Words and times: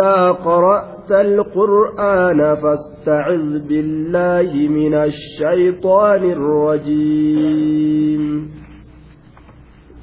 إذا 0.00 0.30
قرأت 0.32 1.10
القرآن 1.10 2.54
فاستعذ 2.54 3.58
بالله 3.68 4.68
من 4.68 4.94
الشيطان 4.94 6.24
الرجيم 6.30 8.22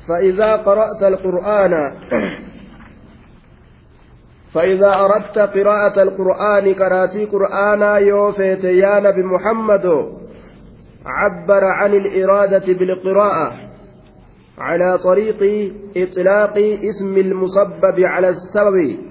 فإذا 0.09 0.55
قرأت 0.55 1.03
القرآن 1.03 1.91
فإذا 4.53 4.93
أردت 5.05 5.39
قراءة 5.39 6.01
القرآن 6.03 6.73
كراتي 6.73 7.25
قرآنا 7.25 7.97
يوفيت 7.97 8.63
يا 8.63 8.99
نبي 8.99 9.23
محمد 9.23 9.85
عبر 11.05 11.63
عن 11.63 11.93
الإرادة 11.93 12.73
بالقراءة 12.73 13.53
على 14.57 14.97
طريق 14.97 15.71
إطلاق 15.97 16.57
اسم 16.89 17.17
المسبب 17.17 17.99
على 17.99 18.29
السبب 18.29 19.06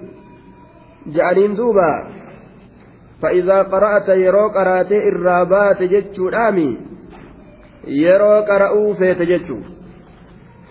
جعلين 1.14 1.54
دوبا. 1.54 1.92
فإذا 3.22 3.62
قرأت 3.62 4.08
يرو 4.08 4.48
قرأت 4.48 4.92
الرابات 4.92 5.82
جتشو 5.82 6.28
الآمي 6.28 6.78
يرو 7.86 8.34
قرأوا 8.48 8.94
فيت 8.94 9.22
جتشو. 9.22 9.58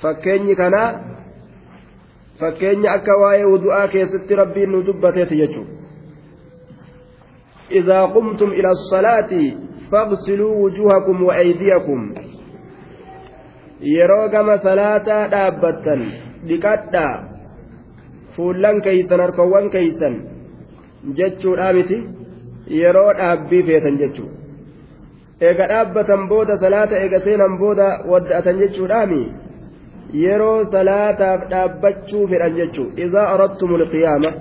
فكيني 0.01 0.55
كان 0.55 0.75
فكيني 2.39 2.95
أكا 2.95 3.13
واي 3.13 3.45
ودعاء 3.45 3.87
كيست 3.87 4.31
ربي 4.31 4.65
ندبتت 4.65 5.33
جتشو. 5.33 5.63
إذا 7.71 8.01
قمتم 8.01 8.49
إلى 8.49 8.69
الصلاة 8.69 9.31
فاغسلوا 9.91 10.55
وجوهكم 10.63 11.23
وأيديكم. 11.23 12.01
yeroo 13.81 14.29
gama 14.29 14.57
salaataa 14.57 15.27
dhaabbattan 15.31 16.01
dhiqadhaa 16.47 17.23
fuullan 18.35 18.81
keeysan 18.81 19.19
harkawwan 19.19 19.69
keeysan 19.69 20.15
jechuudha 21.19 21.73
miti 21.77 21.97
yeroo 22.81 23.11
dhaabbii 23.19 23.63
feetan 23.69 23.97
jechuu 24.03 24.29
eega 25.49 25.67
dhaabbatan 25.73 26.27
booda 26.31 26.57
salaata 26.63 27.01
eega 27.03 27.19
seenan 27.27 27.57
booda 27.63 27.87
wadda'atan 28.11 28.61
jechuudhaami 28.63 29.21
yeroo 30.23 30.63
salaataaf 30.77 31.49
dhaabbachuu 31.51 32.27
fedhan 32.33 32.57
jechuu 32.61 32.87
idaa 33.07 33.27
aradtumul 33.35 33.85
qiyaama 33.93 34.33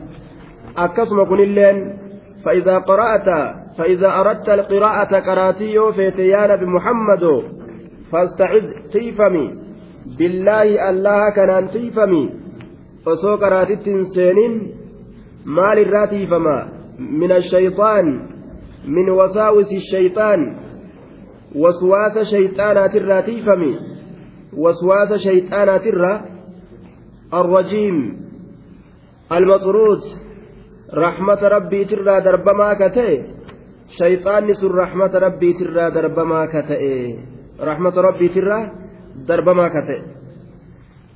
akkasuma 0.87 1.27
kunilleen 1.33 1.85
فإذا 2.45 2.79
قرأت 2.79 3.29
فإذا 3.79 4.09
أردت 4.21 4.49
القراءة 4.49 5.21
قراتي 5.21 5.65
يوفيت 5.65 6.19
يا 6.19 6.47
نبي 6.47 6.67
محمد 6.67 7.43
فاستعذ 8.13 8.65
تيفمي 8.93 9.47
بالله 10.19 10.91
الله 10.91 11.31
كان 11.37 11.69
تيفمي 11.71 12.25
qaraatitti 13.05 13.91
hin 13.91 14.05
seenin 14.15 14.53
maal 15.45 15.79
irraa 15.79 16.07
tiifama 16.07 16.57
min 16.99 17.33
ashayxaan 17.33 18.07
min 18.97 19.11
wasaawisi 19.19 19.81
shayxaan 19.91 20.41
waswaasa 21.63 22.25
shayxaanaatirraa 22.33 23.23
tiifame 23.23 23.73
waswaasa 24.57 25.19
shayxaanaatirraa 25.27 26.35
الرجيم 27.35 27.97
المطرود 29.33 30.01
رحمة 30.95 31.49
ربي 31.49 31.85
ترى 31.85 32.21
دربما 32.21 32.75
كتئ 32.75 33.23
شيطان 33.99 34.53
سر 34.55 34.75
رحمة 34.75 35.13
ربي 35.19 35.53
ترى 35.53 35.91
دربما 35.91 36.47
كتئ 36.47 36.83
رحمة 37.61 37.95
ربي 38.01 38.29
ترى 38.29 38.71
دربما 39.29 39.69
كتئ 39.69 40.14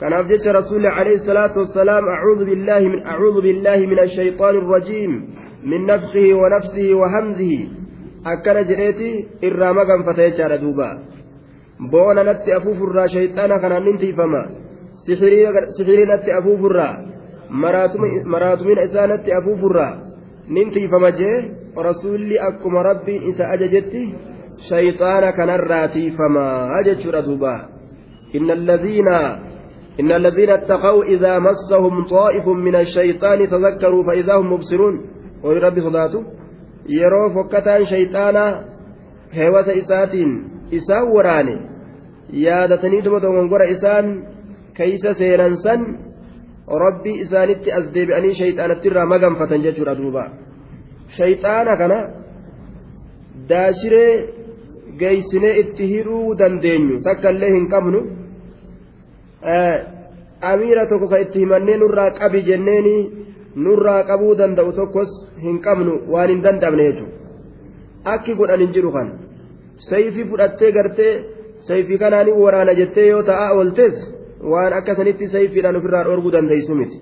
kanaaf 0.01 0.27
jecha 0.31 0.53
rasuulli 0.61 0.89
alayhi 0.99 1.25
salaatu 1.27 1.61
wassalaam 1.63 2.05
acuudhu 2.17 2.49
billaahi 2.51 2.89
min 2.95 3.01
acuudhu 3.13 3.43
billaahi 3.47 3.87
min 3.91 3.99
ashayxaani 4.07 4.59
irrajiim 4.63 5.13
min 5.71 5.87
nafsihi 5.91 6.33
wa 6.41 6.51
nafsihi 6.55 6.95
wa 7.01 7.09
hamzihi 7.15 7.61
akkana 8.33 8.63
jedheeti 8.71 9.09
irraa 9.49 9.73
maganfata 9.81 10.29
jechaadha 10.29 10.59
duuba 10.65 10.89
boona 11.93 12.25
natti 12.29 12.55
afuufurraa 12.59 13.09
shayxaana 13.15 13.59
kanaan 13.63 13.85
nin 13.89 13.99
tiifama 14.03 14.43
sixirii 15.07 16.07
natti 16.13 16.37
afuufurraa 16.39 16.95
maraatumina 18.35 18.87
isaa 18.89 19.07
natti 19.15 19.37
afuufurraa 19.39 19.93
nin 20.57 20.71
tiifama 20.77 21.11
jee 21.21 21.37
rasuulli 21.89 22.39
akkuma 22.49 22.83
rabbiin 22.91 23.29
isa 23.31 23.51
ajajetti 23.55 24.03
shayxaana 24.69 25.33
kanarraa 25.39 25.89
tiifamaa 25.95 26.83
jechuudha 26.89 27.23
duuba 27.29 27.55
inna 28.33 28.53
alladhiina 28.59 29.19
إن 30.01 30.13
الذين 30.13 30.51
اتقوا 30.51 31.05
إذا 31.05 31.39
مسهم 31.39 31.95
طائف 32.07 32.47
من 32.49 32.75
الشيطان 32.75 33.39
تذكروا 33.49 34.03
فإذا 34.09 34.35
هم 34.37 34.53
مبصرون 34.53 34.95
ولرب 35.45 35.77
صلاته 35.81 36.23
yeroo 36.99 37.31
fokkataan 37.35 37.87
shayxaanaa 37.93 38.51
heewasa 39.37 39.73
isaatiin 39.81 40.31
isaan 40.79 41.09
waraane 41.15 41.55
yaadataniituma 42.45 43.23
dogongora 43.25 43.67
isaan 43.75 44.07
keeysa 44.79 45.15
seenan 45.21 45.57
san 45.65 45.81
rabbii 46.85 47.17
isaanitti 47.25 47.73
as 47.79 47.85
deebi'anii 47.97 48.39
shayxaanatti 48.41 48.89
irraa 48.91 49.07
maganfatan 49.15 49.65
jechuudha 49.67 49.95
duuba 50.01 50.25
shayxaana 51.19 51.77
kana 51.81 51.99
daashiree 53.51 54.13
geeysinee 55.03 55.55
itti 55.63 55.91
hidhuu 55.93 56.39
dandeenyu 56.41 56.97
takka 57.09 57.35
illee 57.35 57.53
hin 57.57 57.69
qabnu 57.75 58.01
amiira 59.43 60.87
tokko 60.91 61.09
ka 61.09 61.21
itti 61.25 61.39
himannee 61.45 61.77
nurraa 61.77 62.11
qabi 62.11 62.43
jenneeni 62.43 62.97
nurraa 63.57 64.03
qabuu 64.11 64.35
danda'u 64.41 64.73
tokkos 64.73 65.11
hin 65.47 65.57
qabnu 65.67 65.93
waan 66.13 66.29
hin 66.31 66.43
danda'amne 66.43 66.85
jechuudha 66.91 68.15
akki 68.15 68.35
godhan 68.35 68.61
hin 68.61 68.73
jiru 68.77 68.93
kan 68.93 69.09
sayfii 69.89 70.29
fudhattee 70.31 70.73
gartee 70.73 71.13
sayfii 71.69 71.99
kanaan 71.99 72.29
waraana 72.45 72.75
jettee 72.81 73.07
yoo 73.09 73.23
ta'a 73.31 73.51
ooltes 73.57 73.97
waan 74.53 74.73
akkasanitti 74.73 75.29
sayfiidhaan 75.29 75.77
ofirraa 75.77 76.05
dhoorguu 76.05 76.33
dandeessu 76.33 76.75
miti. 76.75 77.01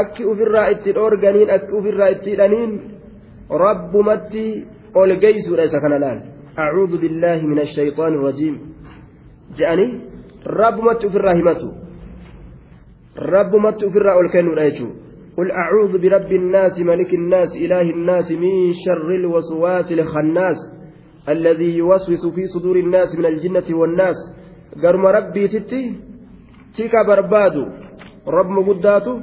Akki 0.00 0.24
ofirraa 0.24 0.66
itti 0.74 0.94
dhoorganiin 0.98 1.50
akki 1.56 1.72
ofirraa 1.78 2.08
itti 2.14 2.30
hidhaniin 2.30 2.72
rabbumatti 3.64 4.44
ol 4.94 5.16
geessuudha 5.24 5.64
isa 5.70 5.80
kana 5.80 5.98
laal. 6.04 6.20
Acuudhu 6.56 6.98
billaahi 7.02 7.46
min 7.46 7.58
ashayxaani 7.66 8.16
irrajiim 8.18 8.56
je'anii 9.58 9.92
rabbumatti 10.44 11.06
ofirraa 11.06 11.34
himatu 11.34 11.70
rabbumatti 13.16 13.86
ofirraa 13.86 14.16
ol 14.16 14.28
kennuudha 14.30 14.70
jechuudha 14.70 15.02
قل 15.36 15.48
أعوذ 15.50 15.92
برب 15.98 16.32
الناس 16.32 16.80
ملك 16.80 17.14
الناس 17.14 17.56
إله 17.56 17.86
الناس 17.96 18.28
من 18.32 18.54
شر 18.84 19.08
الوسواس 19.20 19.92
الخناس 19.92 20.58
الذي 21.28 21.76
يوسوس 21.76 22.26
في 22.34 22.44
صدور 22.52 22.76
الناس 22.76 23.08
من 23.18 23.26
الجنة 23.26 23.68
والناس. 23.70 24.18
قرم 24.82 25.06
ربي 25.06 25.48
تتي 25.48 25.82
تيكا 26.76 27.02
بربادو. 27.08 27.64
رب 28.28 28.48
مقداتو. 28.50 29.20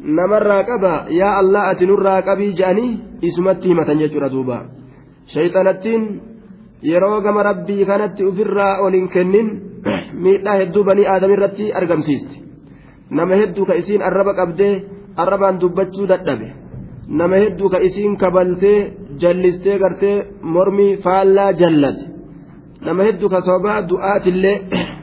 نمر 0.00 0.50
قبا 0.68 0.94
يا 1.20 1.40
الله 1.40 1.70
أتنر 1.70 2.06
قبي 2.28 2.52
جاني 2.52 2.88
إسمتي 3.24 3.74
متن 3.74 4.00
يجر 4.00 4.26
دوبا. 4.28 4.58
شيطانتين 5.34 6.02
rabbii 6.82 7.84
kanatti 7.86 8.24
ofirraa 8.24 8.82
ol 8.82 8.92
hin 8.92 9.08
kennin 9.08 9.71
miidhaa 10.24 10.56
hedduu 10.60 10.84
banii 10.84 11.06
aadam 11.12 11.32
irratti 11.36 11.72
argamsiisti. 11.80 12.36
Nama 13.10 13.34
hedduu 13.40 13.64
ka 13.68 13.74
isiin 13.82 14.02
arraba 14.08 14.34
qabdee 14.40 14.74
arrabaan 15.22 15.60
dubbachuu 15.60 16.06
dadhabe. 16.12 16.48
Nama 17.20 17.36
hedduu 17.44 17.68
ka 17.72 17.78
isiin 17.88 18.16
kabaltee 18.22 18.78
jallistee 19.22 19.78
gartee 19.78 20.16
mormii 20.42 20.96
faallaa 21.04 21.52
jallate. 21.60 22.04
Nama 22.86 23.02
hedduu 23.08 23.28
ka 23.28 23.40
sababaa 23.40 23.88
du'aatillee 23.90 24.56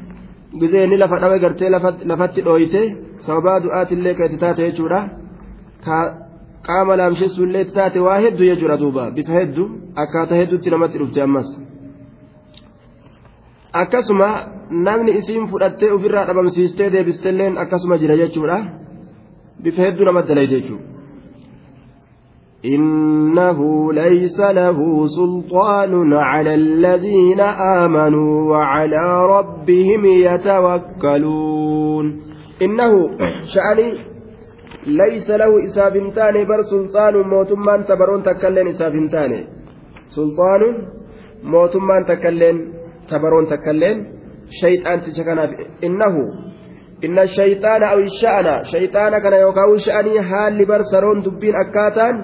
gizeenni 0.59 0.97
lafa 0.97 1.21
dhabe 1.21 1.39
gartee 1.45 1.69
lafatti 2.11 2.45
dhooyte 2.47 2.81
sababaa 3.25 3.59
du'aatillee 3.63 4.13
ka 4.17 4.25
itti 4.25 4.41
taate 4.43 4.67
jechuudha. 4.67 5.01
Qaama 6.67 6.97
laamsheessuullee 6.99 7.61
itti 7.65 7.73
taate 7.79 7.99
waa 8.07 8.19
hedduu 8.25 8.45
jechuudha 8.51 8.81
duuba. 8.83 9.11
Bifa 9.15 9.33
hedduu 9.39 9.67
akkaataa 10.03 10.41
hedduutti 10.41 10.69
namatti 10.73 10.99
dhufte 11.01 11.21
ammas. 11.27 11.49
Akkasuma 13.73 14.27
namni 14.69 15.11
isiin 15.11 15.47
fudhattee 15.47 15.93
ofirraa 15.93 16.27
dhabamsiistee 16.27 16.91
deebistelleen 16.91 17.57
akkasuma 17.57 17.97
jira 17.97 18.17
jechuudha 18.21 18.57
bifa 19.63 19.81
hedduu 19.81 20.05
namatti 20.05 20.29
dalayte 20.29 20.55
jechuudha. 20.55 20.89
إنه 22.65 23.93
ليس 23.93 24.39
له 24.39 25.07
سلطان 25.07 26.13
على 26.13 26.55
الذين 26.55 27.39
آمنوا 27.79 28.51
وعلى 28.51 29.25
ربهم 29.25 30.05
يتوكلون 30.05 32.05
إنه 32.61 33.09
شأني 33.53 33.93
ليس 34.87 35.29
له 35.29 35.63
إسافنتان 35.63 36.47
بر 36.47 36.61
سلطان 36.61 37.15
موتمان 37.15 37.85
تبرون 37.85 38.23
تكلين 38.23 38.67
إسافنتان 38.67 39.43
سلطان 40.09 40.87
موتمان 41.43 42.05
تكلين 42.05 42.78
aw 47.93 48.01
sha'ana 48.21 48.55
shayxaana 48.71 49.21
kana 49.23 49.37
yookaan 49.45 49.79
sha'anii 49.87 50.25
haalli 50.31 50.65
bar 50.71 50.81
saroon 50.91 51.23
dubbiin 51.25 51.59
akkaataan 51.63 52.15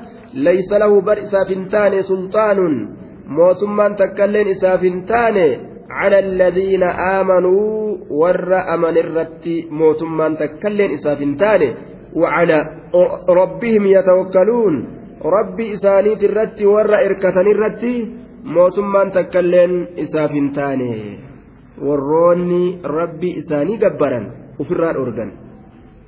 laysa 0.48 0.80
lahu 0.84 1.02
bar 1.08 1.18
isaaf 1.26 1.50
hin 1.56 1.66
taane 1.74 2.04
sulxaanuun 2.12 2.76
mootummaan 3.38 3.96
takkailleen 4.02 4.54
isaaf 4.56 4.82
hin 4.90 5.02
taane 5.12 5.48
cala 5.96 6.18
alladhiina 6.26 6.96
aamanuu 7.10 8.20
warra 8.22 8.60
aman 8.76 8.98
irratti 9.04 9.56
mootummaan 9.82 10.38
takkailleen 10.44 10.96
isaaf 11.00 11.20
hin 11.26 11.36
taane 11.44 11.70
وعلى 12.16 12.58
ربهم 13.30 13.84
يتوكلون 13.86 14.76
ربي 15.26 15.74
إسانيت 15.74 16.24
الرتي 16.24 16.66
ورا 16.66 16.98
إركتني 17.06 17.52
الرتي 17.56 17.96
mootummaan 18.54 19.12
takkailleen 19.12 19.74
isaaf 20.04 20.32
hin 20.32 20.52
taane. 20.58 20.92
Warroonni 21.86 22.80
rabbi 22.98 23.30
isaanii 23.42 23.78
gabbaran 23.84 24.26
ofirraa 24.60 24.94
dhorgan 24.98 25.32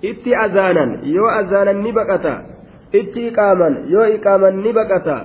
itti 0.10 0.36
azaanan 0.46 0.92
yoo 1.16 1.30
azaanan 1.40 1.82
ni 1.84 1.92
baqata. 1.98 2.34
Itti 3.00 3.28
iqaaman 3.30 3.74
yoo 3.94 4.06
iqaaman 4.18 4.56
ni 4.64 4.72
baqata. 4.80 5.18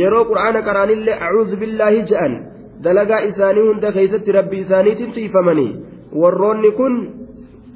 Yeroo 0.00 0.24
qur'aana 0.30 0.60
qaraanillee 0.68 1.16
acuuzu 1.26 1.56
billaahi 1.60 2.02
je'an 2.10 2.32
dalagaa 2.84 3.20
isaanii 3.30 3.66
hunda 3.68 3.92
keeysatti 3.96 4.32
rabbi 4.38 4.56
isaaniitiin 4.64 5.12
tiifamanii 5.16 5.70
warroonni 6.22 6.70
kun 6.80 6.94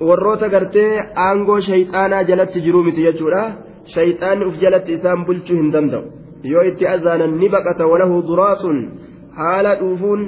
warroota 0.09 0.49
gartee 0.55 0.91
aangoo 1.27 1.61
shayxaanaa 1.69 2.23
jalatti 2.31 2.59
jiruu 2.67 2.83
miti 2.89 3.07
jechuudha. 3.07 3.43
Shayxaanni 3.95 4.45
uf 4.51 4.57
jalatti 4.65 4.93
isaan 4.99 5.25
bulchuu 5.27 5.57
hin 5.61 5.73
danda'u 5.75 6.05
yoo 6.43 6.63
itti 6.71 6.87
azaanan 6.87 7.39
ni 7.41 7.49
baqata 7.49 7.87
walahu 7.87 8.23
duraaxun 8.29 8.79
haala 9.39 9.75
dhuufuun 9.81 10.21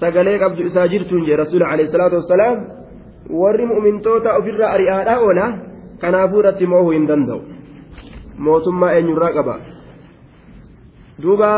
sagalee 0.00 0.38
qabdu 0.38 0.66
isaa 0.70 0.88
jirtuun 0.88 1.24
jee 1.26 1.36
rasuula 1.36 1.68
alayhi 1.72 1.92
salaatu 1.92 2.20
wassalaam 2.20 2.58
warri 3.40 3.66
mu'mintoota 3.72 4.36
ofirraa 4.38 4.72
ari'aadhaa 4.76 5.18
oola 5.26 5.46
kanaafuu 6.00 6.40
irratti 6.42 6.66
moohuu 6.66 6.94
hin 6.96 7.08
danda'u 7.10 7.40
mootummaa 8.46 8.92
eenyurraa 9.00 9.32
qaba 9.38 9.54
duuba 11.22 11.50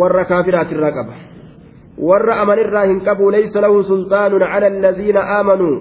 warra 0.00 0.24
kaafiraatirraa 0.32 0.96
qaba 0.98 1.14
warra 2.08 2.40
amanirraa 2.42 2.88
hin 2.90 3.00
qabu 3.10 3.30
laysa 3.36 3.62
lahu 3.66 3.86
sulxaanun 3.92 4.50
cala 4.52 4.66
alladhiina 4.72 5.28
aamanuu 5.36 5.76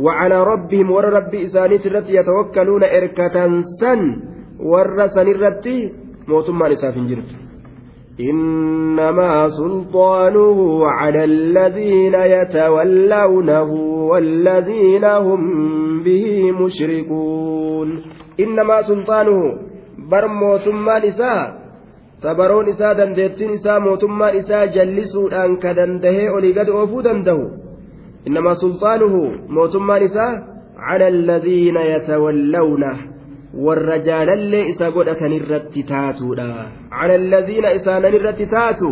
وعلى 0.00 0.44
ربهم 0.44 0.90
ور 0.90 1.04
ربي 1.04 1.46
إسانيت 1.46 1.86
التي 1.86 2.14
يتوكلون 2.14 2.84
إركة 2.84 3.36
سن 3.80 4.00
ور 4.60 4.88
سنرتي 6.30 6.52
موتما 6.52 6.68
لساف 6.68 6.94
جرت 6.94 7.30
إنما 8.20 9.48
سلطانه 9.48 10.86
على 10.86 11.24
الذين 11.24 12.14
يتولونه 12.14 13.70
والذين 14.10 15.04
هم 15.04 15.42
به 16.02 16.52
مشركون 16.52 18.02
إنما 18.40 18.82
سلطانه 18.82 19.40
بر 20.10 20.26
موتما 20.26 20.98
نساء 20.98 21.60
isaa 22.68 22.96
dandeettiin 22.96 23.50
isaa 23.50 23.80
mootummaan 23.80 24.34
isaa 24.36 24.66
jallisuudhaan 24.66 25.56
ka 25.58 25.76
dandahee 25.76 26.30
olii 26.30 26.52
gad 26.52 26.68
oofuu 26.68 27.04
danda'u 27.04 27.44
innamaa 28.26 28.54
sulxaanuhu 28.54 29.20
mootummaan 29.48 30.02
isaa 30.02 30.32
cala 30.88 31.06
alladhiina 31.06 31.80
yatawallawna 31.80 33.09
warra 33.54 33.98
jaalallee 33.98 34.68
isa 34.72 34.90
godhatan 34.96 35.32
irratti 35.32 35.82
taatuudha 35.82 36.48
cala 36.90 37.14
alladhiina 37.20 37.74
isaanan 37.78 38.14
irratti 38.18 38.46
taatu 38.46 38.90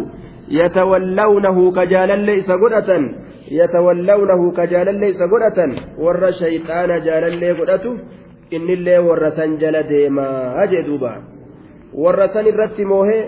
yatawallawnahu 0.59 1.73
ka 1.77 1.87
jaalallee 1.93 2.39
isa 2.43 2.57
godhatan 2.63 3.05
yatawallawnahu 3.61 4.53
ka 4.59 4.67
jaalallee 4.73 5.11
isa 5.15 5.31
godhatan 5.33 5.77
warra 6.05 6.33
shayxaana 6.41 6.99
jaalallee 7.07 7.55
godhatu 7.61 7.93
innillee 8.51 8.99
warra 9.09 9.31
san 9.39 9.57
jala 9.63 9.83
deemaa 9.93 10.67
jee 10.73 10.83
duuba 10.89 11.13
warra 12.05 12.29
san 12.35 12.51
irratti 12.53 12.85
moohee 12.93 13.23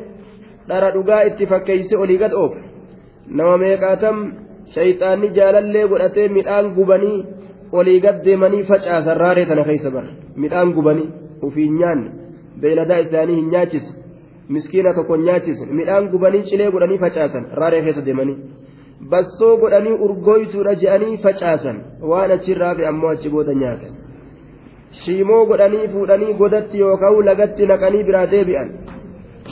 dhara 0.69 0.91
dhugaa 0.97 1.23
itti 1.31 1.47
fakkeeyse 1.53 1.97
olii 1.97 2.19
gad 2.25 2.35
oof 2.43 2.59
nama 3.39 3.55
meeqaatam 3.65 4.19
shayxaanni 4.75 5.35
jaalallee 5.39 5.87
godhatee 5.95 6.29
midhaan 6.39 6.75
gubanii 6.79 7.19
olii 7.79 8.01
gad 8.05 8.23
deemanii 8.27 8.67
facaasan 8.71 9.21
raaree 9.23 9.47
tana 9.51 9.65
keessa 9.71 9.91
bara 9.97 10.11
midhaan 10.45 10.73
gubanii 10.79 11.09
ufiin 11.49 11.79
nyaanne 11.81 12.11
beeyladaa 12.61 12.99
isaanii 13.07 13.37
hin 13.41 13.51
nyaachise 13.55 13.93
miskiina 14.55 14.95
tokko 14.95 15.17
nyaachise 15.17 15.67
midhaan 15.81 16.09
gubanii 16.15 16.43
cilee 16.51 16.71
godhanii 16.75 16.99
facaasan 17.05 17.47
raaree 17.61 17.83
keessa 17.87 18.05
deemanii. 18.07 18.39
Bassoo 19.11 19.57
godhanii 19.63 19.99
urgooytuudha 20.07 20.75
je'anii 20.83 21.19
facaasan 21.27 21.79
waan 22.13 22.35
achirraa 22.37 22.75
fi 22.81 22.87
ammoo 22.91 23.13
achi 23.15 23.33
booda 23.35 23.55
nyaatan. 23.63 23.95
Shiimoo 25.03 25.45
godhanii 25.53 25.89
fuudhanii 25.93 26.35
godatti 26.43 26.83
yookaan 26.85 27.25
lagatti 27.29 27.71
naqanii 27.73 28.05
biraa 28.11 28.27
deebi'an. 28.35 28.75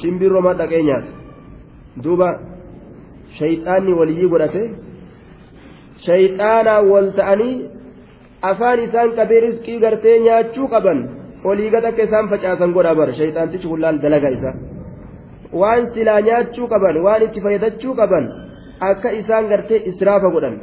Shimbirroo 0.00 0.54
dhaqee 0.60 0.82
nyaata. 0.90 1.10
Duuba 2.04 2.28
shayxaanni 3.38 3.98
waliyyii 4.00 4.32
godhate. 4.34 4.64
Shayxaanaa 6.06 6.82
wal 6.90 7.10
ta'anii 7.20 7.54
afaan 8.50 8.84
isaan 8.88 9.14
qabee 9.20 9.40
riskii 9.46 9.78
gartee 9.84 10.18
nyaachuu 10.26 10.68
qaban 10.74 11.00
olii 11.49 11.69
gad 11.73 11.85
akka 11.89 12.03
isaan 12.07 12.29
facaasan 12.33 12.71
godha 12.77 12.93
bara 12.99 13.13
shayxaantichi 13.19 13.67
hullaan 13.73 14.01
dalagaa 14.03 14.33
isaa 14.37 14.55
waan 15.61 15.83
silaa 15.93 16.19
nyaachuu 16.27 16.67
qaban 16.73 16.97
waan 17.05 17.25
itti 17.27 17.43
fayyadachuu 17.45 17.93
qaban 17.99 18.25
akka 18.91 19.09
isaan 19.21 19.49
gartee 19.51 19.83
israafa 19.91 20.33
godhan 20.35 20.55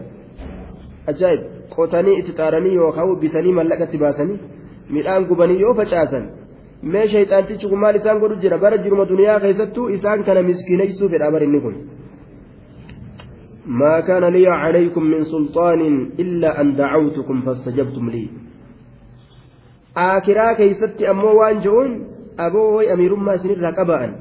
ajaa'ib 1.13 1.43
qotanii 1.77 2.19
itti 2.21 2.37
xaaranii 2.41 2.75
yookaan 2.81 3.15
bitanii 3.23 3.57
mallaqatti 3.61 4.03
baasanii 4.05 4.39
midhaan 4.97 5.29
gubanii 5.31 5.63
yoo 5.65 5.75
facaasan 5.81 6.25
mee 6.93 7.07
shayxaantichi 7.15 7.71
kun 7.71 7.81
maal 7.85 7.97
isaan 8.03 8.21
godhu 8.23 8.43
jira 8.45 8.63
bara 8.65 8.83
jiruma 8.85 9.09
duniyaa 9.13 9.41
keessattuu 9.47 9.89
isaan 9.97 10.21
kana 10.29 10.47
miskiineessuu 10.51 11.09
fedha 11.15 11.33
bara 11.37 11.51
inni 11.51 11.63
kun. 11.67 11.77
ما 13.67 14.01
كان 14.01 14.25
لي 14.25 14.47
عليكم 14.49 15.03
من 15.03 15.25
سلطان 15.25 15.81
إلا 16.19 16.61
أن 16.61 16.75
دعوتكم 16.77 17.37
فاستجبتم 17.47 18.11
لي 18.11 18.25
aakiraa 19.96 20.54
keeysatti 20.60 21.08
ammoo 21.12 21.34
waan 21.40 21.62
je'uun 21.66 21.92
aboo 22.46 22.70
way 22.78 22.88
amiirummaa 22.94 23.36
isinirraa 23.40 23.74
qaba'an. 23.80 24.12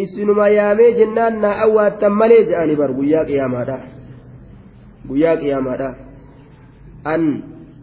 Isinuma 0.00 0.48
yaamee 0.58 0.90
jennaan 0.98 1.34
naa 1.42 1.56
awwaattan 1.64 2.12
malee 2.20 2.42
je'ani 2.48 2.74
bar 2.80 2.90
guyyaa 2.98 3.24
qiyaamaadha 3.28 3.76
guyyaa 5.08 5.36
qiyaamaadha 5.42 5.88
an 7.12 7.22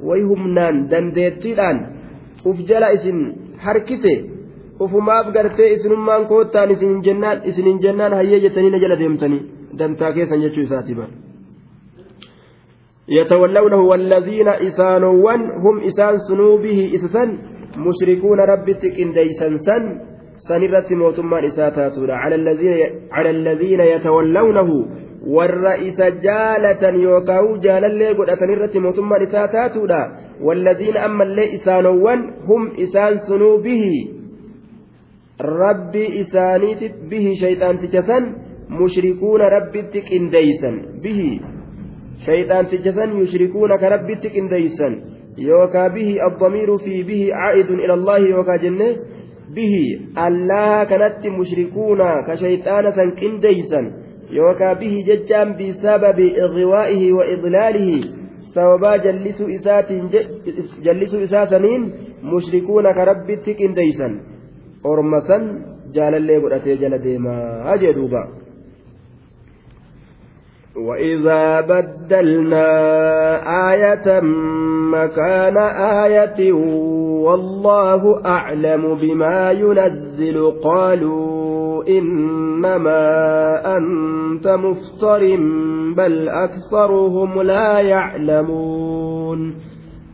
way 0.09 0.21
humnaan 0.31 0.75
dandeettiidhaan 0.91 1.77
uf 2.49 2.57
jala 2.69 2.87
isin 2.97 3.19
harkise 3.65 4.13
ufumaaf 4.83 5.27
gartee 5.35 5.69
isinummaan 5.75 6.23
koottaan 6.31 6.69
isinin 7.49 7.79
jennaan 7.85 8.13
hayyee 8.19 8.39
jettanii 8.45 8.71
na 8.75 8.79
jala 8.83 8.99
deemtanii 9.01 9.41
dantaa 9.79 10.11
keessan 10.15 10.41
jechuu 10.45 10.63
isaati 10.67 10.93
bar 10.99 11.09
يتولونه 13.09 13.81
والذين 13.81 14.47
إسانوان 14.47 15.41
هم 15.41 15.79
إسان 15.79 16.17
سنوبه 16.17 16.91
إسسن 16.95 17.37
مشركون 17.77 18.39
ربتك 18.39 18.99
إن 18.99 19.13
ديسن 19.13 19.57
سن 19.57 19.83
سنرت 20.47 20.91
موتما 20.91 21.45
إساتاتنا 21.45 22.13
على 22.13 22.35
الذين 22.35 22.77
على 23.11 23.29
الذين 23.29 23.79
يتولونه 23.79 24.69
والرئيس 25.27 26.01
جالة 26.01 26.83
يوكاو 27.03 27.57
جالا 27.57 27.87
لي 27.87 28.09
قد 28.09 28.29
أتنرت 28.29 28.77
موتما 28.77 29.23
إساتاتنا 29.23 30.01
والذين 30.41 30.97
أما 30.97 31.23
اللي 31.23 31.55
إسانوان 31.55 32.19
هم 32.49 32.71
إسان 32.83 33.17
سنوبه 33.17 33.83
ربي 35.41 36.21
إسانيت 36.21 36.79
به 37.11 37.33
شيطان 37.41 37.79
تجسن 37.79 38.23
مشركون 38.69 39.41
ربتك 39.41 40.05
إن 40.13 40.29
ديسن 40.29 40.75
به 41.03 41.39
yushrikuuna 42.27 43.77
ka 43.77 43.89
rabbitti 43.89 44.29
qindeeysan 44.29 44.93
yookaa 45.37 45.89
bihi 45.89 46.19
addamiiru 46.27 46.77
fi 46.79 47.03
bihi 47.03 47.31
caa'idun 47.31 47.79
ila 47.79 47.93
allaahi 47.93 48.29
yookaa 48.29 48.57
jenne 48.57 48.87
bihi 49.55 49.83
allaha 50.15 50.85
kanatti 50.85 51.29
mushrikuuna 51.29 52.23
ka 52.27 52.37
shayxaana 52.37 52.91
san 52.95 53.11
qindeeysan 53.21 53.91
yookaa 54.39 54.75
bihi 54.81 55.03
jechaan 55.09 55.55
bisababi 55.59 56.27
igwaa'ihi 56.45 57.11
wa 57.17 57.25
idlaalihi 57.35 58.11
sababaa 58.53 58.97
jallisuu 58.97 59.49
isaatiin 59.57 60.09
jallisuu 60.83 61.21
isaa 61.27 61.47
saniin 61.55 61.87
mushrikuuna 62.33 62.93
ka 62.93 63.05
rabbitti 63.11 63.55
qindeeysan 63.61 64.19
orma 64.83 65.21
san 65.31 65.49
jaalallee 65.95 66.39
godhatee 66.43 66.77
jala 66.83 67.03
deemaa 67.03 67.77
jee 67.83 67.93
duuba 67.99 68.21
وإذا 70.75 71.61
بدلنا 71.61 72.67
آية 73.71 74.21
مكان 74.91 75.57
آية 76.03 76.53
والله 77.23 78.25
أعلم 78.25 78.95
بما 78.95 79.51
ينزل 79.51 80.51
قالوا 80.63 81.83
إنما 81.87 82.97
أنت 83.77 84.47
مفتر 84.47 85.19
بل 85.97 86.29
أكثرهم 86.29 87.41
لا 87.41 87.79
يعلمون 87.79 89.55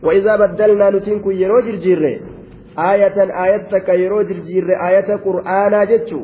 وإذا 0.02 0.36
بدلنا 0.36 0.90
نتنكو 0.90 1.30
يرو 1.30 1.60
جرجير 1.60 2.20
آية 2.78 3.44
آية 3.44 3.68
تك 3.70 3.88
يرو 3.88 4.22
جرجير 4.22 4.64
آية 4.88 5.16
قرآنا 5.16 5.84
جتشو 5.84 6.20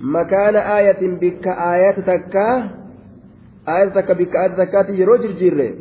مكان 0.00 0.56
آية 0.56 1.18
بك 1.20 1.46
آية 1.46 1.90
تكا 1.90 2.81
آية 3.68 3.88
تك 3.88 4.12
بك 4.12 4.36
آية 4.36 4.64
تكات 4.64 4.88
يرو 4.88 5.16
جرجير 5.16 5.74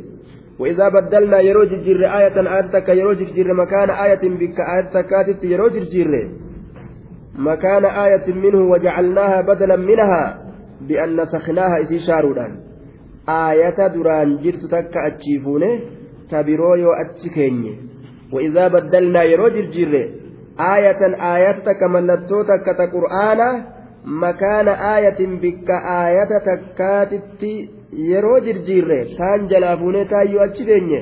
وإذا 0.59 0.89
بدلنا 0.89 1.39
يرو 1.39 1.63
جرجير 1.63 2.17
آية 2.17 2.55
آية 2.55 2.61
تك 2.61 2.89
يرو 2.89 3.13
جرجير 3.13 3.53
مكان 3.53 3.89
آية 3.89 4.29
بك 4.41 4.59
آية 4.59 4.89
تكات 4.93 5.43
يرو 5.43 5.67
جرجير 5.67 6.29
مكان 7.35 7.85
آية 7.85 8.33
منه 8.33 8.71
وجعلناها 8.71 9.41
بدلا 9.41 9.75
منها 9.75 10.37
بأن 10.81 11.21
نسخناها 11.21 11.77
إذ 11.77 11.97
شارودان 12.07 12.51
آية 13.29 13.87
دران 13.87 14.37
جرت 14.37 14.65
تك 14.71 14.97
أتشيفونه 14.97 15.79
achi 16.31 17.29
keenye 17.29 17.75
وإذا 18.31 18.67
بدلنا 18.67 19.23
يرو 19.23 19.47
جرجير 19.49 19.93
آية 20.59 21.01
آية 21.35 21.51
تك 21.51 21.83
ملتو 21.83 22.43
تك 22.43 22.65
makaana 24.05 24.71
aayatin 24.91 25.39
bikka 25.39 25.81
aayata 25.95 26.39
takkaatitti 26.45 27.69
yeroo 28.09 28.39
jirjiirre 28.39 28.99
taan 29.17 29.47
jalaa 29.49 29.77
fuunee 29.77 30.05
taayyoo 30.05 30.43
achi 30.43 30.65
deenye 30.69 31.01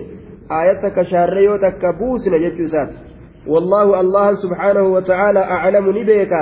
aayata 0.50 0.82
takka 0.82 1.06
shaarree 1.12 1.44
yoo 1.44 1.58
takka 1.58 1.94
buusne 1.94 2.40
jechuu 2.40 2.66
isaati. 2.72 2.98
Wallaahu 3.48 3.96
allahan 3.96 4.38
subhaanahu 4.38 4.94
watacaala 4.94 5.48
aclamu 5.60 5.92
ni 5.92 6.04
beeka 6.04 6.42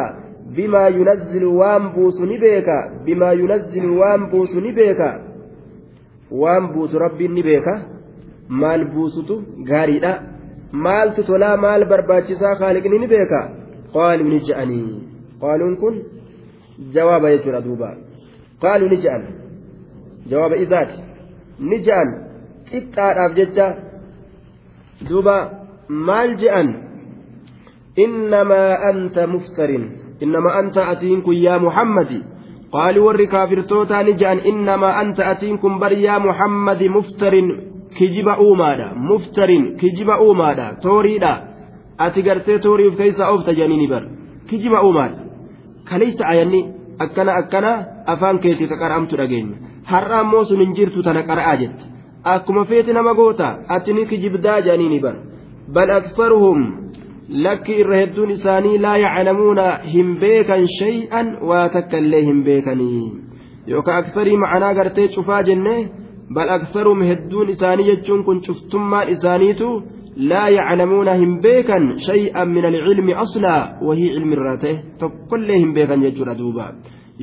bimaa 0.55 0.87
yunazzilu 0.89 1.57
waan 1.59 1.89
buusu 1.93 2.25
ni 2.25 2.37
beeka 2.37 2.91
bimaa 3.05 3.31
yunazzilu 3.31 3.99
waan 3.99 4.29
buusu 4.31 4.61
ni 4.61 4.71
beeka 4.71 5.19
waan 6.31 6.73
buusu 6.73 6.99
rabbiin 6.99 7.33
ni 7.33 7.43
beeka 7.43 7.81
maal 8.49 8.85
buusutu 8.85 9.43
tolaa 11.27 11.57
maal 11.57 11.85
barbaachisaa 11.85 12.55
haaliqni 12.59 12.99
ni 12.99 13.07
beeka 13.07 13.39
qaaluu 13.93 14.29
ni 14.29 14.39
je'anii 14.39 15.01
qaaluun 15.41 15.77
kun 15.77 15.95
je'an 19.03 19.23
jawaaba 20.31 20.55
isaati 20.65 20.97
ni 21.69 21.77
je'an 21.87 22.09
qixxaadhaaf 22.69 23.31
jecha 23.39 23.67
duuba 25.09 25.35
maal 26.07 26.31
je'an 26.43 26.69
innamaa 28.05 28.71
anta 28.89 29.27
muftarin 29.33 29.85
innamaa 30.23 30.57
anta 30.61 30.81
atiin 30.93 31.21
kun 31.25 31.37
yaa 31.47 31.59
muhammadi 31.67 32.19
qaaluu 32.75 33.05
warri 33.07 33.27
kaafirtootaa 33.33 34.03
ni 34.07 34.13
je'an 34.21 34.39
innamaa 34.51 34.93
anta 35.01 35.29
atiin 35.33 35.57
kun 35.63 35.79
bar 35.81 35.93
yaa 36.07 36.19
muhammadi 36.27 36.89
muftarin 36.97 37.47
kijiba 37.97 38.33
uumaadha 38.45 38.87
muftarin 39.09 39.63
kijiba 39.81 40.15
uumaadha 40.25 40.67
tooriidha 40.85 41.33
ati 42.05 42.21
gartee 42.27 42.59
tooriif 42.65 42.97
keessa 42.97 43.29
oofta 43.31 43.51
jedhanii 43.59 43.87
bar 43.93 44.03
kijiba 44.49 44.83
uumaadha 44.87 45.26
kaleessa 45.89 46.23
ayanni 46.33 46.61
akkana 47.05 47.31
akkana 47.41 47.71
afaan 48.13 48.37
keetii 48.45 48.69
qaqara'amtu 48.71 49.15
dhageenya 49.21 49.57
har'a 49.91 50.17
ammoo 50.23 50.43
sun 50.49 50.59
hin 50.65 50.73
jirtu 50.79 50.99
tana 51.07 51.21
qara'aa 51.29 51.55
jette 51.61 51.83
akkuma 52.33 52.63
feeti 52.71 52.93
nama 52.97 53.13
goota 53.19 53.47
ati 53.75 53.93
ni 53.97 54.03
kijibdaa 54.11 54.57
jedhanii 54.67 54.99
bar 55.05 55.15
bal 55.75 55.89
aksaruhum 55.99 56.59
lakki 57.45 57.73
irra 57.83 57.97
hedduun 58.01 58.29
isaanii 58.37 58.77
laa 58.85 58.97
yaclamuuna 59.05 59.67
hin 59.93 60.09
beekan 60.23 60.63
shay'an 60.79 61.27
waa 61.49 61.63
takka 61.75 61.97
illee 62.03 62.23
hin 62.29 62.39
beekanii 62.47 63.05
yookaan 63.73 63.99
aksarii 64.03 64.37
ma'anaa 64.43 64.73
gartee 64.79 65.07
cufaa 65.15 65.41
jennee 65.49 65.79
bal 66.35 66.49
aksaruum 66.57 67.01
hedduun 67.09 67.49
isaanii 67.55 67.85
jechuun 67.89 68.23
kun 68.27 68.39
cuftummaan 68.47 69.09
isaaniitu 69.15 69.69
laa 70.17 70.49
yaclamuuna 70.49 71.13
hin 71.21 71.33
beekan 71.41 71.83
shay'an 72.01 72.49
min 72.49 72.65
alcilmi 72.65 73.13
aslaa 73.23 73.77
wahii 73.87 74.13
cilmi 74.13 74.33
irraa 74.37 74.57
ta'e 74.63 74.75
tokkollee 74.99 75.57
hin 75.63 75.73
beekan 75.73 76.01
jechuudha 76.05 76.33
duuba 76.37 76.65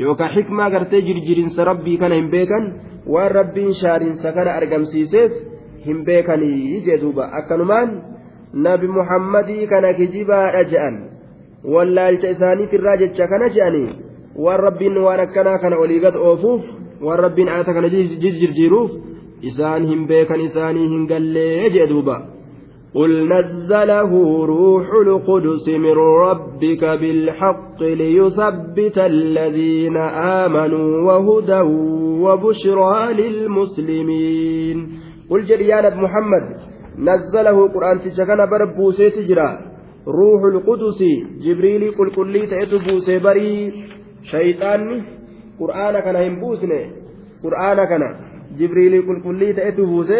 yookaan 0.02 0.34
xikmaa 0.34 0.70
gartee 0.70 1.02
jirjirinsa 1.08 1.64
rabbii 1.70 1.96
kana 2.02 2.14
hin 2.14 2.28
beekan 2.34 2.68
waan 3.14 3.30
rabbiin 3.38 3.74
shaarinsa 3.80 4.32
kana 4.36 4.54
argamsiiseef 4.60 5.32
hin 5.86 6.04
beekanii 6.04 6.80
jee 6.86 6.98
duuba 7.00 7.26
akkanumaan 7.40 7.96
nabi 8.66 8.92
muhammadii 8.98 9.66
kana 9.72 9.90
kijibaadha 9.98 10.62
je'an 10.74 11.00
wallaalcha 11.74 12.30
isaaniitirraa 12.36 12.96
jecha 13.02 13.26
kana 13.32 13.48
je'anii 13.56 13.90
waan 14.46 14.60
rabbiin 14.66 15.02
waan 15.06 15.24
akkanaa 15.26 15.58
kana 15.64 15.82
olii 15.86 15.98
gad 16.06 16.20
oofuuf 16.28 16.62
waan 17.08 17.18
rabbiin 17.26 17.48
ayata 17.56 17.74
kana 17.74 17.88
jijjiiruuf 17.94 18.90
isaan 19.50 19.82
hin 19.90 20.06
قل 22.94 23.28
نزله 23.28 24.10
روح 24.46 24.86
القدس 25.06 25.68
من 25.68 25.96
ربك 26.26 26.84
بالحق 26.84 27.82
ليثبت 27.82 28.98
الذين 28.98 29.96
آمنوا 30.42 30.88
وهدى 31.06 31.60
وبشرى 32.24 33.12
للمسلمين 33.12 34.88
قل 35.30 35.42
جريان 35.42 35.84
محمد 36.02 36.44
نزله 36.98 37.68
قرآن 37.74 37.98
تشكن 37.98 38.40
بربو 38.50 38.90
سيتجرا 38.90 39.50
روح 40.06 40.42
القدس 40.54 41.00
جبريل 41.44 41.82
قل 41.98 42.10
قل 42.16 42.28
لي 42.32 42.46
تأتبو 42.46 42.98
سيبري 43.06 43.72
شيطان 44.22 44.82
qur'aana 45.58 46.02
kana 46.02 46.24
hin 46.26 46.40
buusne 46.42 46.78
qur'aana 47.42 47.86
kana 47.92 48.08
jibriilii 48.58 49.02
qulqullii 49.08 49.54
ta'etu 49.58 49.86
buuse 49.92 50.18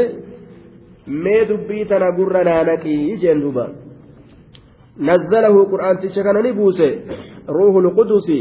mee 1.06 1.44
dubbii 1.48 1.84
tana 1.84 2.10
gurra 2.16 2.44
naanaqii 2.44 3.16
jeen 3.22 3.40
duuba. 3.40 3.68
Nazzalahu 4.98 5.66
qur'aanticha 5.72 6.22
kana 6.22 6.42
ni 6.42 6.52
buuse. 6.52 6.88
Ruuhul 7.48 7.90
qudusi 7.98 8.38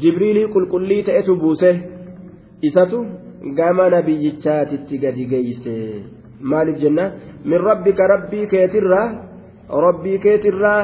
jibriilii 0.00 0.52
qulqullii 0.54 1.04
ta'etu 1.04 1.36
buuse. 1.36 1.70
Isatu 2.62 2.98
gama 3.56 3.88
nabiyyichaatitti 3.90 4.98
gadi 4.98 5.26
geeyse. 5.32 5.74
Maaliif 6.40 6.78
jenna? 6.82 7.04
Min 7.44 7.58
rabbika 7.58 8.08
rabbii 8.14 8.46
keetirraa 8.52 9.08
rabbii 9.86 10.18
keetirraa 10.18 10.82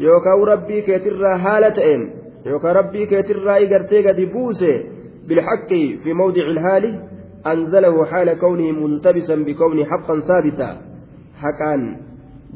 yookaan 0.00 0.46
rabbii 0.52 0.82
keetirraa 0.82 1.36
haala 1.38 1.70
ta'een 1.70 2.02
yookaan 2.46 2.74
rabbii 2.80 3.06
keetirraa 3.06 3.60
gartee 3.72 4.02
gadi 4.02 4.26
buuse. 4.26 4.72
Bilhaqqi 5.28 5.98
fi 6.02 6.14
mawdici 6.14 6.46
ilhaali 6.50 6.90
multabisan 8.72 9.44
bikawni 9.44 9.84
haqqan 9.84 10.22
saabita 10.26 10.68
haqaan 11.42 11.82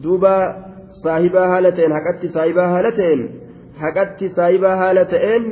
duuba 0.02 0.36
saahibaa 1.02 1.48
haala 1.48 1.72
ta'een 1.72 1.92
haqatti 1.92 2.28
saahibaa 2.28 2.68
haala 2.68 2.92
ta'een 2.92 3.20
haqatti 3.82 4.28
saahibaa 4.36 4.76
haala 4.76 5.04
ta'een 5.04 5.44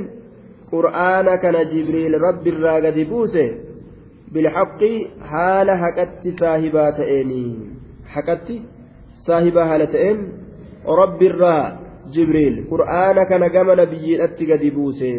qur'aana 0.71 1.39
kana 1.43 1.65
jibriil 1.65 2.19
rabbiirraa 2.27 2.81
gadi 2.81 3.05
buuse 3.05 3.45
bilhaqqi 4.33 4.93
haala 5.33 5.77
haqatti 5.85 6.37
saahibaa 6.41 6.91
ta'eeni 6.99 7.45
haqatti 8.15 8.63
saahibaa 9.27 9.67
haala 9.71 9.87
ta'een 9.95 10.19
rabbiirraa 11.03 11.65
jibriil 12.15 12.67
qur'aana 12.73 13.27
kana 13.31 13.49
gama 13.49 13.75
nabiyyiidhatti 13.83 14.47
gadi 14.47 14.71
buuse 14.71 15.13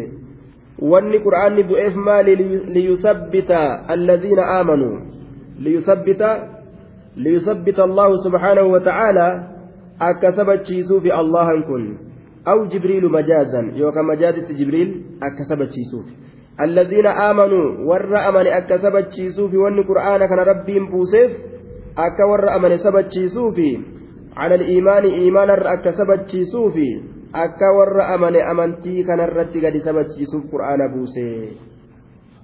wanni 0.90 1.18
qur'aanni 1.26 1.62
bu'eef 1.70 1.94
maali 1.94 2.34
liyusabbita 2.76 3.88
alladhiina 3.94 4.44
aamanuu 4.56 4.96
liyusabbita 5.66 6.30
liyusabbita 7.16 7.84
allahu 7.84 8.18
subhaanahu 8.24 8.72
wa 8.74 8.80
ta'aalaa 8.88 9.32
akka 9.98 10.32
sabachiisuufi 10.38 11.10
allahan 11.20 11.62
kun 11.70 11.84
aw 12.44 12.58
jibriilu 12.74 13.10
majaazan 13.16 13.72
yookaan 13.78 14.06
majaazitti 14.12 14.54
jibriil 14.60 14.90
akka 15.20 15.44
sabachiisuufi 15.50 16.12
alladhiina 16.66 17.14
aamanuu 17.26 17.88
warra 17.90 18.26
amane 18.26 18.54
akka 18.60 18.78
sabachiisuufi 18.84 19.56
wanni 19.64 19.84
qur'aana 19.90 20.28
kana 20.28 20.44
rabbiin 20.52 20.90
buuseef 20.90 21.32
akka 21.96 22.26
warra 22.26 22.54
amane 22.58 22.78
sabachiisuufi 22.78 23.70
على 24.36 24.54
الإيمان 24.54 25.04
إيمان 25.04 25.50
أكا 25.50 25.92
سبتشيسو 25.92 26.70
في 26.70 27.00
ور 27.76 28.14
أمن 28.14 28.36
أمنتي 28.36 29.02
كان 29.02 29.20
الرد 29.20 29.54
قد 29.64 29.76
سبتشيسو 29.76 30.38
قرآن 30.52 30.80
بوسي 30.94 31.30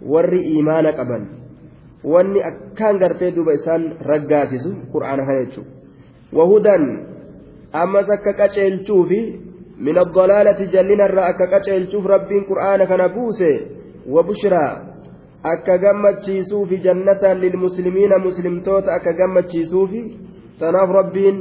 ور 0.02 0.32
إيمان 0.32 0.86
قبل 0.86 1.22
wanni 2.04 2.38
akkaan 2.42 2.98
gartee 2.98 3.34
duuba 3.34 3.52
isaan 3.58 3.98
raggaasisu 4.06 4.70
qur'aana 4.94 5.26
kana 5.26 5.44
jechuudha 5.44 5.70
wahudan 6.32 6.84
ammas 7.72 8.10
akka 8.16 8.32
qaceelchuufi 8.40 9.20
min 9.86 9.98
addalaalati 9.98 10.70
jallinarraa 10.74 11.26
akka 11.32 11.50
qaceelchuuf 11.54 12.06
rabbiin 12.14 12.46
qur'aana 12.50 12.86
kana 12.86 13.08
buuse 13.08 13.50
wabushraa 14.14 14.72
akka 15.42 15.78
gammachiisuufi 15.78 16.78
jannatan 16.86 17.40
lilmuslimiina 17.40 18.18
muslimtoota 18.18 18.94
akka 18.94 19.12
gammachiisuufi 19.12 20.02
tanaaf 20.58 20.90
rabbiin 21.00 21.36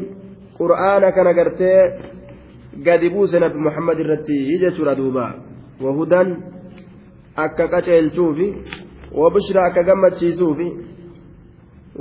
qur'aana 0.58 1.12
kana 1.12 1.34
gartee 1.34 1.82
gadi 2.86 3.10
buuse 3.10 3.39
nabi 3.39 3.57
muhammad 3.67 4.00
irratti 4.00 4.38
jechuudha 4.62 4.96
duuba 4.96 5.25
wahudan 5.86 6.27
akka 7.46 7.67
qaceelchuufi 7.74 8.48
wabushraa 9.22 9.65
akka 9.69 9.84
gammachiisuufi 9.89 10.67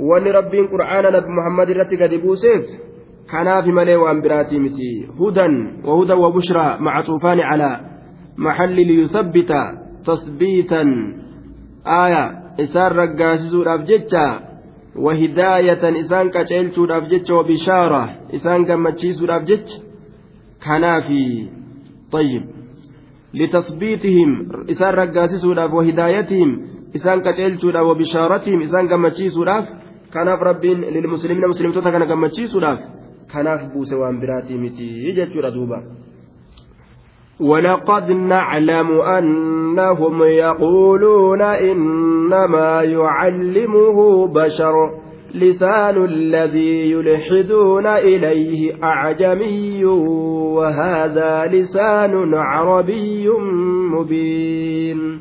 wanni 0.09 0.31
rabbiin 0.37 0.67
qur'aana 0.73 1.09
nabi 1.17 1.29
muhammad 1.39 1.69
irratti 1.73 1.97
gadi 2.03 2.17
buuseef 2.25 2.63
kanaafi 3.31 3.71
malee 3.77 3.95
waan 4.03 4.21
biraatii 4.21 4.59
miti 4.65 4.89
hudan 5.19 5.53
wahudan 5.87 6.19
wabushraa 6.25 6.77
maca 6.79 7.03
tuufaani 7.07 7.43
calaa 7.49 7.77
maxalli 8.45 8.83
liyuthabbita 8.91 9.61
tasbiitan 10.05 10.89
aaya 11.99 12.23
isaan 12.65 12.91
raggaasisuudhaaf 13.01 13.81
jecha 13.89 14.25
wahidaayatan 15.05 15.95
isaan 16.03 16.29
qaceelchuudhaaf 16.35 17.03
jecha 17.11 17.33
wabishaara 17.39 18.03
isaan 18.37 18.65
gammachiisuudhaaf 18.69 19.43
jecha 19.49 19.77
kanaafi 20.67 21.49
طيب 22.11 22.43
لتثبيتهم 23.33 24.29
إسان 24.71 24.93
رقاسسوداف 24.93 25.73
وهدايتهم 25.73 26.49
إسان 26.95 27.17
كتلتوداف 27.21 27.85
وبشارتهم 27.85 28.61
إسان 28.61 28.87
قمتشيسوداف 28.87 29.65
kanaaf 30.11 30.41
rabbiin 30.41 30.81
lilmuslimiina 30.93 31.47
muslimtoota 31.47 31.91
kana 31.91 32.05
gammachiisuudhaaf 32.05 32.79
kanaaf 33.33 33.61
buuse 33.73 33.95
waan 33.95 34.19
biraatii 34.19 34.57
miti 34.57 35.13
jechuudha 35.15 35.51
duuba. 35.51 35.81
ولقد 37.39 38.11
نعلم 38.11 39.01
أنهم 39.01 40.23
يقولون 40.23 41.41
إنما 41.41 42.81
يعلمه 42.81 44.27
بشر 44.27 44.75
لسان 45.37 46.05
الذي 46.05 46.91
يلحدون 46.91 47.87
إليه 47.87 48.83
أعجمي 48.83 49.85
وهذا 50.55 51.45
لسان 51.45 52.33
عربي 52.33 53.29
مبين. 53.93 55.19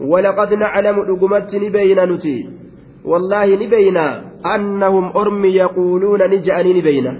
ولقد 0.00 0.54
نعلم 0.54 0.96
رقمت 0.98 1.56
بين 1.56 2.00
نتي. 2.12 2.48
والله 3.04 3.46
نبينا 3.66 4.06
أنهم 4.54 5.04
أرمي 5.16 5.48
يقولون 5.48 6.20
نجأني 6.22 6.72
نبينا. 6.78 7.12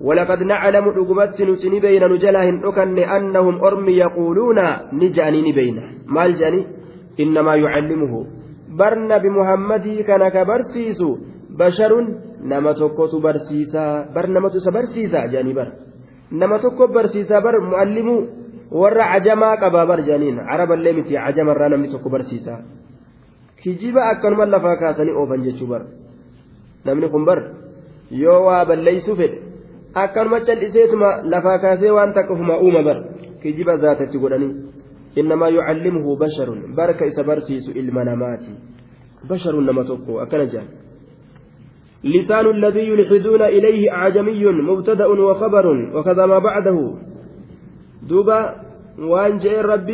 ولقد 0.00 0.42
نعلم 0.42 0.84
رقبت 0.88 1.42
نبينا 1.64 2.06
نجلهم 2.08 2.66
أكن 2.66 2.98
أنهم 2.98 3.64
أرمي 3.64 3.92
يقولون 3.92 4.58
نجأني 4.92 5.40
نبينا. 5.50 5.82
ما 6.06 6.26
الجاني 6.26 6.66
إنما 7.20 7.54
يعلمه. 7.54 8.26
برنا 8.78 9.16
بمحمد 9.18 9.86
كان 10.06 10.28
كبرسيس 10.28 11.00
بشر 11.58 11.92
نما 12.50 12.72
tokkotu 12.74 13.16
تبرسيسا 13.18 13.84
بر 14.14 14.26
namatu 14.26 14.58
isa 14.58 14.70
barsiisa 14.70 15.18
jedhanii 15.32 15.54
bar 15.54 15.68
nama 16.30 16.58
tokko 16.58 16.88
barsiisaa 16.88 17.40
bar 17.40 17.54
mu'allimuu 17.70 18.20
warra 18.80 19.04
cajamaa 19.12 19.56
qabaa 19.62 19.86
bar 19.86 20.00
jedhaniin 20.06 20.38
caraballee 20.50 20.92
miti 20.98 21.14
cajamarraa 21.14 21.68
namni 21.68 21.88
tokko 21.94 22.08
barsiisaa 22.14 22.60
kijiba 23.62 24.02
akkanuma 24.12 24.46
lafaa 24.54 24.76
kaasanii 24.82 25.16
oofan 25.20 25.44
jechuu 25.46 25.68
bara 25.72 25.86
namni 26.84 27.08
kun 27.08 27.24
bar 27.24 27.40
yoo 28.22 28.40
waa 28.46 28.64
balleeysuu 28.68 29.16
fedhe 29.20 29.38
akkanuma 30.02 30.40
cal'iseetuma 30.46 31.08
lafaa 31.32 31.58
kaasee 31.64 31.92
waan 31.96 32.14
takka 32.16 32.34
ufuma 32.34 32.60
uuma 32.64 32.82
bar 32.88 32.98
kijiba 33.42 33.76
zaatatti 33.76 34.18
godhanii 34.22 34.52
innamaa 35.20 35.50
yucallimuhu 35.56 36.16
basharun 36.22 36.60
barka 36.78 37.06
isa 37.06 37.22
barsiisu 37.28 37.70
ilma 37.80 38.04
namaati 38.10 38.52
basharun 39.28 39.64
nama 39.68 39.84
tokko 39.90 40.20
akkana 40.24 40.46
jedhan 40.52 40.83
لسان 42.04 42.46
الذي 42.46 42.80
يلحدون 42.80 43.42
إليه 43.42 43.92
أعجمي 43.92 44.44
مبتدأ 44.44 45.06
وخبر 45.06 45.66
وكذا 45.96 46.26
ما 46.26 46.38
بعده. 46.38 46.94
دوبا 48.08 48.40
وأن 48.98 49.36
جاء 49.36 49.60
رب 49.60 49.90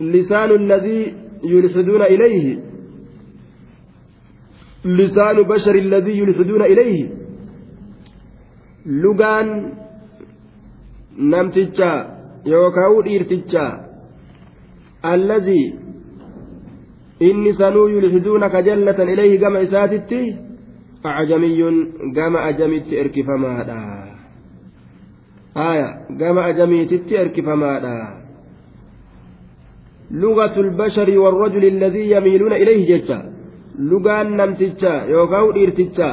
لسان 0.00 0.50
الذي 0.50 1.14
يلحدون 1.44 2.02
إليه. 2.02 2.58
لسان 4.84 5.42
بشر 5.42 5.74
الذي 5.74 6.18
يلحدون 6.18 6.62
إليه. 6.62 7.08
لغان 8.86 9.72
نمتجا 11.18 11.94
يوكاو 12.46 13.00
الذي 15.04 15.85
إني 17.22 17.52
سنو 17.52 17.86
يلحدون 17.88 18.46
كجلة 18.46 18.98
إليه 19.12 19.40
كما 19.40 19.62
إساتتي 19.62 20.36
أعجمي 21.06 21.60
كما 22.16 22.48
أجمت 22.48 22.88
إركفمادا 22.92 23.80
آية 25.56 25.88
كما 26.20 26.48
أجميتت 26.50 27.12
إركفمادا 27.12 27.98
لغة 30.10 30.60
البشر 30.60 31.18
والرجل 31.18 31.64
الذي 31.64 32.10
يميلون 32.10 32.52
إليه 32.52 32.80
جتا 32.90 33.18
لغان 33.78 34.36
نمتجا 34.36 34.94
يوكاو 35.14 35.52
ديرتجا 35.56 36.10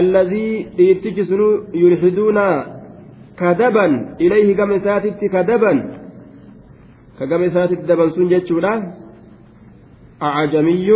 الذي 0.00 0.48
ديرتج 0.76 1.20
سنو 1.30 1.48
يلحدون 1.82 2.38
كذبا 3.40 3.86
إليه 4.20 4.48
كما 4.58 4.78
ساتت 4.86 5.20
كذبا 5.34 5.72
كما 7.18 7.46
ساتت 7.54 7.80
دبا 7.88 8.08
سن 8.14 8.28
جتشولا 8.32 9.03
أعجمي 10.24 10.90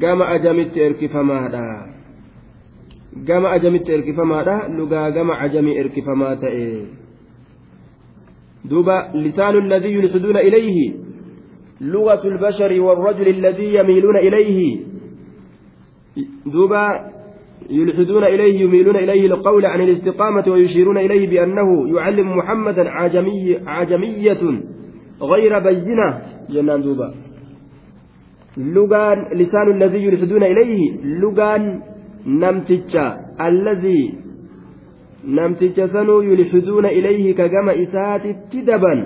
gama 0.00 0.28
ajamitti 0.28 0.80
erkifamaadha 0.80 1.64
gama 3.28 3.50
ajamitti 3.50 3.92
erkifamaadha 3.92 4.68
lugaa 4.68 5.10
gama 5.10 5.38
ajamii 5.38 5.76
erkifamaa 5.82 6.36
ta'e 6.36 6.86
دوبا 8.64 9.10
لسان 9.14 9.56
الذي 9.56 9.92
يلحدون 9.92 10.36
إليه 10.36 10.92
لغة 11.80 12.26
البشر 12.26 12.80
والرجل 12.80 13.28
الذي 13.28 13.74
يميلون 13.74 14.16
إليه. 14.16 14.80
دوبا 16.46 17.10
يلحدون 17.70 18.24
إليه 18.24 18.60
يميلون 18.60 18.96
إليه 18.96 19.26
القول 19.26 19.66
عن 19.66 19.80
الاستقامة 19.80 20.44
ويشيرون 20.48 20.98
إليه 20.98 21.28
بأنه 21.28 21.96
يعلم 21.96 22.36
محمدا 22.36 22.90
عجمي 22.90 23.58
عجمية 23.66 24.42
غير 25.22 25.58
بينة. 25.58 26.22
جنان 26.50 26.82
دوبا. 26.82 27.14
لغان 28.56 29.18
لسان 29.32 29.70
الذي 29.70 30.04
يلحدون 30.04 30.42
إليه 30.42 30.80
لغان 31.04 31.80
نمتجا 32.26 33.06
الذي 33.40 34.22
sanuu 35.92 36.22
yulxiduuna 36.26 36.90
ilayhi 36.90 37.34
ka 37.34 37.48
gama 37.48 37.72
isaatitti 37.78 38.66
daban 38.66 39.00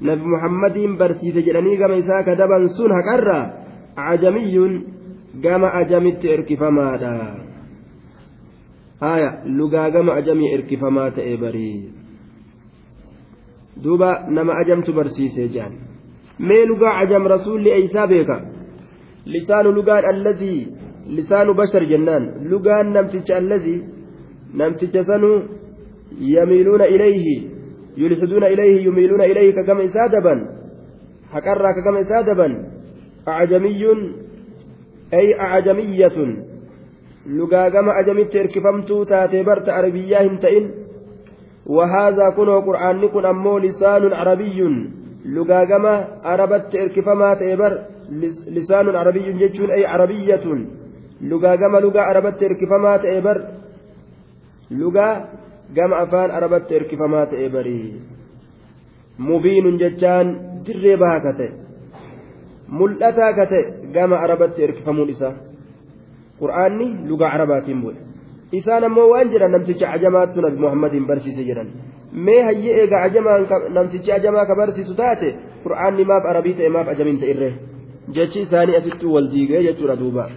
nabi 0.00 0.24
muhammadiin 0.34 0.98
barsiise 1.00 1.40
jedhanii 1.42 1.80
gama 1.80 1.96
isaa 1.96 2.22
ka 2.22 2.36
daban 2.36 2.68
sun 2.76 2.92
haqarra 2.92 3.38
ajamiyyuun 3.96 4.84
gama 5.40 5.72
ajamitti 5.80 6.28
erkifamaadha 6.28 7.14
haya 9.00 9.30
lugaa 9.58 9.90
gama 9.90 10.12
ajamii 10.20 10.52
erkifamaa 10.56 11.10
ta'e 11.10 11.36
barii 11.36 11.92
duuba 13.82 14.10
nama 14.28 14.52
ajamtu 14.62 14.92
barsiise 14.92 15.48
jedhan 15.48 15.74
beeka 18.06 18.36
lisaanu 19.26 19.72
lugaan 19.72 20.04
allazii 20.04 20.68
lisaanu 21.18 21.54
bashar 21.54 21.84
jennaan 21.92 22.24
lugaan 22.50 22.92
namticha 22.96 23.36
allazii 23.36 23.82
namticha 24.54 25.04
sanuu 25.04 25.42
yamiiluuna 26.34 26.86
ilayhi 26.86 27.36
yulxiduuna 27.96 28.48
ilayhi 28.48 28.84
yumiiluuna 28.84 29.30
ilayhi 29.32 29.52
ka 29.52 29.62
gama 29.62 29.82
isaa 29.82 30.08
daban 30.08 30.40
haqarraa 31.34 31.74
ka 31.74 31.82
gama 31.82 32.00
isaa 32.06 32.22
daban 32.22 32.52
acjamiyyun 33.26 34.00
ay 35.12 35.34
acjamiyyatun 35.48 36.30
lugaa 37.38 37.70
gama 37.70 37.94
ajamitti 38.00 38.38
erkifamtuu 38.38 39.04
taatee 39.04 39.44
barta 39.44 39.74
arabiyyaa 39.80 40.26
hin 40.28 40.38
ta'in 40.44 40.68
وهذا 41.68 42.30
كنه 42.36 42.60
قرآن 42.60 43.08
كن 43.08 43.24
أمو 43.24 43.58
لسان 43.58 44.12
عربي 44.12 44.60
lugaagama 45.34 45.92
arabatti 46.32 46.78
erkifamaa 46.84 47.34
ta'e 47.40 47.56
bar 47.62 47.72
lisaanun 48.56 48.96
arabiyyun 49.02 49.38
jechuun 49.42 49.70
ay 49.76 49.84
arabiyyatun. 49.94 50.60
Lugaagama 51.30 51.80
lugaa 51.80 52.06
arabatti 52.12 52.44
erkifamaa 52.44 52.98
ta'e 52.98 53.20
bar 53.26 53.38
lugaa 54.80 55.14
gama 55.76 55.96
afaan 56.04 56.30
arabatti 56.30 56.74
erkifamaa 56.74 57.26
ta'e 57.26 57.48
bari. 57.48 57.78
Mubiinun 59.18 59.78
jechaan 59.82 60.26
dirree 60.66 60.96
bahaa 61.02 61.20
ka 61.26 61.32
ta'e 61.38 61.50
mul'ataa 62.78 63.32
ka 63.38 63.46
ta'e 63.52 63.62
gama 63.94 64.16
arabatti 64.24 64.62
erkifamuun 64.62 65.08
isaa. 65.14 65.34
Qur'aanni 66.40 66.86
lugaa 67.08 67.34
arabaatiin 67.36 67.80
bu'e 67.82 67.96
isaan 68.52 68.84
ammoo 68.84 69.10
waan 69.12 69.30
jedhan 69.32 69.52
namticha 69.52 69.90
ajamaattu 69.96 70.40
nabi 70.40 70.58
muhammad 70.64 70.92
hin 70.92 71.06
barsiise 71.06 71.44
jedhan. 71.44 71.68
Mee 72.12 72.42
hayyee 72.42 72.80
eega 72.80 73.02
ajamaan 73.02 73.46
namtichi 73.70 74.12
ajamaa 74.12 74.46
ka 74.46 74.54
barsiisu 74.54 74.94
taate 74.94 75.34
qur'aanni 75.64 76.04
maaf 76.04 76.26
arabii 76.26 76.54
ta'e 76.60 76.68
maaf 76.68 76.88
ajamiin 76.88 77.20
ta'e 77.20 77.30
irree. 77.30 77.54
Jechi 78.18 78.42
isaanii 78.42 78.76
asitti 78.76 79.06
wal 79.06 79.32
diigee 79.32 79.62
jechuudha 79.62 79.96
duuba. 79.96 80.28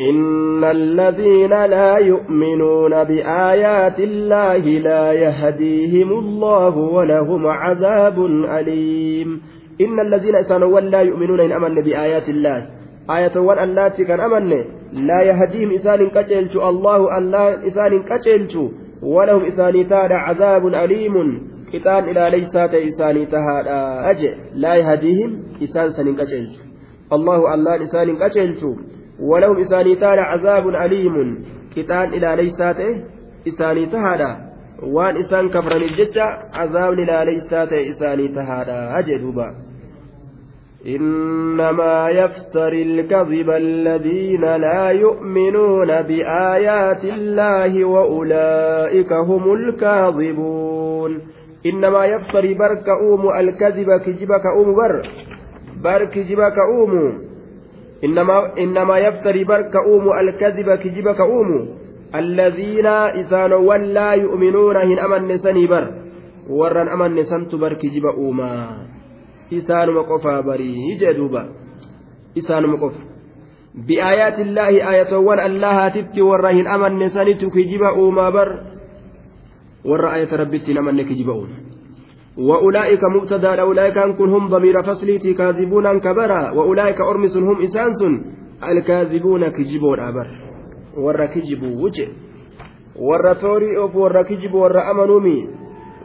إن 0.00 0.64
الذين 0.64 1.64
لا 1.64 1.96
يؤمنون 1.96 3.04
بآيات 3.04 4.00
الله 4.00 4.58
لا 4.58 5.12
يهديهم 5.12 6.12
الله 6.12 6.76
ولهم 6.76 7.46
عذاب 7.46 8.26
أليم 8.26 9.42
إن 9.80 10.00
الذين 10.00 10.36
إسانوا 10.36 10.80
لا 10.80 11.00
يؤمنون 11.00 11.40
إن 11.40 11.52
أمن 11.52 11.74
بآيات 11.80 12.28
الله 12.28 12.66
آية 13.10 13.40
وان 13.40 13.58
اللاتي 13.64 14.04
كان 14.04 14.20
أمن 14.20 14.64
لا 14.92 15.22
يهديهم 15.22 15.72
إسان 15.74 16.10
كتلت 16.10 16.56
الله 16.56 17.18
الله 17.18 17.66
إسان 17.68 18.02
كتلت 18.02 18.54
ولهم 19.02 19.44
إساني 19.44 19.84
تاد 19.84 20.12
عذاب 20.12 20.66
أليم. 20.66 21.14
قطان 21.74 22.04
إلى 22.04 22.30
ليسات 22.30 22.74
إساني 22.74 23.26
تهاد 23.26 23.66
أجئ 24.10 24.34
لا 24.54 24.74
يهديهم 24.74 25.42
إسان 25.62 25.90
سن 25.90 26.14
كتلت 26.14 26.54
الله 27.12 27.54
الله 27.54 27.82
إسان 27.82 28.16
كتلت 28.16 28.62
ولهم 29.20 29.56
إساني 29.56 29.96
تاد 29.96 30.18
عذاب 30.18 30.68
أليم. 30.68 31.44
قطان 31.76 32.08
إلى 32.08 32.36
ليسات 32.36 32.80
إساني 33.48 33.86
تهاد 33.86 34.46
waan 34.82 35.16
isaan 35.16 35.48
kafraniif 35.50 35.96
jecha 35.96 36.26
cazaabni 36.52 37.06
laaleysaa 37.06 37.66
ta'e 37.66 37.84
isaanii 37.92 38.28
tahaadha 38.38 39.02
jee 39.08 39.18
duuba 39.18 39.46
إنما 40.86 42.08
يفتري 42.08 42.82
الكذب 42.82 43.50
الذين 43.50 44.40
لا 44.40 44.90
يؤمنون 44.90 46.02
بآيات 46.02 47.04
الله 47.04 47.84
وأولئك 47.84 49.12
هم 49.12 49.52
الكاذبون. 49.52 51.20
إنما 51.66 52.04
يفتري 52.06 52.54
برك 52.54 52.88
أوم 52.88 53.30
الكذب 53.38 53.96
كجبك 53.96 54.46
أوم 54.56 54.74
بر. 54.76 55.02
بر 55.84 56.04
كجبك 56.04 56.58
أوم. 56.58 56.92
إنما 58.04 58.58
إنما 58.58 58.98
يفتري 58.98 59.44
برك 59.44 59.76
أوم 59.86 60.12
الكذب 60.12 60.74
كجبك 60.74 61.20
أوم. 61.20 61.68
الذين 62.14 62.86
إسانوا 62.86 63.76
لا 63.76 64.12
يؤمنون 64.12 64.76
هن 64.76 64.98
أمن 64.98 65.36
سني 65.36 65.66
بر. 65.66 65.90
ورن 66.50 66.88
أمن 66.88 67.22
سنت 67.22 67.54
بر 67.54 67.72
كجب 67.74 68.06
أوما. 68.06 68.95
Isaanuma 69.50 70.04
qofaa 70.04 70.42
barii 70.42 70.96
jee 71.00 71.14
duuba 71.14 71.46
isaanuma 72.34 72.78
qofa 72.78 73.00
bi'aayaati 73.86 74.42
illaahi 74.42 74.82
aayatowwan 74.82 75.40
allahaatitti 75.40 76.22
warra 76.22 76.50
hin 76.50 76.66
amanne 76.66 77.10
sanitu 77.10 77.50
kijiba 77.50 77.92
uumaa 77.92 78.30
bar 78.32 78.48
warra 79.84 80.10
aayata 80.12 80.36
rabbitti 80.36 80.72
hin 80.72 80.78
amanne 80.78 81.04
kijiba 81.04 81.34
uuma 81.34 81.66
وأولئك 82.36 83.00
مبتدا 83.04 83.60
أولئك 83.60 83.98
كن 83.98 84.28
هم 84.28 84.48
ضمير 84.48 84.82
فصليتي 84.82 85.34
كاذبون 85.34 86.00
كبرا 86.00 86.50
وأولئك 86.50 87.00
أرمس 87.00 87.36
هم 87.36 87.62
إسانس 87.62 88.00
الكاذبون 88.68 89.48
كجبون 89.48 90.00
أبر 90.00 90.26
ور 90.96 91.26
كجبوا 91.26 91.82
وجه 91.84 92.08
ور 92.96 93.34
ثوري 93.34 93.76
أوف 93.78 93.96
ور 93.96 94.22
كجبوا 94.22 94.60
ور 94.62 94.90
أمنومي 94.90 95.48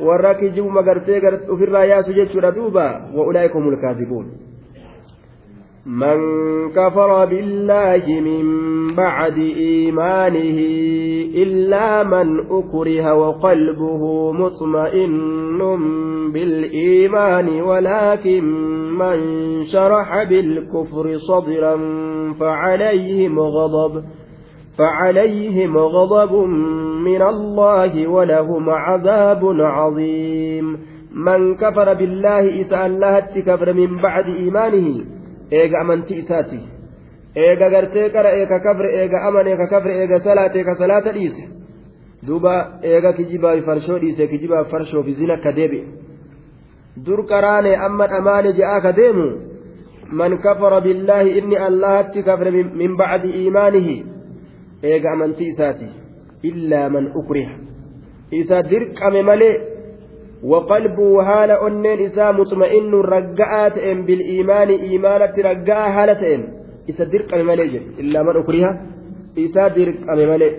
warra 0.06 0.36
kijibu 0.36 0.70
magartee 0.70 1.22
ofirraa 1.50 1.86
yaasu 1.86 2.14
jechuudha 2.14 2.52
duuba 2.52 3.02
wa'ulaaika 3.16 3.54
humul 3.54 3.78
kaadibuun 3.82 4.52
من 5.86 6.20
كفر 6.70 7.26
بالله 7.26 8.22
من 8.22 8.46
بعد 8.96 9.38
إيمانه 9.38 10.60
إلا 11.42 12.04
من 12.04 12.40
أكره 12.40 13.14
وقلبه 13.14 14.32
مطمئن 14.32 15.60
بالإيمان 16.34 17.62
ولكن 17.62 18.44
من 18.98 19.20
شرح 19.66 20.24
بالكفر 20.24 21.18
صدرا 21.18 21.78
فعليهم 22.40 23.40
غضب 23.40 24.04
فعليهم 24.82 25.78
غضب 25.78 26.34
من 27.10 27.22
الله 27.22 28.08
ولهم 28.08 28.70
عذاب 28.70 29.42
عظيم. 29.78 30.66
من 31.28 31.56
كفر 31.56 31.94
بالله 31.94 32.62
إسأل 32.62 32.92
الله 32.92 33.20
كفر 33.20 33.74
من 33.74 34.02
بعد 34.02 34.26
إيمانه 34.26 34.88
إيغا 35.54 35.82
أمنتي 35.82 36.20
إساتي. 36.20 36.62
إيغا 37.38 37.68
غرتي 37.74 38.10
كرا 38.10 38.30
إيغا 38.30 38.58
كفر 38.58 38.86
إيغا 38.90 39.28
أمن 39.28 39.48
إيغا 39.48 39.66
كفر 39.74 39.90
إيغا 39.90 40.18
صلاة 40.18 40.54
إيغا 40.56 40.74
صلاة 40.74 41.12
ديس 41.12 41.38
دوبا 42.24 42.56
إيغا 42.84 43.12
كجيبا 43.12 43.60
فرشو 43.68 43.98
ديس 43.98 44.22
كجيبا 44.22 44.64
فرشو 44.64 45.04
في 45.04 45.14
زنا 45.14 45.36
كديبي. 45.36 45.84
dur 46.98 47.24
qaraane 47.26 47.72
amman 47.76 48.12
amaane 48.12 48.52
je'aa 48.54 48.82
ka 48.84 48.92
deemu 48.92 49.28
man 50.12 50.38
kafara 50.44 50.82
billaahi 50.82 51.38
inni 51.40 51.56
allahatti 51.56 52.24
kafre 52.24 52.52
min 52.52 52.98
bacdi 53.00 53.48
eega 54.84 55.12
amantii 55.12 55.50
isaati. 55.54 55.88
Illaa 56.44 56.90
man 56.90 57.12
ukriha. 57.16 57.54
Isa 58.32 58.64
dirqame 58.64 59.22
malee 59.30 59.56
waqalbuu 60.52 61.18
haala 61.28 61.60
onneen 61.68 62.00
isaa 62.08 62.32
muxma'innuun 62.40 63.06
ragga'aa 63.16 63.70
ta'een 63.76 64.06
bil'iimaani 64.08 64.76
iimaanatti 64.88 65.46
ragga'aa 65.50 65.92
haala 65.98 66.16
ta'een 66.16 66.44
isa 66.88 67.06
dirqame 67.12 67.44
malee 67.44 67.70
jedhe 67.74 68.02
illaa 68.04 68.24
man 68.24 68.42
ukriha. 68.44 68.72
Isa 69.46 69.70
dirqame 69.76 70.26
malee. 70.32 70.54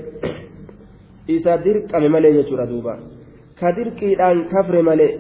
Isa 1.37 1.59
dirqame 1.65 2.09
malee 2.09 2.33
jechuudha 2.39 2.67
duuba. 2.67 2.97
Ka 3.61 3.73
dirqiidhaan 3.77 4.49
kafre 4.53 4.83
malee 4.83 5.13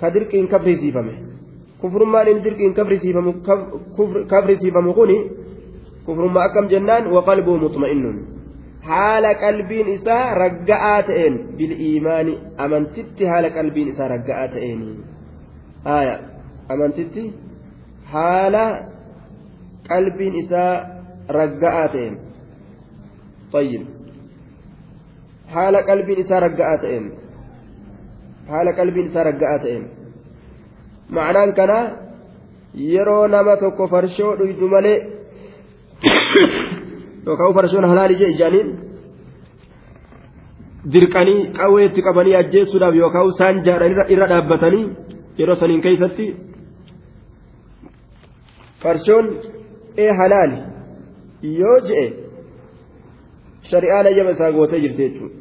ka 0.00 0.10
dirqiin 0.14 0.46
kafrisiifame 0.48 1.12
kufrummaan 1.80 2.28
in 2.28 2.42
dirqiin 2.44 2.74
kafrisiifamu 4.30 4.94
kuni 4.94 5.16
kufrummaa 6.07 6.45
akkam 6.49 6.69
jennaan 6.73 7.11
waqalbuu 7.15 7.57
muxma'innuun 7.65 8.17
haala 8.89 9.31
qalbiin 9.43 9.87
isaa 9.97 10.35
ragga'aa 10.43 10.99
ta'een 11.09 11.35
bil'iimaani 11.57 12.33
amantitti 12.65 13.31
haala 13.31 13.49
qalbiin 13.57 13.93
isaa 13.93 14.11
ragga'aa 14.15 14.47
ta'een 14.55 14.81
haaya 15.87 16.15
amantitti 16.75 17.23
haala 18.13 18.65
qalbiin 19.89 20.35
isaa 20.43 20.73
ragga'aa 21.39 21.87
ta'een 21.95 22.15
طيب 23.53 23.83
haala 25.53 25.79
qalbiin 25.89 26.19
isaa 26.25 26.39
ragga'aa 26.45 26.77
ta'een 26.83 27.05
haala 28.49 28.71
qalbiin 28.79 29.05
isaa 29.09 29.23
ragga'aa 29.29 29.59
ta'een 29.63 29.83
ma'anaan 31.15 31.51
kana 31.59 31.79
yeroo 32.93 33.27
nama 33.33 33.53
tokko 33.63 33.87
farshoo 33.93 34.31
dhuydu 34.39 34.67
malee 34.73 34.97
yookaan 37.26 37.54
farshoon 37.54 37.86
halaali 37.92 38.14
jee 38.20 38.30
ijaaniin 38.34 38.68
dirqanii 40.92 41.40
qawwee 41.58 41.84
itti 41.88 42.00
qabanii 42.08 42.36
ajjeessuudhaaf 42.40 42.94
yookaan 43.02 43.28
isaan 43.32 43.56
jaadhan 43.66 43.92
irra 44.14 44.26
dhaabbatanii 44.32 44.84
yeroo 45.38 45.56
saniin 45.62 45.80
keessatti 45.86 46.26
farshoon 48.82 49.26
ee 50.04 50.12
halaali. 50.20 50.58
Yoo 51.60 51.78
je'e 51.88 52.06
shari'aan 53.70 54.06
ayyama 54.10 54.30
isaa 54.36 54.52
gootee 54.56 54.80
jirti 54.84 55.02
jechuudha. 55.04 55.36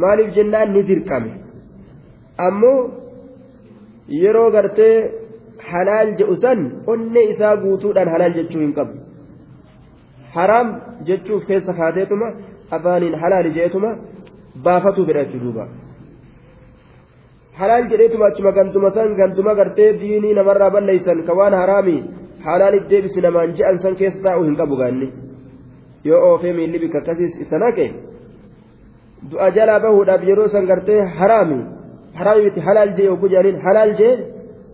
Maaliif 0.00 0.30
jennaan 0.36 0.68
ni 0.74 0.82
dirqame? 0.88 1.30
Ammoo 2.46 2.80
yeroo 4.22 4.50
gartee 4.56 4.96
halaal 5.70 6.08
je'u 6.18 6.36
san 6.44 6.60
onnee 6.92 7.24
isaa 7.32 7.54
guutuudhaan 7.62 8.10
halaal 8.14 8.34
jechuu 8.38 8.60
hin 8.64 8.72
qabu. 8.78 8.94
Haraam 10.34 10.68
jechuuf 11.08 11.42
keessa 11.48 11.72
kaateetuma 11.80 12.28
afaaniin 12.76 13.16
halaali 13.22 13.50
jeetuma 13.58 13.90
baafatuu 14.64 15.06
fedha 15.08 15.24
duuba 15.44 15.64
halaal 17.58 17.84
jedheetuma 17.92 18.26
achuma 18.30 18.52
gantuma 18.58 18.90
san 18.96 19.14
gantuma 19.20 19.54
gartee 19.60 19.90
diinii 20.00 20.34
namarraa 20.38 20.70
balleeysan 20.76 21.22
ka 21.26 21.32
waan 21.38 21.54
haraami 21.62 21.96
halaaliif 22.46 22.88
deebisi 22.90 23.20
namaan 23.26 23.54
je'an 23.58 23.78
san 23.84 23.94
keessa 24.00 24.22
taa'u 24.26 24.42
hin 24.48 24.56
qabu 24.60 24.76
gaanni 24.80 25.08
yoo 26.08 26.20
oofee 26.30 26.52
miilli 26.58 26.78
bika 26.84 26.98
akkasiis 27.02 27.34
isa 27.44 27.58
naqe 27.64 27.86
du'a 29.30 29.48
jalaa 29.56 29.80
bahuudhaaf 29.84 30.22
yeroo 30.30 30.48
san 30.54 30.66
gartee 30.70 31.00
haraami 31.18 31.60
haraami 32.18 32.42
miti 32.46 32.60
halaal 32.68 32.90
jee 32.96 33.06
yogguu 33.10 33.30
jedhaniin 33.34 33.62
halaal 33.66 33.92
jee 34.00 34.14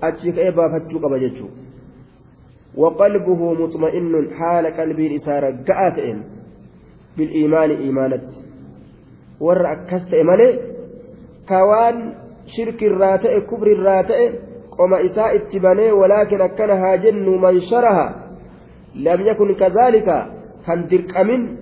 achi 0.09 0.33
ka'ee 0.37 0.53
baafachuu 0.59 1.01
qaba 1.05 1.18
jechuudha. 1.25 1.69
وقلبه 2.76 3.52
مطمئن 3.52 4.35
حال 4.38 4.66
قلبي 4.66 5.14
إسارة 5.14 5.56
قاتئن 5.68 6.22
بالإيمان 7.16 7.70
إيمانت. 7.70 8.28
ور 9.40 9.72
أكست 9.72 10.14
كوان 11.48 12.14
شرك 12.46 12.83
الراتئ 12.83 13.40
كبر 13.40 13.66
الراتئ. 13.66 14.33
قم 14.78 14.94
إساء 14.94 15.37
اتباني 15.37 15.92
ولكن 15.92 16.40
أكنها 16.40 16.96
جن 16.96 17.28
من 17.28 17.61
شرها. 17.70 18.06
لم 18.94 19.20
يكن 19.20 19.54
كذلك. 19.54 20.09
كان 20.66 20.87
درك 20.90 21.16
أمن 21.16 21.56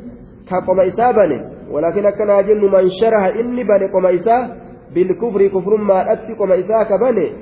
كقم 0.49 0.81
إساء 0.81 1.13
بني 1.13 1.39
ولكن 1.71 2.07
أكنها 2.07 2.41
جن 2.41 2.63
من 2.65 2.85
شرها. 3.01 3.29
إني 3.41 3.63
بني 3.65 3.87
قم 3.95 4.07
إساء. 4.07 4.69
بالكفر 4.95 5.47
كفر 5.47 5.77
ما 5.77 6.13
أتي 6.13 6.33
قم 6.39 6.53
إساء 6.53 6.85
كبني 6.91 7.33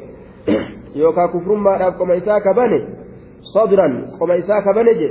يوكا 0.96 1.26
كفر 1.26 1.54
ما 1.54 1.88
قم 1.88 2.10
إساء 2.10 2.38
كبني 2.38 3.05
صدرا 3.54 3.86
قم 4.20 4.30
إساك 4.30 4.66
بنجي 4.76 5.10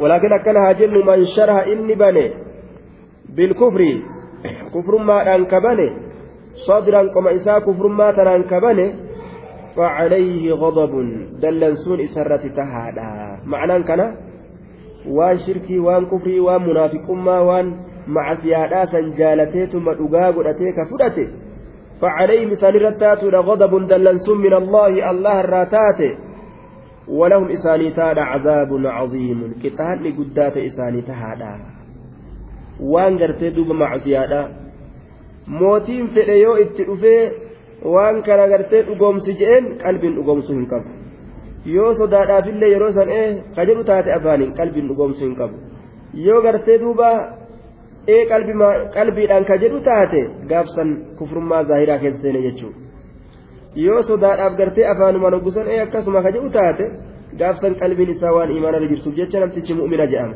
ولكن 0.00 0.32
أكنها 0.32 0.72
جن 0.72 0.94
من 1.06 1.24
شرها 1.36 1.66
إني 1.72 1.94
بني. 1.94 2.26
بالكفر 3.36 3.82
كفر 4.74 4.94
ما 4.98 5.34
أنك 5.34 5.54
بني 5.54 5.88
صدرا 6.66 7.02
قم 7.14 7.26
إساك 7.28 7.62
كفر 7.62 7.86
ما 7.88 8.12
تنانك 8.12 8.54
بني 8.54 8.86
فعليه 9.76 10.52
غضب. 10.52 10.92
دلنسون 11.42 12.00
إسرة 12.00 12.44
تهادا. 12.58 13.10
معنى 13.44 13.82
كان 13.82 14.00
waan 15.04 15.38
shirkii 15.38 15.78
waan 15.84 16.06
kufrii 16.06 16.40
waan 16.40 16.62
munaafiqummaa 16.64 17.42
waan 17.48 17.72
macasiyaadhaa 18.16 18.86
san 18.92 19.10
jaalateetuma 19.18 19.94
dhugaa 19.98 20.32
godhatee 20.32 20.72
ka 20.72 20.86
fudhate 20.92 21.26
فعليهم 22.00 22.54
سانرتات 22.54 23.24
غضب 23.24 23.86
دلنسون 23.86 24.38
من 24.38 24.54
الله 24.54 25.10
الله 25.10 25.40
الراتات 25.40 26.00
ولهم 27.08 27.48
إسانيتان 27.50 28.18
عذاب 28.18 28.70
عظيم 28.86 29.54
كتان 29.62 30.02
لقدات 30.02 30.56
إسانيتها 30.56 31.58
waan 32.92 33.18
gartee 33.20 33.50
duuba 33.56 33.74
macsiyaadha 33.74 34.40
mootiin 35.60 36.08
fedhe 36.14 36.36
yoo 36.44 36.56
itti 36.64 36.86
dhufee 36.88 37.32
waan 37.94 38.16
kana 38.26 38.46
gartee 38.52 38.82
dhugoomsi 38.88 39.36
je'een 39.40 39.64
qalbiin 39.82 40.16
dhugoomsuu 40.16 40.56
hin 40.56 40.66
qabu 40.72 40.88
yoo 41.76 41.92
sodaadhaafillee 42.00 42.70
yeroo 42.74 42.92
san 42.98 43.08
ee 43.20 43.28
ka 43.56 43.66
jedhu 43.68 43.84
taate 43.90 44.10
afaaniin 44.16 44.52
qalbiin 44.58 44.88
dhugoomsuu 44.90 45.26
hin 45.28 45.36
qabu 45.40 45.56
yoo 46.26 46.40
gartee 46.46 46.78
duuba 46.84 47.10
ee 48.14 48.22
qalbiidhaan 48.96 49.44
ka 49.50 49.60
jedhu 49.64 49.80
taate 49.90 50.20
gaafsan 50.50 50.90
kufrummaa 51.18 51.62
zaahiraa 51.70 51.98
keessa 52.02 52.22
seene 52.26 52.42
jechuudha 52.46 52.83
yoo 53.86 54.02
sodaadhaaf 54.08 54.56
gartee 54.60 54.86
afaanumaan 54.92 55.34
hoggusan 55.36 55.66
ee 55.74 55.80
akkasuma 55.86 56.22
ka 56.24 56.30
jedhu 56.36 56.50
taate 56.56 56.84
gaafsan 57.40 57.74
qalbiin 57.80 58.10
isaa 58.16 58.32
waan 58.36 58.50
imaanarra 58.58 58.88
jirtuuf 58.92 59.14
jecha 59.20 59.40
namtichi 59.42 59.74
mu'mina 59.80 60.06
jedhama 60.12 60.34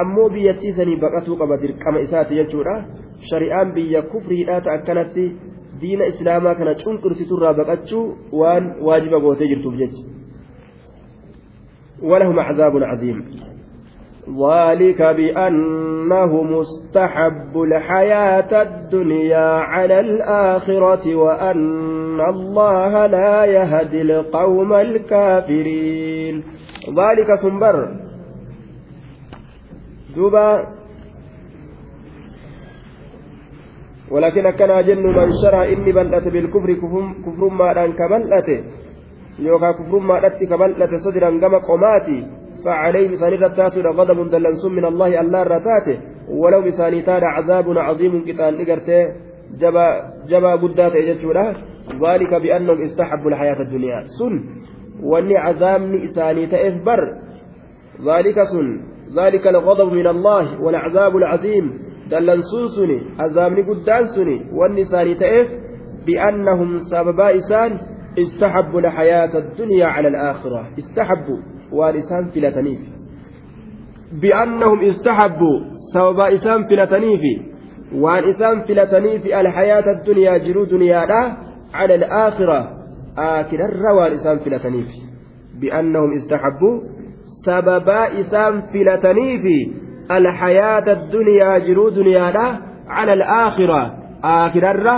ammoo 0.00 0.28
biyyattii 0.34 0.72
sanii 0.78 0.96
baqatuu 1.04 1.36
qaba 1.40 1.54
dirqama 1.62 1.98
isaati 2.06 2.34
jechuudha 2.40 2.74
shari'aan 3.30 3.68
biyya 3.76 4.00
kufriidhaa 4.12 4.60
ta'a 4.64 4.74
akkanatti 4.78 5.24
diina 5.80 6.04
islaamaa 6.12 6.54
kana 6.60 6.72
cunqursiturraa 6.82 7.54
baqachuu 7.60 8.04
waan 8.40 8.64
waajiba 8.86 9.18
gootee 9.26 9.48
jirtuuf 9.52 9.76
jecha 9.82 10.02
ولهم 12.10 12.38
عذاب 12.48 12.74
عظيم 12.90 13.18
ذلك 14.30 15.02
بأنه 15.02 16.42
مستحب 16.42 17.62
الحياة 17.62 18.62
الدنيا 18.62 19.50
على 19.58 20.00
الآخرة 20.00 21.14
وأن 21.14 22.20
الله 22.20 23.06
لا 23.06 23.44
يهدي 23.44 24.02
القوم 24.02 24.72
الكافرين. 24.72 26.44
ذلك 26.88 27.28
سنبر. 27.42 27.76
دوبا. 30.16 30.66
ولكن 34.10 34.50
كان 34.50 34.86
جن 34.86 35.06
من 35.06 35.28
شرع 35.42 35.64
إني 35.64 35.92
بلأت 35.92 36.28
بالكفر 36.28 36.72
كفر 37.24 37.48
ما 37.48 37.84
أن 37.84 37.92
كبلأت 37.92 38.64
يوكا 39.38 39.70
كفر 39.72 39.98
ما 39.98 40.26
أتي 40.26 40.46
كبلأت 40.46 40.90
صدرا 40.94 41.30
كما 41.40 41.58
قماتي. 41.58 42.39
فعليه 42.64 43.08
بسان 43.08 43.32
رتاتنا 43.32 43.90
غضب 43.90 44.30
دلنس 44.30 44.64
من 44.64 44.84
الله 44.84 45.20
الله 45.20 45.42
رتاته 45.42 45.98
ولو 46.28 46.62
بسان 46.62 47.04
تاد 47.04 47.22
عذاب 47.24 47.78
عظيم 47.78 48.24
كتان 48.24 48.54
نقرته 48.54 49.12
جبا 49.58 49.86
جبا 50.28 50.52
قدات 50.56 50.92
اجتشولا 50.96 51.54
ذلك 52.06 52.34
بأنهم 52.34 52.82
استحبوا 52.82 53.30
الحياة 53.30 53.60
الدنيا. 53.60 54.04
سن 54.18 54.44
وأني 55.02 55.36
عذاب 55.36 55.94
إساني 55.94 56.46
تأثبر 56.46 57.00
ذلك 58.06 58.34
سن 58.42 58.80
ذلك 59.16 59.46
الغضب 59.46 59.92
من 59.92 60.06
الله 60.06 60.62
والعذاب 60.62 61.16
العظيم. 61.16 61.78
دلنسون 62.10 62.66
سني 62.76 63.00
عذابني 63.20 63.62
قدان 63.62 64.04
سني 64.04 64.40
وأني 64.52 64.84
ساني 64.84 65.14
تأث 65.14 65.48
بأنهم 66.06 66.76
سببا 66.90 67.36
إسان 67.36 67.80
استحبوا 68.18 68.80
الحياة 68.80 69.38
الدنيا 69.38 69.86
على 69.86 70.08
الآخرة. 70.08 70.64
استحبوا. 70.78 71.40
Waan 71.78 71.96
isaan 72.02 72.24
filataniif 72.34 72.80
bi'annahum 74.22 74.80
istahabbu 74.90 75.50
sababa 75.92 76.26
isaan 76.36 76.66
filataniifi 76.70 77.32
waan 78.04 78.24
isaan 78.32 78.64
filataniifi 78.66 79.34
alhayaata 79.40 79.90
addunyaa 79.96 80.38
jiruu 80.46 80.66
duniyaadha 80.72 81.20
cala 81.74 81.94
alaakhira 82.00 82.58
aakirarra 83.26 83.90
waan 83.98 84.12
isaan 84.18 84.38
filataniifi 84.46 84.98
bi'annahum 85.62 86.12
istahabbu 86.18 86.70
sababaa 87.46 88.06
isaan 88.22 88.54
filataniifi 88.72 89.56
alhayaata 90.16 90.92
addunyaa 90.98 91.56
jiruu 91.66 91.88
duniyaadha 91.98 92.46
cala 92.94 93.12
alaakhira 93.18 93.80
aakirarra 94.34 94.94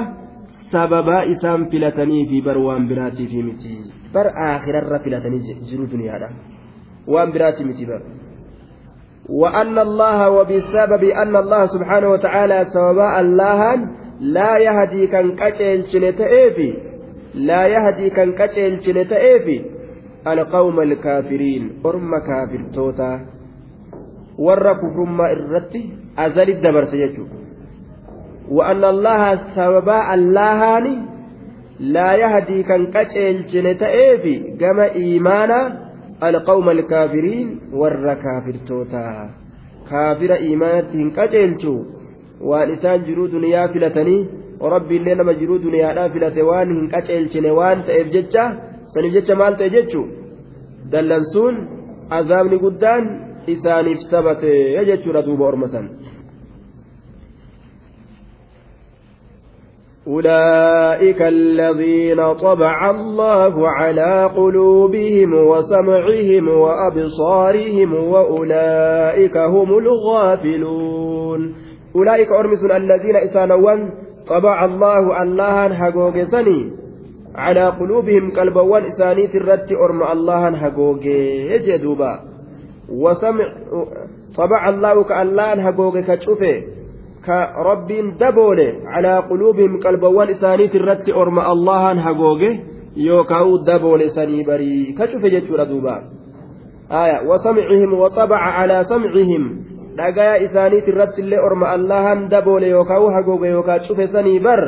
sababaa 0.73 1.23
isaan 1.35 1.67
filataniifi 1.73 2.39
bar 2.49 2.59
waan 2.67 2.89
biraatiifi 2.91 3.43
miti 3.49 3.73
bar 4.15 4.27
aakirarra 4.49 4.99
filatanii 5.05 5.43
jiruu 5.71 5.89
duniyaadha 5.95 6.29
وان 7.07 7.33
براتي 7.33 7.65
متبر 7.65 8.01
وأن 9.29 9.79
الله 9.79 10.31
وبسبب 10.31 11.05
أن 11.05 11.37
الله 11.37 11.67
سبحانه 11.67 12.09
وتعالى 12.11 12.67
سبب 12.75 12.99
الله 12.99 13.61
لا 14.21 14.59
يهدي 14.59 15.07
كان 15.07 15.37
كتل 15.37 15.85
شنتئفي 15.93 16.75
لا 17.35 17.67
يهدي 17.67 18.11
كان 18.11 18.33
كتل 18.33 18.83
شنتئفي 18.83 19.65
القوم 20.27 20.81
الكافرين 20.81 21.83
أرم 21.87 22.19
كافر 22.19 22.61
توتا. 22.75 23.21
kufrummaa 24.81 25.31
irratti 25.31 25.91
azali 26.17 26.55
dabarse 26.55 26.99
jechuudha 26.99 27.43
وأن 28.53 28.85
الله 28.85 29.37
سبب 29.57 29.89
الله 29.89 30.61
لا 31.81 32.11
يهدي 32.15 32.63
كان 32.63 32.87
كتل 32.87 33.49
شنتئفي 33.49 34.57
كما 34.61 34.93
إيمانا 34.95 35.92
القوم 36.23 36.71
الكافرين 36.71 37.49
ور 37.73 38.15
كافر 38.15 38.55
توتا 38.69 39.31
كافر 39.91 40.31
إيمانتهم 40.35 41.11
كجلتو 41.11 41.75
isaan 42.75 43.05
jiruu 43.07 43.29
duniyaa 43.33 43.69
filatanii 43.69 44.29
rabbi 44.75 44.97
illee 44.97 45.15
nama 45.15 45.35
jiruu 45.41 45.59
duniyaadhaa 45.65 46.09
filate 46.15 46.43
waan 46.49 46.75
hin 46.77 46.89
qaceelchine 46.95 47.51
waan 47.59 47.85
ta'eef 47.87 48.09
jecha 48.15 48.45
saniif 48.95 49.13
jecha 49.17 49.35
maal 49.41 49.55
ta'e 49.61 49.71
jechuu 49.77 50.07
dallansuun 50.93 51.57
azaabni 52.19 52.59
guddaan 52.65 53.05
isaaniif 53.55 54.01
sabate 54.11 54.51
jechuudha 54.91 55.23
duuba 55.29 55.45
orma 55.51 55.69
san 55.75 55.87
أولئك 60.07 61.23
الذين 61.23 62.33
طبع 62.35 62.91
الله 62.91 63.69
على 63.69 64.31
قلوبهم 64.37 65.35
وسمعهم 65.35 66.49
وأبصارهم 66.49 67.95
وأولئك 67.95 69.37
هم 69.37 69.79
الغافلون. 69.79 71.55
أولئك 71.97 72.29
أرمس 72.33 72.65
الذين 72.77 73.17
إسانوان 73.17 73.91
طبع 74.29 74.65
الله 74.65 75.23
الله 75.23 75.67
هجوجسني 75.67 76.71
على 77.35 77.65
قلوبهم 77.67 78.31
قلبوان 78.31 78.83
إسانيت 78.85 79.35
الرت 79.35 79.73
أرم 79.73 80.03
الله 80.13 80.49
هجوجي 80.49 81.47
يجدوبا 81.47 82.21
وسمع 82.91 83.45
طبع 84.37 84.69
الله 84.69 85.05
كالله 85.05 85.69
هجوجي 85.69 86.03
كتشوفه. 86.03 86.63
Ka 87.27 87.55
rabbiin 87.55 88.19
daboole 88.19 88.83
calaa 88.83 89.23
quluubihim 89.31 89.79
qalbawwan 89.79 90.31
isaaniit 90.35 90.75
irratti 90.75 91.15
orma 91.15 91.47
allahan 91.47 91.99
hagooge 91.99 92.51
yookaan 92.97 93.63
daboole 93.67 94.11
sanii 94.11 94.45
barii 94.45 94.95
ka 94.99 95.07
cufe 95.07 95.31
jechuudha 95.31 95.65
duuba 95.71 96.03
aya 96.91 97.23
wasamcihim 97.23 97.95
waxabaca 97.95 98.51
calaa 98.59 98.85
samcihim 98.85 99.45
dhagaya 99.97 100.43
isaaniit 100.45 100.89
irratti 100.89 101.23
illee 101.23 101.41
orma 101.41 101.73
allahan 101.77 102.29
daboole 102.29 102.69
yookaan 102.69 103.15
hagooge 103.15 103.49
yookaan 103.55 103.87
cufe 103.87 104.07
sanii 104.11 104.41
bar 104.41 104.61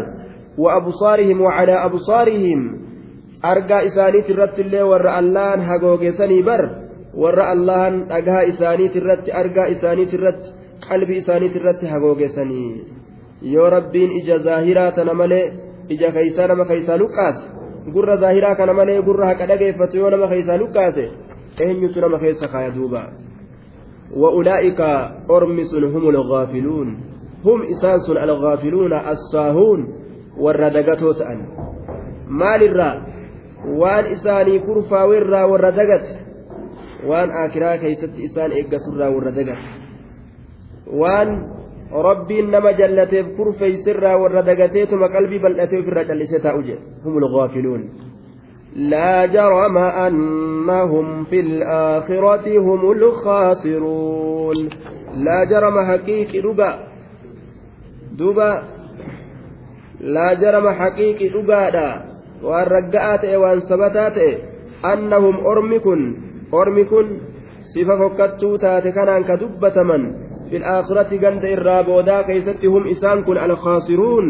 wa 0.57 0.79
absaarihim 0.79 1.41
wacalaa 1.41 1.85
absaarihim 1.91 2.61
argaa 3.43 3.83
isaaniit 3.91 4.29
irratti 4.29 4.63
illee 4.63 4.87
warra 4.87 5.19
allahan 5.21 5.61
hagooge 5.61 6.13
sanii 6.15 6.43
bar 6.43 6.63
warra 7.19 7.51
allahan 7.51 8.07
dhagaa 8.09 8.47
isaaniit 8.53 8.95
irratti 8.95 9.33
argaa 9.33 9.67
isaaniit 9.75 10.13
irratti 10.13 10.64
qalbii 10.89 11.17
isaaniit 11.23 11.57
irratti 11.57 11.87
hagoogesanii 11.87 12.71
yoo 13.55 13.71
rabbiin 13.77 14.13
ija 14.21 14.39
zaahiraa 14.39 14.93
tana 14.93 15.15
malee 15.15 15.45
ija 15.89 16.13
keeysaa 16.13 16.47
nama 16.47 16.65
keeysaa 16.65 16.99
luqqaase 16.99 17.45
gurra 17.93 18.17
zaahiraa 18.17 18.55
kana 18.55 18.73
malee 18.81 19.03
gurra 19.03 19.27
haqa 19.27 19.47
dhageeffatu 19.53 19.99
yoo 19.99 20.11
nama 20.11 20.29
keeysaa 20.33 20.59
luqqaase 20.65 21.05
eenyutu 21.67 22.01
nama 22.01 22.19
keessa 22.19 22.49
kaaya 22.49 22.75
duuba 22.79 23.03
وأولئك 24.15 24.81
أرمس 25.31 25.75
هم 25.75 26.09
الغافلون 26.09 26.89
هم 27.45 27.63
إساس 27.63 28.11
الغافلون 28.11 28.93
الساهون 28.93 29.81
والردقة 30.39 31.13
تأن 31.13 31.49
مال 32.29 32.63
الرا 32.63 33.07
وان 33.67 34.05
إساني 34.05 34.59
كرفا 34.59 35.03
ورا 35.03 35.45
والردقة 35.45 36.03
وان 37.07 37.31
آكرا 37.31 37.77
كيست 37.77 38.11
إسان 38.25 38.51
إيقس 38.51 38.89
الرا 38.93 39.09
والردقة 39.09 39.57
waan 40.87 41.31
rabbiin 42.09 42.51
nama 42.51 42.73
jallateef 42.73 43.37
kurfeeysirraa 43.37 44.17
warra 44.23 44.43
dagateetuma 44.43 45.09
qalbii 45.09 45.39
bal'atee 45.45 45.81
ofirraa 45.85 46.09
callisee 46.11 46.43
taa'u 46.47 46.63
jedhe 46.63 46.83
humul 47.05 47.29
gaafiluun. 47.37 47.85
لا 48.75 49.27
جرم 49.27 49.79
أنهم 49.79 51.25
في 51.25 51.41
الآخرة 51.41 52.59
هم 52.59 52.93
الخاسرون 52.93 54.69
لا 55.17 55.45
جرم 55.45 55.81
حقيقي 55.81 56.41
دبا 56.41 56.71
دبا 58.19 58.63
لا 60.01 60.35
جرم 60.35 60.71
حقيقي 60.71 61.29
دبا 61.29 61.71
دا 61.71 62.05
وان 62.43 62.67
رقعات 62.67 63.25
وان 63.25 63.61
سبتات 63.61 64.19
أنهم 64.93 65.47
أرمكن 65.47 66.01
أرمكن 66.55 67.07
صفة 67.75 68.09
فكتو 68.09 68.57
تاتي 68.57 68.91
كان 68.91 69.25
كدبة 69.25 69.83
في 70.51 70.57
الآخرة 70.57 71.11
قند 71.23 71.45
الرابودا 71.45 72.23
كيست 72.23 72.65
هم 72.65 72.89
إسان 72.89 73.25
كن 73.25 73.39
الخاسرون 73.39 74.27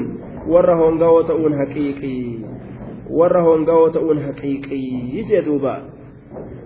ورهم 0.48 0.92
قوة 1.02 1.58
حقيقي 1.58 2.20
haqiiqii 4.26 5.24
jee 5.28 5.42
duuba 5.46 5.74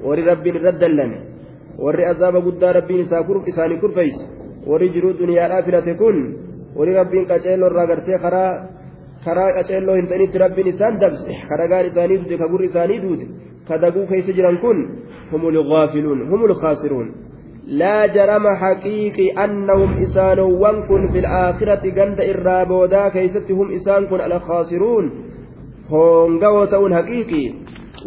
warri 0.07 0.23
rabbiin 0.31 0.57
irra 0.61 0.73
dallan 0.73 1.13
warri 1.85 2.05
azaaba 2.13 2.41
guddaa 2.47 2.73
rabbiin 2.79 3.01
isaanii 3.51 3.81
kurfeeyse 3.83 4.25
warri 4.71 4.89
jiruu 4.95 5.13
duniyaadhaa 5.19 5.63
filate 5.67 5.95
kun 6.01 6.17
warri 6.79 6.95
rabbiin 7.01 7.27
qaceelloo 7.31 7.71
irraa 7.71 7.87
gartee 7.91 8.19
karaa 9.25 9.51
qaceelloo 9.57 9.97
hin 9.99 10.09
ta'initti 10.11 10.39
rabbiin 10.45 10.69
isaan 10.75 11.01
dabse 11.01 11.33
karagaan 11.51 11.87
isaanii 11.91 12.19
duude 12.23 12.39
ka 12.43 12.49
gurri 12.53 12.67
isaanii 12.71 13.01
duude 13.05 13.25
ka 13.69 13.79
daguu 13.85 14.07
keessa 14.11 14.33
jiran 14.39 14.59
kun 14.65 14.79
humul 15.33 15.59
gaafiluun 15.71 16.21
humul 16.31 16.55
khaasiruun 16.63 17.09
لا 17.69 18.07
جرم 18.07 18.45
حقيقي 18.57 19.31
أنهم 19.45 20.03
إسان 20.03 20.39
وانكن 20.39 21.13
في 21.13 21.19
الآخرة 21.19 21.89
جند 21.89 22.21
إرابودا 22.21 23.09
كيستهم 23.09 23.71
إسان 23.73 24.07
كن 24.07 24.21
الخاسرون 24.21 25.05
haqiiqii 26.93 27.47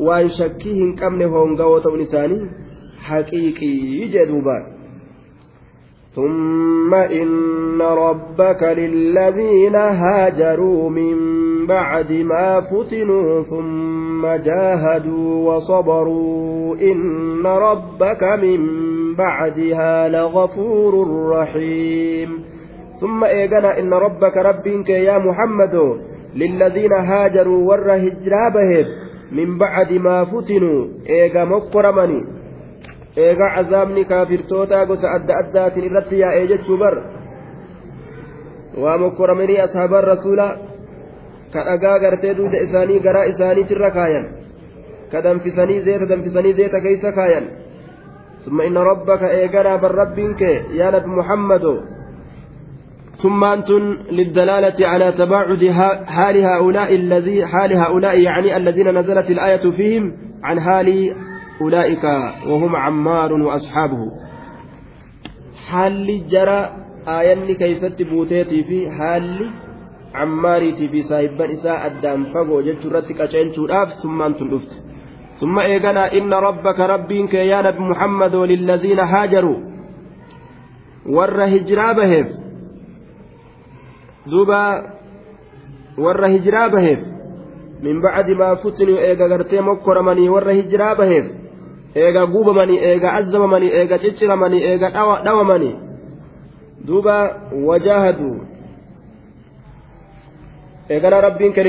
waan 0.07 0.27
shakkii 0.37 0.73
hin 0.73 0.91
qabne 0.99 1.25
hoongawoo 1.35 1.79
ta'uun 1.85 2.03
isaanii 2.03 2.41
haqiiqii 3.07 4.09
jee 4.15 4.25
duuba 4.31 4.55
ثم 6.15 6.93
إن 6.93 7.81
ربك 7.81 8.63
للذين 8.63 9.75
هاجروا 9.75 10.89
من 10.89 11.17
بعد 11.67 12.11
ما 12.11 12.61
فتنوا 12.61 13.43
ثم 13.43 14.27
جاهدوا 14.27 15.53
وصبروا 15.53 16.75
إن 16.75 17.47
ربك 17.47 18.23
من 18.23 18.59
بعدها 19.15 20.09
لغفور 20.09 21.07
رحيم. 21.29 22.43
ثم 23.01 23.23
إيقنا 23.23 23.79
إن 23.79 23.93
ربك 23.93 24.37
ربك 24.37 24.89
يا 24.89 25.17
محمد 25.17 26.01
للذين 26.35 26.93
هاجروا 26.93 27.69
ور 27.69 27.95
هجرا 27.95 28.49
بهب 28.49 28.85
من 29.31 29.57
بعد 29.57 29.93
ما 29.93 30.25
فتنوا. 30.25 30.87
إيغا 33.17 33.27
مكرمني 33.27 33.29
إيغا 33.29 33.45
عذابني 33.45 34.03
كافر 34.03 34.39
توتا 34.49 34.83
قس 34.83 35.05
أدى 35.05 35.33
أدات 35.43 35.77
إرتي 35.77 36.17
يا 36.19 36.31
إيجت 36.31 36.71
بر 36.71 37.03
ومكرمني 38.77 39.63
أصحاب 39.63 39.93
الرسول 39.93 40.39
كأغا 41.53 41.97
غرتي 41.97 42.33
دود 42.33 42.55
إساني 42.55 42.97
غرا 42.97 43.29
إساني 43.29 43.63
تركايا 43.63 44.23
كدنفسني 45.11 45.81
زيت 45.81 46.01
دنفسني 46.01 46.53
زيت 46.53 46.75
كيس 46.75 47.05
كايا 47.05 47.41
ثم 48.45 48.61
إن 48.61 48.77
ربك 48.77 49.23
إيغنا 49.23 49.75
بالربك 49.75 50.41
يا 50.79 50.91
نبي 50.91 51.07
محمد 51.07 51.65
ثم 53.23 53.43
أنتم 53.43 53.97
للدلالة 54.11 54.87
على 54.87 55.11
تباعد 55.11 55.69
حال 56.05 56.45
هؤلاء 56.45 56.95
الذي 56.95 57.45
حال 57.45 57.73
هؤلاء 57.73 58.19
يعني 58.19 58.57
الذين 58.57 58.97
نزلت 58.97 59.29
الآية 59.29 59.71
فيهم 59.71 60.13
عن 60.43 60.59
حال 60.59 61.15
أولئك 61.61 62.03
وهم 62.47 62.75
عمار 62.75 63.33
وأصحابه. 63.33 64.01
حال 65.67 66.27
جرى 66.27 66.61
آية 67.07 67.53
كيست 67.53 68.01
بوتيتي 68.01 68.63
في 68.63 68.79
حال 68.91 69.49
عماريتي 70.15 70.87
في 70.87 71.01
صاحبان 71.01 71.49
إساء 71.51 71.87
الدام 71.87 72.33
فقو 72.33 72.61
جتشرتك 72.61 73.21
أجنشراف 73.21 73.89
ثم 74.03 74.21
أنتم 74.21 74.45
لفت. 74.45 74.73
ثم 75.41 75.59
إيقنا 75.59 76.13
إن 76.17 76.33
ربك 76.33 76.79
ربك 76.79 77.33
يا 77.33 77.61
نبي 77.61 77.79
محمد 77.79 78.35
للذين 78.35 78.99
هاجروا. 78.99 79.59
ور 81.05 81.45
هجرا 81.45 81.93
بهف 81.93 82.41
duuba 84.25 84.83
warra 85.97 86.27
hijiraa 86.27 86.69
baheef 86.69 86.99
min 87.81 88.01
bacdi 88.01 88.35
maa 88.35 88.55
futinu 88.55 88.97
eega 88.97 89.27
gartee 89.27 89.61
mokkoramanii 89.61 90.29
warra 90.29 90.53
hijiraa 90.53 90.95
baheef 90.95 91.25
eega 91.95 92.25
guubamanii 92.25 92.79
eega 92.89 93.13
azzabamanii 93.13 93.71
eega 93.79 93.99
cicciramanii 93.99 94.63
eega 94.63 94.89
dhawamanii 95.25 95.75
duuba 96.85 97.15
wajaahaduu 97.67 98.37
eegana 100.89 101.21
rabbiin 101.21 101.53
ke 101.53 101.61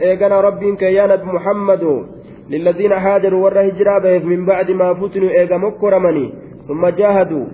eegana 0.00 0.42
rabbiin 0.42 0.76
ke 0.76 0.94
yaa 0.94 1.06
nabi 1.06 1.26
muhammadu 1.38 1.94
للذين 2.50 2.92
هاجروا 2.92 3.44
ور 3.44 3.60
هجرا 3.60 3.98
بهف 3.98 4.24
من 4.24 4.46
بعد 4.46 4.70
ما 4.70 4.94
فتنوا 4.94 5.30
إيغا 5.30 5.56
مكرمني 5.56 6.34
ثم 6.68 6.86
جاهدوا 6.86 7.46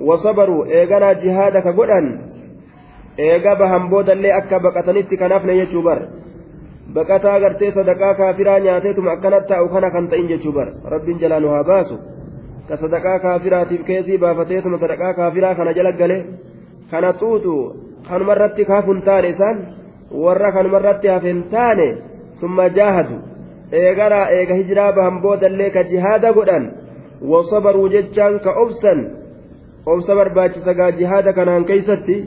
وصبروا 0.00 0.66
إيغانا 0.66 1.12
جهادك 1.12 1.66
قدن 1.66 2.28
eega 3.18 3.58
bahan 3.58 3.90
boodallee 3.90 4.32
akka 4.32 4.60
baqatanitti 4.62 5.16
kanaafne 5.18 5.56
jechuu 5.60 5.82
bar 5.82 5.98
baqataa 6.94 7.40
gartee 7.40 7.72
sadaqaa 7.72 8.14
kaafiraa 8.20 8.58
nyaateetuma 8.66 9.10
akkanatti 9.12 9.48
taa'u 9.52 9.68
kana 9.74 9.90
kan 9.90 10.08
ta'in 10.08 10.28
jechuu 10.28 10.52
bar 10.52 10.68
rabbiin 10.94 11.18
jalaa 11.22 11.40
nu 11.40 11.48
haa 11.54 11.64
baasu 11.70 11.98
ka 12.68 12.76
sadaqaa 12.82 13.18
kaafiraatiif 13.24 13.82
keesii 13.90 14.18
baafateetuma 14.24 14.78
sadaqaa 14.84 15.12
kaafiraa 15.20 15.54
kana 15.58 15.74
jala 15.78 15.92
gale 16.00 16.18
kana 16.90 17.12
xuuxu 17.20 17.54
kanumarratti 18.08 18.64
kaafuun 18.70 19.02
taane 19.10 19.28
isaan 19.34 19.58
warra 20.24 20.52
kanumarratti 20.52 21.12
hafen 21.14 21.44
taane 21.54 21.88
summa 22.40 22.68
jaahadu 22.80 23.20
eegaraa 23.82 24.24
eega 24.38 24.58
hijiraa 24.62 24.92
bahan 24.98 25.22
boodallee 25.26 25.70
ka 25.76 25.84
jihaada 25.92 26.32
godhan 26.40 26.72
wasabaruu 27.32 27.88
jechaan 27.94 28.40
ka 28.48 28.58
obsan 28.64 29.06
obsa 29.94 30.18
barbaachisa 30.20 30.74
gaa 30.80 30.90
jihaada 31.00 31.32
kanaan 31.40 31.64
keeysatti 31.70 32.18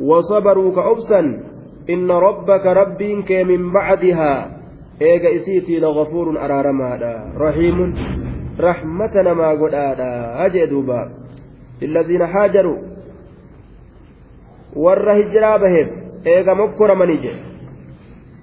وصبروا 0.00 0.72
إن 1.90 2.10
ربك 2.10 2.66
ربك 2.66 3.32
من 3.32 3.72
بعدها 3.72 4.56
إيجا 5.02 5.36
إسيتي 5.36 5.78
لغفور 5.78 6.44
أرارما 6.44 6.90
رحيم 7.36 7.94
رحمتنا 8.60 9.34
ما 9.34 9.50
قد 9.50 9.74
آدا 9.74 10.10
أجدوبا 10.46 11.10
الذين 11.82 12.22
هاجروا 12.22 12.78
mokkoramani 16.54 17.18
je 17.22 17.32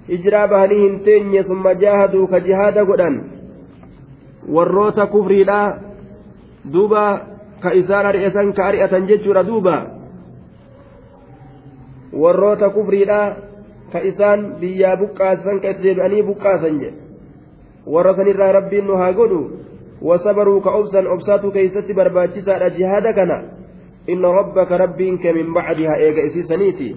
hijiraa 0.07 0.47
bahanii 0.47 0.79
hin 0.79 0.99
teenye 0.99 1.43
summa 1.43 1.73
jaahaduu 1.73 2.27
ka 2.27 2.39
jihaada 2.39 2.85
godhan 2.85 3.17
warroota 4.55 5.07
kufriidha 5.07 5.59
duuba 6.73 7.03
ka 7.59 7.73
isaan 7.73 8.05
ari'atan 8.05 8.53
ka 8.53 8.65
ari'atan 8.65 9.07
jechuudha 9.07 9.43
duuba 9.43 9.75
warroota 12.13 12.69
kufriidha 12.69 13.19
ka 13.91 13.99
isaan 14.01 14.59
biyyaa 14.59 14.95
buqqaasan 14.97 15.59
ka 15.61 15.69
itti 15.73 15.83
deebi'anii 15.83 16.23
buqqaasan 16.29 16.79
jedhe 16.79 16.99
warra 17.85 18.15
sanirraa 18.15 18.51
rabbiin 18.59 18.85
nu 18.87 18.97
haa 18.97 19.11
godhu 19.13 19.41
wasabaruu 20.01 20.61
ka 20.61 20.71
obsan 20.71 21.07
obsaatu 21.07 21.51
keeysatti 21.51 21.93
barbaachisaadha 21.93 22.69
jihaada 22.77 23.13
kana 23.13 23.37
inna 24.07 24.31
rabbaka 24.39 24.77
rabbiin 24.77 25.17
kee 25.17 25.33
min 25.33 25.53
bacdihaa 25.53 25.97
eega 25.97 26.21
isiisaniiti 26.29 26.89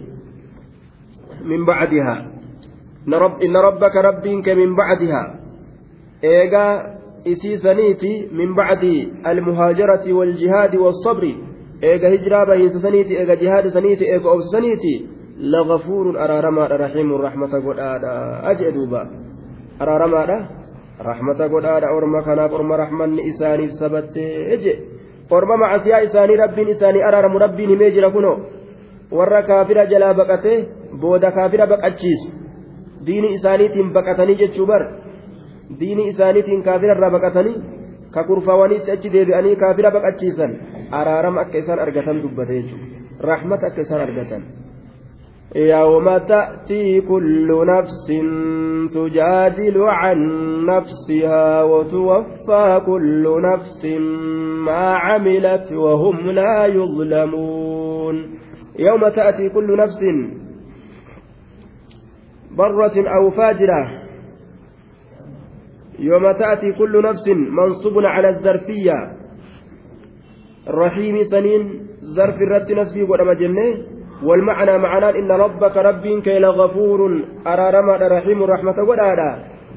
min 1.44 1.64
bacdihaa 1.64 2.20
inna 3.40 3.62
rabbaka 3.68 4.02
rabbiin 4.02 4.42
kee 4.42 4.54
min 4.54 4.76
bacdihaa 4.76 5.26
eegaa 6.22 6.72
isiisaniiti 7.24 8.28
min 8.32 8.54
bacdi 8.54 9.12
almuhaajarati 9.24 10.12
waaljihaadi 10.12 10.78
waalsabri 10.78 11.32
eega 11.90 12.08
hijiraa 12.14 12.46
bahiinsa 12.50 12.80
saniiti 12.86 13.18
eega 13.20 13.36
jihaada 13.42 13.70
saniiti 13.76 14.04
eega 14.14 14.28
obsa 14.34 14.50
saniiti 14.56 14.92
lagafuurun 15.54 16.16
araaramaadha 16.24 16.76
rahiimuun 16.84 17.22
rahmata 17.28 17.60
godhaadha 17.66 18.12
ajee 18.50 18.72
duuba 18.76 19.00
araaramaadha 19.82 20.38
rahmata 21.08 21.48
godhaadha 21.54 21.94
orma 21.96 22.22
kanaaf 22.28 22.52
orma 22.58 22.76
rahmanni 22.82 23.26
isaaniif 23.32 23.72
sabattee 23.80 24.58
je 24.64 24.74
orma 25.30 25.56
macasiyaa 25.56 26.00
isaanii 26.08 26.36
rabbiin 26.44 26.68
isaanii 26.76 27.02
araaramu 27.08 27.38
rabbiin 27.44 27.70
himee 27.74 27.90
jira 27.96 28.10
kuno 28.10 28.32
warra 29.18 29.42
kaafira 29.42 29.86
jalaa 29.92 30.14
baqatee 30.14 30.58
booda 31.00 31.30
kaafira 31.30 31.66
baqachiisu 31.66 32.28
diini 33.06 33.34
isaaniitiin 33.38 33.92
baqatanii 33.98 34.38
jechuu 34.42 34.66
bar 34.66 34.82
diini 35.80 36.08
isaaniitiin 36.12 36.62
kaafira 36.62 36.96
irraa 36.96 37.10
baqatanii 37.16 37.56
ka 38.14 38.24
kurfaawaniitti 38.24 38.90
achi 38.96 39.12
deebi'anii 39.12 39.56
kaafira 39.62 39.90
baqachiisan 39.96 40.56
araarama 40.91 41.41
akka 41.41 41.57
isaan 41.63 41.79
argatan 41.85 42.21
dubbate 42.23 42.53
jechuudha 42.61 42.87
rahmata 43.31 43.67
akka 43.67 43.81
isaan 43.81 44.01
argatan 44.07 44.43
يوم 45.55 46.17
تأتي 46.17 47.01
كل 47.01 47.65
نفس 47.67 48.07
تجادل 48.93 49.83
عن 49.83 50.19
نفسها 50.65 51.63
وتوفى 51.63 52.81
كل 52.85 53.41
نفس 53.43 53.85
ما 54.65 54.95
عملت 54.95 55.71
وهم 55.71 56.31
لا 56.31 56.65
يظلمون 56.65 58.39
يوم 58.79 59.09
تأتي 59.09 59.49
كل 59.49 59.77
نفس 59.77 59.99
برة 62.57 63.09
أو 63.15 63.29
فاجرة 63.29 64.01
يوم 65.99 66.31
تأتي 66.31 66.71
كل 66.77 67.03
نفس 67.03 67.27
منصوب 67.27 68.05
على 68.05 68.29
الزرفية 68.29 69.14
الرحيم 70.68 71.16
سنين 71.32 71.62
زرف 72.16 72.36
الرت 72.46 72.72
نسبي 72.72 73.02
ودم 73.02 73.32
جنة 73.32 73.68
والمعنى 74.22 74.78
معنى 74.78 75.08
إن 75.18 75.30
ربك 75.30 75.76
رب 75.76 76.04
كي 76.24 76.38
لغفور 76.38 77.00
أرارما 77.46 77.96
رحيم 77.96 78.42
رحمة 78.42 78.78
ودادا 78.88 79.30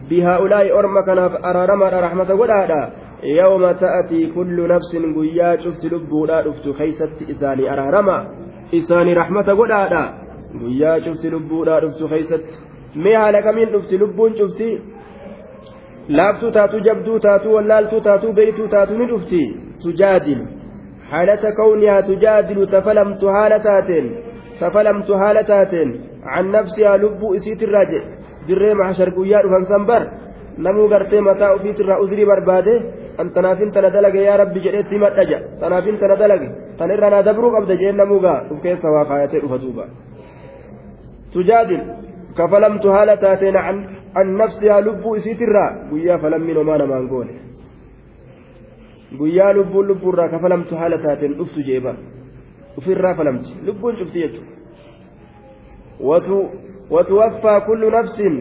بهؤلاء 0.10 0.80
أرمك 0.80 1.08
أرارما 1.50 1.88
رحمة 1.90 2.30
ودادا 2.42 2.82
يوم 3.24 3.72
تأتي 3.72 4.22
كل 4.36 4.58
نفس 4.74 4.92
قيا 5.18 5.50
شفت 5.64 5.86
لبولا 5.94 6.44
شفت 6.46 6.66
خيست 6.80 7.16
إساني 7.32 7.74
أرارما 7.74 8.18
إساني 8.74 9.14
رحمة 9.14 9.54
ودادا 9.60 10.04
قيا 10.62 11.00
شفت 11.06 11.26
لبولا 11.26 11.76
شفت 11.82 12.04
خيست 12.14 12.46
mee 12.96 13.16
haala 13.16 13.42
kamiin 13.42 13.70
dhufti 13.74 13.98
lubbuun 14.02 14.34
cufti 14.38 14.82
laaftuu 16.20 16.52
taatu 16.52 16.80
jabduu 16.88 17.20
taatu 17.26 17.54
wallaaltuu 17.56 18.02
taatu 18.08 18.34
beeytuu 18.34 18.68
taatu 18.68 18.98
ni 18.98 19.06
dhufti 19.12 19.42
tujaadilu 19.84 20.48
tujaadilu 22.10 22.68
safalamtu 22.68 23.28
haala 23.28 23.60
taateen 23.60 24.08
safalamtu 24.60 25.14
haala 25.22 25.44
taateen 25.44 25.90
can 26.24 26.52
nafsihaa 26.52 26.98
lubbuu 27.04 27.36
isiitirraa 27.36 27.86
jedhe 27.92 28.08
dirree 28.48 28.74
mahashar 28.74 29.12
guyyaa 29.18 29.44
dhufan 29.44 29.66
san 29.72 29.86
bar 29.86 30.04
namuu 30.66 30.88
gartee 30.94 31.22
mataa 31.22 31.56
ufiitirraa 31.56 32.00
uzrii 32.04 32.26
barbaade 32.32 32.74
an 33.22 33.32
tanaafin 33.36 33.72
tana 33.72 33.90
dalage 33.96 34.22
yaa 34.28 34.38
rabbi 34.44 34.64
jedheetti 34.66 34.96
himadhaja 34.96 35.40
tanaafin 35.62 35.98
tana 36.02 36.16
dalage 36.22 36.50
tan 36.78 36.92
irra 36.96 37.10
naa 37.14 37.24
dabruu 37.30 37.52
qabda 37.56 37.80
jeen 37.82 37.98
namuugaa 38.02 38.38
uf 38.52 38.62
keessa 38.66 38.96
waa 38.96 39.06
kaayatee 39.12 39.42
dhufa 39.44 39.62
duuba 39.64 39.86
tujaadil 41.34 41.84
kafalamtu 42.40 42.96
haala 42.96 43.18
taateen 43.26 43.58
an 44.20 44.28
nafsihaa 44.42 44.82
lubbuu 44.88 45.16
isiitirraa 45.22 45.70
guyyaa 45.92 46.20
falammiin 46.24 46.58
homaa 46.62 46.78
namaan 46.84 47.08
goone 47.14 47.49
guyyaa 49.18 49.54
lubbuun 49.54 49.88
lubbuurraa 49.88 50.30
kafalamtu 50.30 50.76
haala 50.76 50.98
taateen 50.98 51.34
dhuftu 51.34 51.64
jeeba 51.64 51.96
ufirraa 52.78 53.16
falamti 53.16 53.56
lubbuun 53.66 53.96
cufti 53.98 54.20
jechuudha 54.20 54.58
watuwaffaa 56.90 57.62
kullu 57.62 57.90
nafsin 57.92 58.36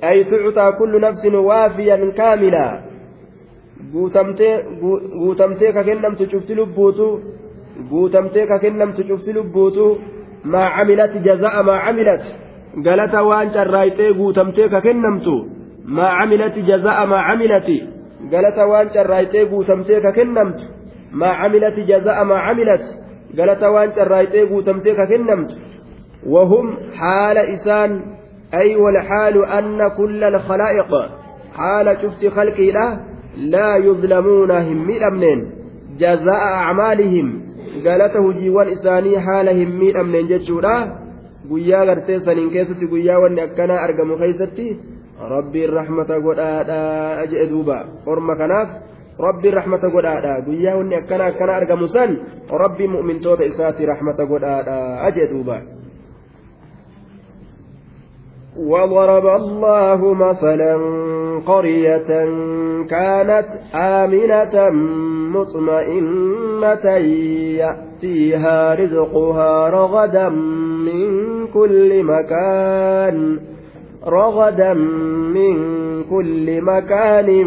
ay 0.00 0.24
tucutaa 0.24 0.72
kullu 0.72 0.98
nafsin 0.98 1.34
waafiyan 1.34 2.12
kaamilaa 2.12 2.82
guutamtee 3.92 5.72
ka 5.72 5.84
kennamtu 5.84 6.26
cufti 6.26 6.54
lubbuutu 6.54 7.06
guutamtee 7.90 8.46
ka 8.46 8.58
kennamtu 8.58 9.04
cufti 9.04 9.32
lubbuutu 9.32 9.98
maa 10.44 10.70
camilati 10.76 11.18
jaza'a 11.18 11.62
maa 11.62 11.80
camilat 11.86 12.24
galata 12.86 13.22
waan 13.22 13.50
carraayxee 13.50 14.12
guutamtee 14.12 14.68
ka 14.68 14.80
kennamtu 14.80 15.34
maa 15.84 16.18
camilati 16.18 16.62
jaza'a 16.62 17.06
maa 17.06 17.26
camilati 17.28 17.78
galata 18.32 18.66
waan 18.72 18.88
carraayxee 18.96 19.44
guutamtee 19.52 20.00
ka 20.00 20.12
kennamtu 20.18 20.64
maa 21.12 21.34
camilati 21.42 21.88
jaza'a 21.92 22.24
maa 22.24 22.42
camilati 22.46 22.90
galata 23.38 23.72
waan 23.76 23.96
carraayxee 23.98 24.46
guutamtee 24.52 24.94
ka 25.00 25.06
kennamtu 25.06 25.56
وهم 26.26 26.76
حال 26.94 27.38
إسان 27.38 28.00
أي 28.54 28.76
والحال 28.76 29.44
أن 29.44 29.78
كل 29.96 30.24
الخلائق 30.24 30.90
حال 31.54 31.96
شفت 32.02 32.26
خلقي 32.26 32.70
له 32.70 33.00
لا 33.36 33.76
يظلمون 33.76 34.50
هم 34.50 34.90
أمنين 34.90 35.50
جزاء 35.98 36.42
أعمالهم 36.54 37.42
قالته 37.86 38.32
جيوان 38.32 38.68
إساني 38.68 39.20
حال 39.20 39.48
هم 39.48 39.96
أمنين 39.96 40.26
جتشورا 40.28 41.06
guyyaa 41.50 41.86
gartee 41.86 42.20
saniin 42.20 42.50
keessatti 42.50 42.86
guyyaa 42.90 43.18
wanni 43.22 43.40
akkanaa 43.40 43.82
argamu 43.86 44.16
keessatti 44.18 44.64
rabbiin 45.20 45.70
rahmata 45.72 46.20
godhaadha 46.20 46.80
jedhe 47.30 47.48
duuba 47.48 48.04
orma 48.06 48.36
kanaaf 48.36 48.68
rabbiin 49.18 49.54
rahmata 49.54 49.88
godhaadha 49.88 50.44
guyyaa 50.44 50.76
wanni 50.76 50.96
akkana 50.96 51.32
akkana 51.32 51.56
argamu 51.56 51.88
san 51.88 52.20
rabbiin 52.50 52.90
mu'mintoota 52.92 53.48
isaati 53.48 53.86
rahmata 53.86 54.28
godhaadha 54.28 55.10
jedhe 55.16 55.32
duuba. 55.32 55.58
وضرب 58.56 59.26
الله 59.26 60.14
مثلا 60.14 60.74
قرية 61.46 62.08
كانت 62.88 63.48
آمنة 63.74 64.70
مطمئنة 65.36 66.86
يأتيها 67.60 68.74
رزقها 68.74 69.68
رغدا 69.68 70.28
من 70.88 71.06
كل 71.46 72.02
مكان 72.02 73.40
رغدا 74.06 74.74
من 75.34 75.54
كل 76.04 76.62
مكان 76.62 77.46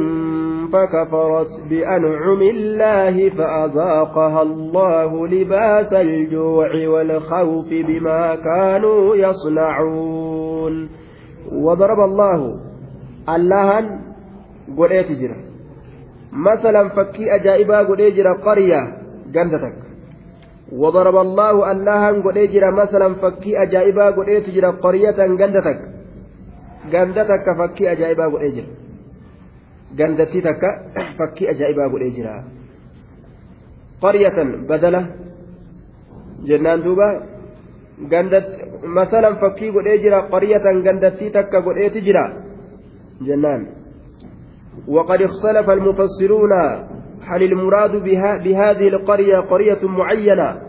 فكفرت 0.73 1.47
بأنعم 1.69 2.41
الله 2.41 3.29
فأذاقها 3.29 4.41
الله 4.41 5.27
لباس 5.27 5.93
الجوع 5.93 6.87
والخوف 6.87 7.69
بما 7.69 8.35
كانوا 8.35 9.15
يصنعون. 9.15 10.89
وضرب 11.51 11.99
الله 11.99 12.69
allahan 13.27 13.85
godheeti 14.77 15.17
jira 15.21 15.37
masalan 16.31 16.89
fakkii 16.97 17.29
ajaa'ibaa 17.37 17.83
godhee 17.89 18.11
jira 18.17 18.33
qarya 18.47 18.81
ganda 19.33 19.59
takka 19.65 19.89
وضرب 20.69 21.15
الله 21.17 21.71
اللهن 21.71 22.21
قد 22.21 22.37
جرى 22.37 22.71
مثلا 22.71 23.13
فكي 23.13 23.63
أجائبا 23.63 24.05
قد 24.09 24.25
جرى 24.53 24.69
قرية 24.85 25.19
غندتك 25.41 25.79
غندتك 26.93 27.45
فكي 27.59 27.91
أجائبا 27.91 28.25
قد 28.25 28.43
جرى 28.55 28.67
غندتي 29.99 30.41
تك 30.41 30.63
فكي 31.19 31.49
أجائبا 31.49 31.83
قد 31.93 32.03
جرى 32.15 32.43
قرية 34.01 34.37
بدلة 34.69 35.01
جنان 36.47 36.81
دوبا 36.83 37.09
غندت 38.11 38.47
مثلا 38.83 39.29
فكي 39.41 39.69
قد 39.69 39.87
جرى 40.03 40.19
قرية 40.33 40.65
غندتي 40.85 41.29
تك 41.29 41.55
قد 41.55 41.97
جرى 42.07 42.25
جنان 43.21 43.61
وقد 44.87 45.21
اختلف 45.21 45.69
المفسرون 45.69 46.51
هل 47.21 47.43
المراد 47.43 48.03
بها 48.03 48.37
بهذه 48.37 48.87
القرية 48.87 49.39
قرية 49.39 49.87
معينة؟ 49.87 50.68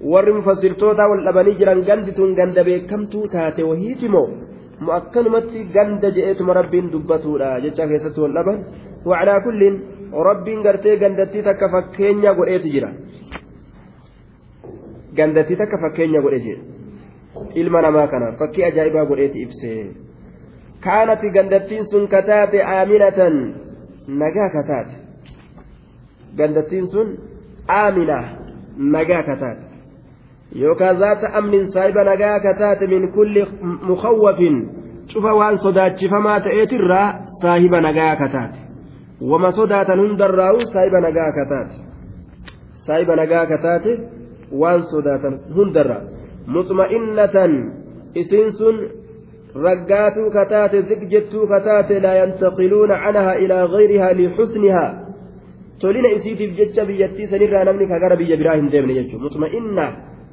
Warri 0.00 0.32
mufassirtoota 0.38 1.08
wal 1.10 1.24
dhabanii 1.24 1.56
jiran 1.60 1.82
gandi 1.88 2.12
tun 2.12 2.34
ganda 2.34 2.64
beekamtuu 2.64 3.26
taate 3.34 3.62
wahiitimoo 3.70 4.28
mu 4.80 4.92
akkanumatti 4.92 5.64
ganda 5.76 6.10
je'eetuma 6.16 6.54
rabbiin 6.60 6.90
dubbatuudha 6.92 7.60
jecha 7.64 7.86
keessatti 7.88 8.20
wal 8.20 8.34
dhaban. 8.38 8.58
Wacalaa 9.10 9.40
kulliin 9.40 9.76
rabbiin 10.28 10.62
gartee 10.62 10.96
gandattii 11.02 11.42
takka 11.42 11.68
fakkeenya 11.74 12.34
godheeti 12.34 12.70
jira. 12.74 12.90
Gandattii 15.16 15.56
takka 15.56 15.78
fakkeenya 15.78 16.20
godhe 16.20 16.40
jedhe 16.46 16.62
ilma 17.60 17.82
namaa 17.82 18.06
kana 18.12 18.32
fakkii 18.40 18.64
ajaa'ibaa 18.68 19.04
godheeti 19.10 19.42
ibsee. 19.42 19.86
Kaanati 20.84 21.30
gandattiin 21.30 21.84
sun 21.90 22.08
kataate 22.08 22.62
aaminatan 22.62 23.36
nagaa 24.08 24.50
kataate. 24.56 24.94
Gandattiin 26.36 26.86
sun 26.92 27.08
aamina 27.78 28.18
nagaa 28.76 29.22
kataate 29.22 29.65
yookaan 30.54 30.98
zaata 30.98 31.32
amnin 31.38 31.72
saahiba 31.72 32.04
nagaa 32.04 32.40
kataate 32.40 32.86
min 32.86 33.12
kulli 33.12 33.46
mukawwafin 33.82 34.56
cufa 35.12 35.34
waan 35.34 35.58
sodaachifamaa 35.58 36.40
ta'eetirraa 36.40 37.14
saahiba 37.42 37.80
nagaa 37.80 38.16
kataate 38.16 38.58
wama 39.30 39.52
sodaatan 39.52 40.00
hundarraa'u 40.00 40.60
saahiba 40.72 41.00
nagaa 41.00 41.32
kataate 41.38 41.76
saahiba 42.86 43.16
nagaa 43.16 43.46
kataate 43.46 43.98
waan 44.52 44.82
sodaatan 44.92 45.40
hundarraa 45.56 46.02
muxma'innatan 46.46 47.52
isiin 48.14 48.52
sun 48.52 48.76
raggaatuu 49.64 50.30
kataate 50.30 50.82
zigjettuu 50.82 51.46
kataate 51.46 52.02
laa 52.02 52.14
yantaqiluuna 52.22 52.96
canhaa 53.04 53.34
ilaa 53.44 53.68
gayrihaa 53.74 54.12
lixusnihaa 54.20 54.90
tolina 55.80 56.08
isiitiif 56.08 56.56
jecha 56.58 56.84
biyyattii 56.84 57.26
sanirraa 57.32 57.64
namni 57.64 57.86
ka 57.88 57.98
gara 58.00 58.16
biyya 58.16 58.36
biraa 58.36 58.56
hin 58.60 58.70
deemne 58.72 58.94
jechuudha 58.98 59.24
mutma'inna 59.28 59.86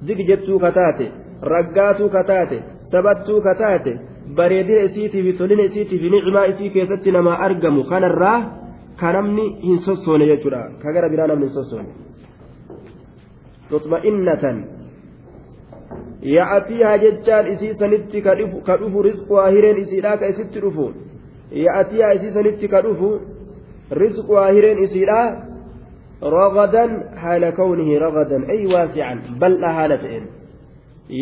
zigjettuu 0.07 0.59
kataate 0.65 1.11
raggaatuu 1.53 2.09
kataate 2.09 2.57
sabattuu 2.91 3.41
kataate 3.47 3.93
bareedina 4.37 4.81
isiitiif 4.89 5.37
tolina 5.37 5.63
isiitiif 5.69 6.03
nicmaa 6.15 6.45
isii 6.53 6.69
keessatti 6.75 7.11
namaa 7.11 7.37
argamu 7.47 7.83
kanarraa 7.91 8.37
ka 8.99 9.13
namni 9.13 9.45
hin 9.65 9.79
sossoone 9.85 10.25
jechuudha. 10.31 10.61
Ka 10.81 10.93
gara 10.93 11.09
biraa 11.09 11.27
namni 11.27 11.45
hin 11.45 11.53
sossoone. 11.53 11.89
Mutma'innatan 13.71 14.57
ya'atiihaa 16.35 16.97
jechaan 17.05 17.47
isii 17.53 17.73
sanitti 17.81 18.21
ka 18.21 18.35
dhufu 18.81 19.03
rizquhaa 19.09 19.47
hireen 19.55 19.77
isiidhaa 19.85 20.17
ka 20.17 20.27
isitti 20.35 20.61
dhufu. 20.65 20.91
Ya'atiihaa 21.65 22.13
isii 22.19 22.35
sanitti 22.37 22.67
ka 22.67 22.81
dhufu 22.85 23.09
rizquhaa 24.03 24.47
hireen 24.51 24.83
isiidhaa 24.83 25.25
ragadan 26.36 26.90
haala 27.22 27.48
kawnihi 27.60 27.98
ragadan 28.04 28.42
ay 28.54 28.60
waasican 28.72 29.18
bal'aa 29.40 29.72
haala 29.78 29.96
ta'een 30.04 30.24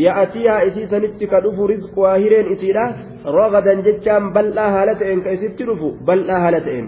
ya'atiihaa 0.05 0.61
isii 0.69 0.87
sanitti 0.93 1.27
ka 1.33 1.41
dhufu 1.45 1.67
rizquhaa 1.73 2.17
hireen 2.23 2.53
isiidhaa 2.55 2.91
ragadan 3.39 3.83
jechaan 3.89 4.33
bal'aa 4.37 4.71
haala 4.77 4.95
ta'een 5.01 5.21
ka 5.27 5.31
isitti 5.37 5.63
dhufu 5.69 5.89
bal'aa 6.09 6.41
haala 6.45 6.61
ta'een 6.69 6.87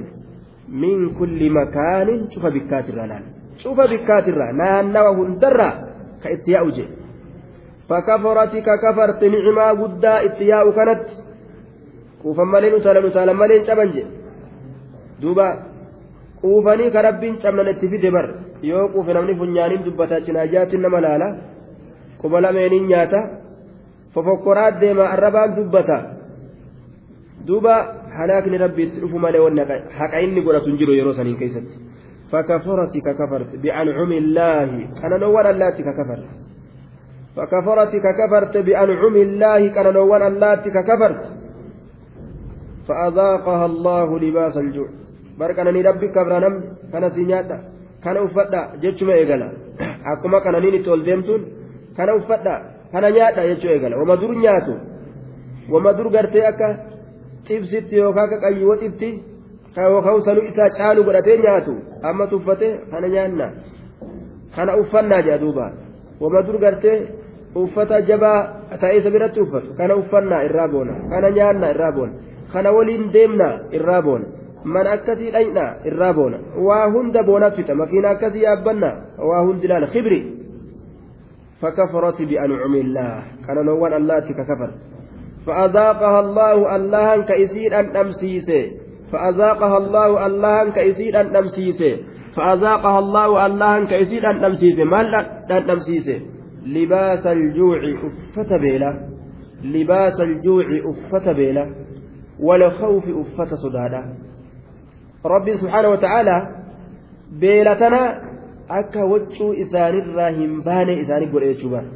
min 0.82 1.14
kulli 1.18 1.50
makaanin 1.58 2.20
cufa 2.32 2.50
bikkaatirraa 2.56 3.08
laal 3.12 3.26
cufa 3.62 3.84
bikkaatirraa 3.92 4.52
naannawa 4.62 5.10
hundarraa 5.18 5.74
ka 6.22 6.28
itti 6.36 6.52
yaa'u 6.56 6.70
jedhe 6.78 6.98
فكفرت 7.88 8.52
ككفرت 8.68 9.20
نعما 9.24 9.68
قدا 9.80 10.14
اتياء 10.26 10.64
كانت 10.76 11.04
كوفا 12.22 12.44
مالين 12.52 12.74
وتالا 12.74 13.00
وتالا 13.06 13.32
مالين 13.32 13.64
شبنجي 13.68 14.04
دوبا 15.22 15.46
quufanii 16.43 16.91
ka 16.91 17.05
rabbiin 17.07 17.39
cabnan 17.43 17.71
itti 17.73 17.91
fide 17.93 18.09
bar 18.15 18.27
yoo 18.71 18.87
quufe 18.93 19.13
namni 19.13 19.37
funyaaniin 19.41 19.85
dubbata 19.85 20.21
cinaajaatti 20.25 20.77
nama 20.77 21.01
laala 21.05 21.27
quba 22.21 22.43
lameeniin 22.45 22.89
nyaata 22.91 23.19
fofokkoraa 24.13 24.71
deema 24.81 25.09
arrabaan 25.15 25.55
dubbata 25.55 25.97
duuba 27.47 27.75
halaakni 28.17 28.63
rabbiitti 28.65 29.01
dhufu 29.03 29.23
malee 29.25 29.45
wanni 29.45 29.61
haqa 29.99 30.23
inni 30.27 30.45
godhatu 30.45 30.71
hin 30.71 30.79
jiru 30.83 30.99
yeroo 30.99 31.17
saniin 31.19 31.39
keessatti 31.41 31.83
فكفرت 32.33 32.97
ككفرت 32.97 33.55
بأنعم 33.55 34.11
الله 34.11 34.69
أنا 35.05 35.17
نوان 35.17 35.45
الله 35.53 35.69
ككفرت 35.69 36.25
فكفرت 37.35 37.93
ككفرت 38.05 38.57
بأنعم 38.57 39.15
الله 39.15 39.67
كان 39.75 39.93
نوان 39.93 40.23
الله 40.31 40.55
ككفرت 40.55 41.23
فأذاقها 42.87 43.65
الله 43.65 44.19
لباس 44.19 44.57
الجوع 44.57 44.89
barqananii 45.39 45.83
rabbi 45.89 46.07
kabranam 46.15 46.55
kana 46.91 47.09
si 47.15 47.21
nyaadha 47.31 47.57
kana 48.03 48.19
uffadha 48.27 48.61
jechuma 48.81 49.13
eegala 49.19 49.47
akkuma 50.11 50.41
kananiin 50.45 50.75
itti 50.79 50.89
ol 50.89 51.03
deemtuun 51.07 51.41
kana 51.97 52.11
uffadha 52.19 52.55
kana 52.91 53.07
nyaadha 53.15 53.47
jechuu 53.49 53.71
eegala 53.75 53.95
wama 54.01 54.15
dur 54.21 54.33
nyaatu 54.43 54.73
wama 55.73 55.93
dur 55.97 56.07
gartee 56.15 56.45
akka 56.51 56.67
xibsitti 57.47 57.95
yookaan 58.01 58.25
akka 58.27 58.37
qayyooxitti 58.45 59.09
yookaan 59.77 60.21
sanuu 60.27 60.45
isaa 60.51 60.69
caalu 60.77 61.01
godhatee 61.07 61.37
nyaatu 61.45 61.73
amma 62.09 62.25
tuffate 62.31 62.67
kana 62.91 63.07
nyaanna 63.15 63.47
kana 64.55 64.71
uffannaa 64.81 65.21
jedha 65.25 65.41
duuba 65.43 65.65
wama 66.21 66.39
dur 66.47 66.57
gartee 66.63 66.97
uffata 67.63 68.01
jabaa 68.09 68.39
ta'ee 68.81 68.97
isa 68.99 69.09
biratti 69.15 69.39
uffatu 69.45 69.69
kana 69.79 69.93
uffannaa 70.01 70.45
irraa 70.47 70.67
boona 70.73 70.93
kana 71.11 71.27
nyaanna 71.37 71.73
irraa 71.73 71.91
boona 71.97 72.13
kana 72.53 72.69
waliin 72.77 73.05
deemna 73.15 73.47
irraa 73.77 74.01
boona. 74.07 74.42
Man 74.63 74.87
akkasii 74.87 75.31
dhayna 75.31 75.63
irraa 75.85 76.13
boona. 76.13 76.37
Waa 76.67 76.85
hunda 76.91 77.23
boonaaf 77.23 77.55
fixa 77.55 77.75
makiina 77.75 78.09
akkasii 78.09 78.43
yaabbanna. 78.43 78.89
Waa 79.17 79.41
hundi 79.47 79.67
laala 79.67 79.87
kibri 79.87 80.43
فكفرت 81.63 82.21
بأنعم 82.21 82.75
الله 82.75 83.23
كان 83.47 83.65
نوان 83.65 83.93
الله 83.93 84.19
ككفر 84.19 84.71
فأذاقها 85.47 86.19
الله 86.19 86.75
الله 86.75 87.21
كإسير 87.23 87.79
أن 87.79 87.95
أمسيسه 87.95 88.71
فأذاقها 89.11 89.77
الله 89.77 90.25
الله 90.25 90.69
كإسير 90.69 91.21
أن 91.21 91.35
أمسيسه 91.35 91.97
فأذاقها 92.35 92.99
الله 92.99 93.45
الله 93.45 93.85
كإسير 93.85 94.31
أن 94.31 94.43
أمسيسه 94.43 94.83
ما 94.83 95.01
أن 95.51 95.69
أمسيسه 95.69 96.19
لباس 96.65 97.27
الجوع 97.27 97.79
أفت 98.03 98.53
بيلا 98.61 98.91
لباس 99.63 100.21
الجوع 100.21 100.65
أفت 100.85 101.29
بيلا 101.29 101.75
والخوف 102.39 103.03
أفت 103.09 103.53
صدادا 103.53 104.03
rabbiin 105.23 105.57
subhaana 105.57 105.89
wata'aalaa 105.95 106.41
beelatana 107.43 108.01
akka 108.79 109.05
waccuu 109.13 109.51
isaanirraa 109.65 110.31
hin 110.39 110.55
baane 110.67 110.93
isaanii 111.03 111.31
godhe 111.35 111.53
jechuu 111.53 111.69
bara 111.69 111.87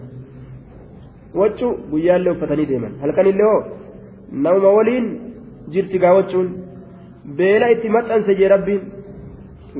waccuu 1.41 1.71
guyyaallee 1.91 2.35
uffatanii 2.35 2.67
deeman 2.71 2.99
halkanillee 3.01 3.49
hoo 3.51 3.61
nama 4.47 4.73
waliin 4.77 5.07
jirti 5.75 5.99
gaa 6.03 6.13
waccuun 6.19 6.49
beela 7.41 7.71
itti 7.75 7.89
maxxanse 7.95 8.35
jee 8.41 8.51
rabbiin 8.55 8.81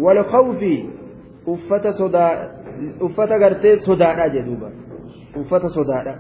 wal 0.06 0.24
khawfi 0.34 0.74
uffata 1.56 1.94
sodaa 2.00 2.32
uffata 3.10 3.40
gartee 3.44 3.78
sodaadha 3.90 4.30
jee 4.36 4.46
uffata 5.42 5.70
sodaadha 5.78 6.16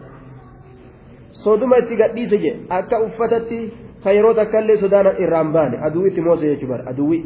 soduma 1.44 1.78
itti 1.84 2.00
gadhiise 2.02 2.38
jee 2.46 2.56
akka 2.80 3.04
uffatatti 3.08 3.60
ka 4.08 4.14
yeroo 4.16 4.34
takkaillee 4.40 4.78
sodaan 4.84 5.08
irraan 5.24 5.50
baane 5.56 5.78
aduu 5.88 6.06
itti 6.10 6.22
moose 6.28 6.46
jechuu 6.52 6.70
bara 6.72 6.84
aduwwi 6.92 7.20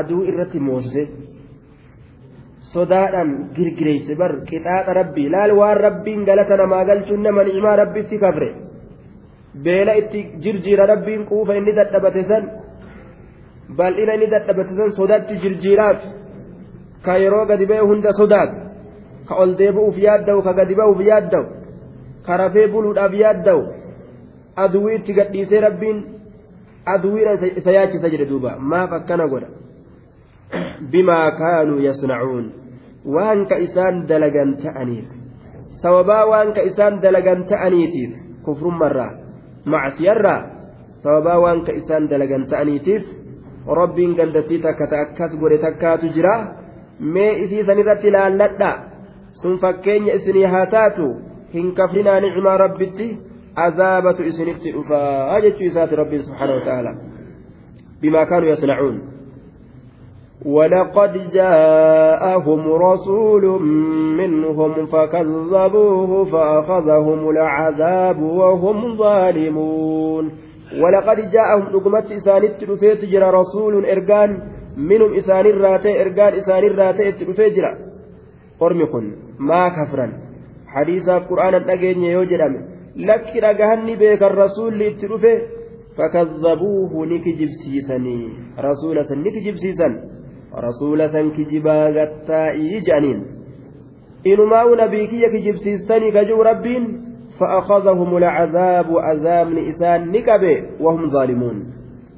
aduu 0.00 0.20
irratti 0.30 0.60
moose 0.68 1.02
sodaadhaan 2.72 3.30
girgireeyse 3.56 4.14
bar 4.20 4.32
qixaaxa 4.48 4.94
rabbii 5.00 5.28
laal 5.34 5.52
waan 5.60 5.76
rabbiin 5.86 6.24
galata 6.28 6.56
namaa 6.60 6.84
galchuun 6.90 7.22
nama 7.26 7.44
ni'imaa 7.44 7.76
rabbitti 7.82 8.18
kafre 8.24 8.48
beela 9.64 9.92
itti 10.00 10.20
jirjiira 10.44 10.86
rabbiin 10.92 11.22
quufa 11.30 11.56
inni 11.58 11.72
dadhabate 11.78 12.22
san 12.30 12.44
bal'ina 13.78 14.12
inni 14.16 14.28
dadhabate 14.34 14.72
san 14.78 14.90
sodaatti 14.98 15.34
jirjiiraaf 15.42 15.98
ka 17.04 17.18
yeroo 17.22 17.44
gadi 17.50 17.66
ba'e 17.70 17.82
hunda 17.90 18.10
sodaat 18.20 18.52
ka 19.28 19.34
ol 19.42 19.50
deebi'uuf 19.60 19.96
yaadda'u 20.06 20.40
ka 20.46 20.52
gadi 20.58 20.74
ba'uuf 20.80 21.00
yaadda'u 21.10 21.44
ka 22.26 22.32
rafee 22.42 22.66
buluudhaaf 22.72 23.12
yaadda'u 23.22 23.62
aduwwii 24.64 24.96
itti 25.00 25.16
gadhiisee 25.18 25.60
rabbiin 25.66 25.98
aduwwiidha 26.94 27.50
isa 27.60 27.76
yaachisa 27.76 28.10
jedhe 28.12 28.26
duuba 28.30 28.56
maaf 28.72 28.92
akkana 28.98 29.28
godha 29.32 29.48
bimaa 30.90 31.30
kaanuu 31.40 31.80
yasnacuun 31.88 32.46
waan 33.14 33.46
ka 33.50 33.56
isaan 33.66 34.06
dalagan 34.08 34.56
ta'aniif 34.62 35.08
sababaa 35.82 36.24
waan 36.32 36.52
ka 36.56 36.62
isaan 36.70 37.00
dalagan 37.04 37.44
ta'aniitiif 37.50 38.12
kufrummarraa 38.46 39.12
macsiyarraa 39.74 40.40
sababaa 41.02 41.38
waan 41.44 41.64
ka 41.66 41.72
isaan 41.80 42.08
dalagan 42.10 42.46
ta'aniitiif 42.52 43.04
rabbiin 43.80 44.16
gandattii 44.18 44.62
takka 44.64 44.86
ta 44.90 45.00
akkas 45.04 45.36
godhe 45.40 45.58
takkaatu 45.66 46.12
jira 46.16 46.34
mee 47.14 47.32
isiisan 47.44 47.78
irratti 47.78 48.10
laalladha 48.16 48.70
sun 49.40 49.58
fakkeenya 49.62 50.14
isinii 50.18 50.48
haa 50.54 50.66
taatu 50.66 51.08
hin 51.54 51.74
kafrinaa 51.78 52.20
nicmaa 52.24 52.56
rabbitti 52.64 53.08
إسنفت 54.20 54.66
أفا. 54.66 55.36
أجت 55.36 55.62
إسات 55.62 55.92
ربي 55.92 56.18
سبحانه 56.18 56.54
وتعالى 56.54 56.98
بما 58.02 58.24
كانوا 58.24 58.48
يصنعون. 58.48 59.02
ولقد 60.46 61.30
جاءهم 61.30 62.72
رسول 62.72 63.62
منهم 64.16 64.86
فكذبوه 64.86 66.24
فأخذهم 66.24 67.30
العذاب 67.30 68.22
وهم 68.22 68.96
ظالمون. 68.96 70.30
ولقد 70.82 71.30
جاءهم 71.30 71.76
نقمت 71.76 72.12
إسانت 72.12 72.64
رفيت 72.64 73.04
جرى 73.04 73.30
رسول 73.30 73.86
إرقان 73.86 74.30
منهم 74.76 75.14
إسان 75.14 75.46
الراتي 75.46 76.02
إرقان 76.02 76.32
إسان 76.34 76.64
الراتي 76.64 77.24
رفيت 77.24 77.52
جرى. 77.52 77.72
قرمكن 78.60 79.12
ما 79.38 79.68
كفرا 79.68 80.12
حديث 80.66 81.08
القرآن 81.08 81.54
الأجين 81.54 82.02
يوجد 82.02 82.40
beekan 83.96 84.36
rasuulli 84.42 84.86
itti 84.90 85.06
dhufe 85.06 85.32
fakadhabuuhu 85.96 87.06
ni 87.06 87.18
kijibsiisanii 87.20 88.30
rasuula 88.68 89.04
san 89.04 89.22
ni 89.22 89.32
kijibsiisan 89.32 89.98
rasuula 90.66 91.08
san 91.08 91.30
kijibaa 91.30 91.90
gattaa'ii 91.98 92.70
jedhaniin 92.70 93.20
inumaa'u 94.24 94.74
nabii 94.82 95.06
kiyya 95.12 95.30
kijibsiistanii 95.30 96.12
kajuu 96.12 96.42
rabbiin 96.42 97.08
فأخذهم 97.38 98.16
العذاب 98.16 98.98
عذاب 98.98 99.58
إسان 99.58 100.10
نكبه 100.10 100.62
وهم 100.80 101.10
ظالمون 101.10 101.56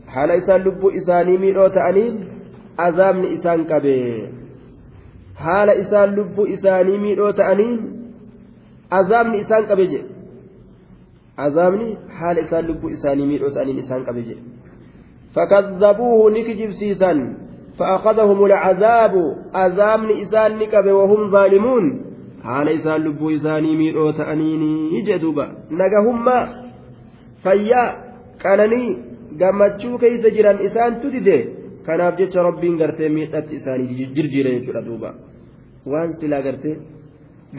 حال 0.08 0.30
إسان 0.30 0.60
لب 0.60 0.86
إساني 0.86 1.38
ميلو 1.38 1.66
تأنين 1.68 2.14
عذاب 2.78 3.24
إسان 3.24 3.64
كبه 3.64 4.28
حال 5.36 5.70
إسان 5.70 6.08
لب 6.14 6.40
إساني 6.40 6.98
ميلو 6.98 7.30
تأنين 7.30 7.78
عذاب 8.92 9.26
إسان 9.34 9.64
كبه 9.64 10.02
عذابني 11.38 11.96
حال 12.18 12.38
إسان 12.38 12.64
لب 12.64 12.86
إساني 12.86 13.26
ميلو 13.26 13.48
تأنين 13.48 13.78
إسان 13.78 14.04
كبه 14.04 14.36
فكذبوه 15.34 16.30
نكجب 16.30 16.70
سيسان 16.70 17.18
فأخذهم 17.78 18.44
العذاب 18.44 19.14
عذاب 19.54 20.10
إسان 20.10 20.58
نكبه 20.58 20.92
وهم 20.92 21.30
ظالمون 21.30 22.10
haala 22.42 22.72
isaan 22.72 23.04
lubbuu 23.04 23.30
isaanii 23.36 23.76
miidhoo 23.76 24.12
ta'aniini 24.18 25.02
jedhuba 25.08 25.46
nagahummaa 25.80 26.42
fayyaa 27.44 27.88
qananii 28.44 28.88
gammachuu 29.42 29.98
keeysa 30.04 30.30
jiran 30.36 30.62
isaantu 30.68 31.10
dide 31.16 31.36
kanaaf 31.88 32.16
jecha 32.20 32.46
rabbiin 32.48 32.78
gartee 32.82 33.12
miidhatti 33.18 33.60
isaanii 33.60 34.08
jirjiire 34.16 34.54
jechuudha 34.56 34.86
duuba 34.88 35.14
waan 35.94 36.16
silaa 36.22 36.42
gartee 36.48 36.76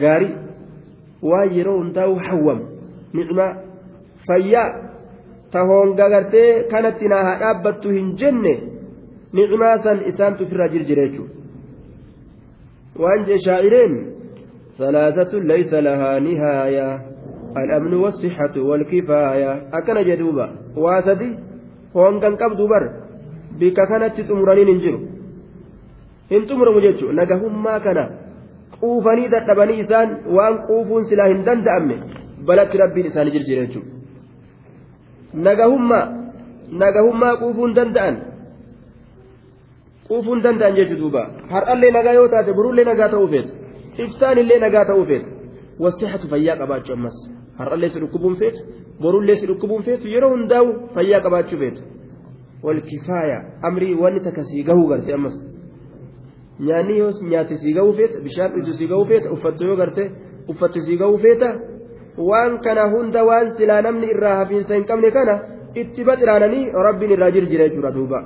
gaarii 0.04 0.34
waan 1.30 1.56
yeroo 1.58 1.78
hundaa'u 1.82 2.20
nicmaa 3.18 3.52
fayyaa 4.26 4.70
tahoonga 5.52 6.08
gartee 6.14 6.48
kanatti 6.72 7.08
naa 7.12 7.24
haa 7.28 7.38
dhaabbattu 7.42 7.94
hin 7.96 8.08
jenne 8.22 8.54
nicmaa 9.38 9.76
san 9.84 9.98
isaantu 10.12 10.44
ofirraa 10.48 10.72
jirjire 10.74 11.08
jechuudha 11.08 11.34
waan 13.04 13.24
jee 13.28 13.40
shaa'ireen 13.48 13.94
ثلاثة 14.78 15.32
ليس 15.38 15.72
لها 15.74 16.18
نهاية 16.18 16.88
الأمن 17.56 17.94
والصحة 17.94 18.54
والكفاية 18.68 19.52
أكن 19.78 19.96
جدوبا 20.08 20.46
واسدي 20.76 21.30
هون 21.96 22.20
كان 22.20 22.34
قبض 22.36 22.60
بر 22.72 22.84
بك 23.60 23.78
كانت 23.88 24.20
تمرنين 24.20 24.68
انجرو 24.68 25.00
hin 26.32 26.46
xumuramu 26.48 26.80
jechuun 26.80 27.16
nagahummaa 27.20 27.80
kana 27.84 28.04
quufanii 28.80 29.28
dadhabanii 29.34 29.80
isaan 29.84 30.12
waan 30.36 30.54
quufuun 30.66 31.04
silaa 31.10 31.28
hin 31.32 31.42
danda'amne 31.48 31.96
balatti 32.46 32.76
rabbiin 32.82 33.06
isaanii 33.10 33.32
jirjire 33.36 33.66
jechuudha. 33.66 33.90
Nagahummaa 35.46 36.04
nagahummaa 36.82 37.36
quufuun 37.42 37.72
danda'an. 37.76 38.16
Quufuun 40.08 40.40
danda'an 40.44 40.74
jechuudha 40.76 41.00
duuba. 41.02 41.22
Har'allee 41.52 41.90
nagaa 41.96 42.14
yoo 42.18 42.28
taate 42.28 42.52
burullee 42.58 42.84
nagaa 42.90 43.08
ta'uu 43.14 43.28
feetu. 43.32 43.52
Iftaanillee 44.04 44.58
nagaa 44.64 44.84
ta'uu 44.90 45.04
feetu. 45.10 45.28
Wasixatu 45.82 46.26
fayyaa 46.32 46.56
qabaachuu 46.60 46.94
ammas. 46.98 47.16
Har'allee 47.58 47.88
si 47.92 47.98
dhukkubuun 48.02 48.36
feetu 48.40 48.60
borullee 49.02 49.36
si 49.40 49.46
dhukkubuun 49.50 49.82
feetu 49.86 50.08
yeroo 50.14 50.30
hundaa'u 50.34 50.68
fayyaa 50.94 51.20
qabaachuu 51.26 51.58
feetu. 51.62 51.82
Walkifaaya 52.62 53.38
amrii 53.68 53.94
wanni 54.02 54.20
takka 54.26 54.42
sii 54.48 54.62
gahuu 54.68 54.86
garte 54.92 55.12
ammas. 55.14 55.36
nyaanni 56.66 56.98
yoo 56.98 57.10
nyaate 57.30 57.56
sii 57.62 57.72
ga'uu 57.74 57.92
feeta 57.98 58.20
bishaan 58.24 58.50
dhugdu 58.54 58.72
sii 58.78 58.86
ga'uu 58.90 59.04
feeta 59.10 59.30
uffattu 59.34 59.64
yoo 59.68 59.76
garte 59.76 60.02
uffatti 60.52 60.80
sii 60.86 60.96
ga'uu 61.00 61.18
feeta 61.24 61.48
waan 62.16 62.58
kana 62.60 62.90
hunda 62.90 63.24
waan 63.24 63.56
silaa 63.56 63.82
namni 63.82 64.12
irraa 64.14 64.36
hafiinsa 64.36 64.74
hin 64.74 64.84
qabne 64.92 65.10
kana 65.10 65.40
itti 65.74 66.04
baxiraananii 66.04 66.70
rabbiin 66.88 67.18
irraa 67.18 67.34
jirjira 67.38 67.68
jechuudha 67.68 67.94
duuba. 67.98 68.22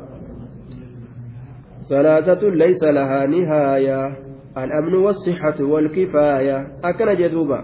ثلاثة 1.88 2.48
ليس 2.48 2.82
لها 2.82 3.26
نهاية 3.26 4.16
الأمن 4.58 4.94
والصحة 4.94 5.64
والكفاية 5.64 6.66
أكن 6.84 7.14
جدوبا 7.14 7.60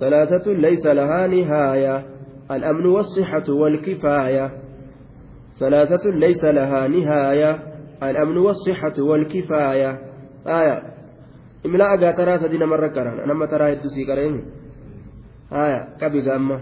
ثلاثة 0.00 0.52
ليس 0.52 0.86
لها 0.86 1.26
نهاية 1.26 2.06
الأمن 2.50 2.86
والصحة 2.86 3.52
والكفاية 3.52 4.50
ثلاثة 5.60 6.10
ليس 6.10 6.44
لها 6.44 6.88
نهاية 6.88 7.58
الأمن 8.02 8.36
والصحة 8.36 9.02
والكفاية 9.02 9.98
آية 10.46 10.82
إملا 11.66 11.94
أجا 11.94 12.10
ترى 12.10 12.38
سدينا 12.38 12.66
مرة 12.66 12.88
كران 12.88 13.20
أنا 13.20 13.34
ما 13.34 13.46
ترى 13.46 13.72
يدسي 13.72 14.04
كرين 14.04 14.44
آية 15.52 15.88
كبي 16.00 16.20
قامة 16.30 16.60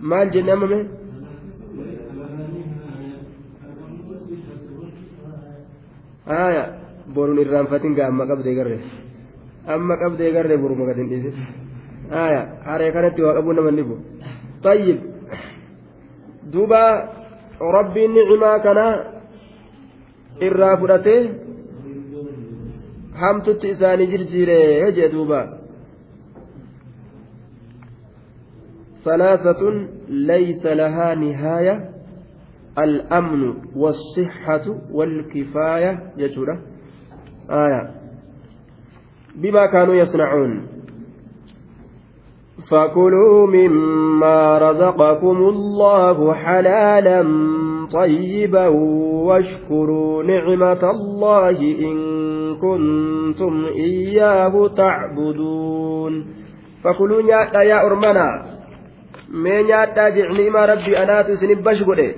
ما 0.00 0.22
الجنة 0.22 0.52
أمامي 0.52 0.80
آية 6.28 6.64
بورون 7.14 7.38
الرانفتين 7.38 8.00
قامة 8.00 8.24
قبدي 8.30 8.60
قرر 8.60 8.80
أما 9.68 9.94
قبدي 10.02 10.36
قرر 10.36 10.56
بورو 10.56 10.74
مقدين 10.74 11.08
ديسي 11.08 11.32
آية 12.12 12.42
آية 12.74 12.90
كانت 12.90 13.20
وقبونا 13.20 13.60
من 13.60 13.76
نبو 13.76 13.96
طيب 14.62 14.98
دوبا 16.52 16.84
rabbiin 17.60 18.14
ni'imaa 18.14 18.58
kana 18.64 18.84
irraa 20.40 20.76
fudhatee 20.80 21.20
hamtutti 23.22 23.72
isaanii 23.74 24.06
jirjiire 24.12 24.92
jee 24.96 25.08
duuba 25.12 25.40
ثلاثة 29.04 29.88
ليس 30.08 30.66
لها 30.66 31.14
نهاية 31.14 31.90
الأمن 32.78 33.54
والصحة 33.76 34.76
والكفاية 34.92 35.98
جتورة. 36.18 36.58
آية. 37.50 37.90
بما 39.36 39.66
كانوا 39.66 39.94
يصنعون. 39.94 40.66
فكلوا 42.70 43.46
مما 43.46 44.58
رزقكم 44.58 45.36
الله 45.36 46.34
حلالا 46.34 47.24
طيبا 47.92 48.66
واشكروا 49.26 50.22
نعمة 50.22 50.90
الله 50.90 51.60
إن 51.60 51.96
كنتم 52.56 53.64
إياه 53.64 54.68
تعبدون. 54.68 56.26
فكلوا 56.84 57.22
يا 57.62 57.86
أرمنا. 57.86 58.49
من 59.30 59.62
نياتا 59.66 60.08
جعني 60.08 60.50
ما 60.50 60.66
ربي 60.66 60.98
أنا 61.02 61.22
تسنب 61.22 61.62
بشغله 61.62 62.14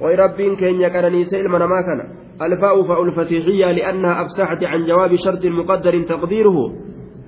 ويربين 0.00 0.56
كين 0.56 0.80
يكرني 0.80 1.24
سيل 1.24 1.48
من 1.48 1.58
ما 1.58 1.80
كان 1.86 2.00
الفاء 2.42 2.82
فاء 2.82 3.02
الفسيحية 3.02 3.72
لأنها 3.72 4.22
أفسحت 4.22 4.64
عن 4.64 4.86
جواب 4.86 5.14
شرط 5.14 5.46
مقدر 5.46 6.02
تقديره 6.02 6.72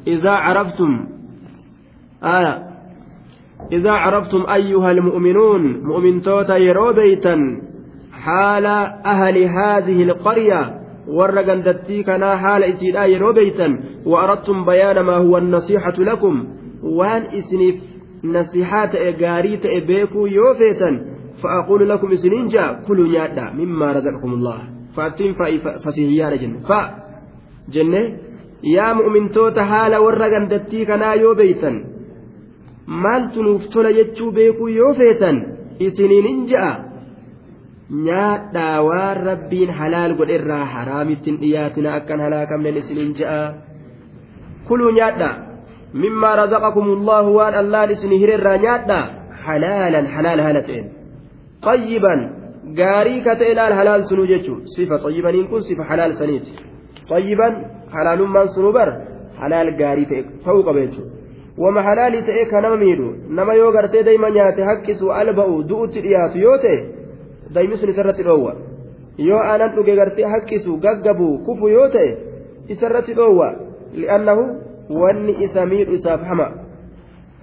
إذا 0.06 0.30
عرفتم 0.30 1.06
آية 2.24 2.70
إذا 3.72 3.90
عرفتم 3.90 4.46
أيها 4.54 4.90
المؤمنون 4.90 5.80
مؤمن 5.82 6.20
توتا 6.20 6.56
يروبيتا 6.56 7.36
حال 8.12 8.66
أهل 9.06 9.38
هذه 9.38 10.02
القرية 10.02 10.80
ورقن 11.08 11.62
دتيكنا 11.62 12.36
حال 12.36 12.64
إسيدا 12.64 13.04
يروبيتا 13.04 13.80
وأردتم 14.06 14.64
بيان 14.64 15.00
ما 15.00 15.16
هو 15.16 15.38
النصيحة 15.38 15.94
لكم 15.98 16.46
waan 16.82 17.22
isiniif 17.38 17.78
nasihaa 18.22 18.86
ta'e 18.92 19.12
gaarii 19.22 19.56
ta'e 19.64 19.80
beekuu 19.90 20.26
yoo 20.38 20.54
feetan 20.60 20.94
fa'aquulu 21.42 21.84
lakum 21.92 22.10
isiniin 22.16 22.48
jaa 22.54 22.74
kuluu 22.86 23.06
nyaadha 23.14 23.44
mimmaa 23.60 23.92
razaqakumullah. 23.98 24.58
Faattiin 24.96 25.34
fa'i 25.38 25.56
fasihiyyaadha 25.84 26.36
jenne. 26.42 26.58
Fa 26.68 26.80
jenne 27.74 28.02
yaa 28.74 28.94
mu'umintoota 28.98 29.64
haala 29.72 30.00
warra 30.06 30.28
gandattii 30.34 30.84
kanaa 30.90 31.14
yoo 31.22 31.34
beeytan 31.40 31.76
maaltu 33.02 33.42
nuuf 33.42 33.62
tola 33.72 33.92
jechuu 33.98 34.30
beekuu 34.38 34.68
yoo 34.68 34.94
feetan 35.00 35.36
isiniin 35.86 36.26
in 36.32 36.40
ja'a 36.52 36.72
nyaadhaa 38.06 38.76
waan 38.88 39.16
rabbiin 39.28 39.70
halaal 39.78 40.14
godherraa 40.20 40.64
haraamittiin 40.74 41.40
dhiyaatina 41.40 41.94
akkan 41.98 42.20
halaakamnen 42.20 42.76
isiniin 42.76 43.14
ja'a. 43.20 43.54
Kuluu 44.68 44.90
nyaadhaa. 44.98 45.49
Xayyiban 51.66 52.20
gaarii 52.80 53.20
ka 53.26 53.34
ta'e 53.40 53.54
laal 53.54 53.72
halaal 53.78 54.02
sunuu 54.10 54.26
jechuu 54.32 54.58
sifa 54.74 54.98
xayyibaniin 55.04 55.48
kun 55.50 55.62
sifa 55.68 55.84
halaal 55.90 56.12
saniiti 56.20 56.52
xayyiban 57.10 57.54
halaalummaan 57.94 58.48
sunuu 58.54 58.72
bar 58.78 58.88
halaal 59.40 59.70
gaarii 59.80 60.06
ta'e 60.10 60.22
ta'uu 60.44 60.62
qaba 60.68 60.80
jechuudha 60.84 61.10
wama 61.62 61.82
halaalii 61.88 62.22
ta'e 62.28 62.44
ka 62.52 62.60
nama 62.60 62.76
miidhu 62.84 63.08
nama 63.38 63.54
yoo 63.60 63.72
gartee 63.76 64.02
dayma 64.08 64.30
nyaate 64.36 64.62
haqqisu 64.70 65.12
alba'u 65.20 65.62
du'utti 65.70 66.02
dhiyaatu 66.06 66.38
yoo 66.46 66.56
ta'e 66.64 66.78
daymi 67.54 67.76
sun 67.80 67.90
isarratti 67.94 68.22
dhoowwa 68.28 68.54
yoo 69.28 69.42
aanan 69.50 69.74
dhuge 69.76 69.96
gartee 70.00 70.30
haqqisu 70.34 70.76
gaggabu 70.84 71.28
kufu 71.46 71.68
yoo 71.76 71.88
ta'e 71.94 72.10
isarratti 72.74 73.14
dhoowwa 73.20 73.48
li'annahu 74.02 74.44
wanni 74.90 75.36
isa 75.44 75.66
miidhu 75.66 75.94
isaaf 76.00 76.22
hama. 76.32 76.48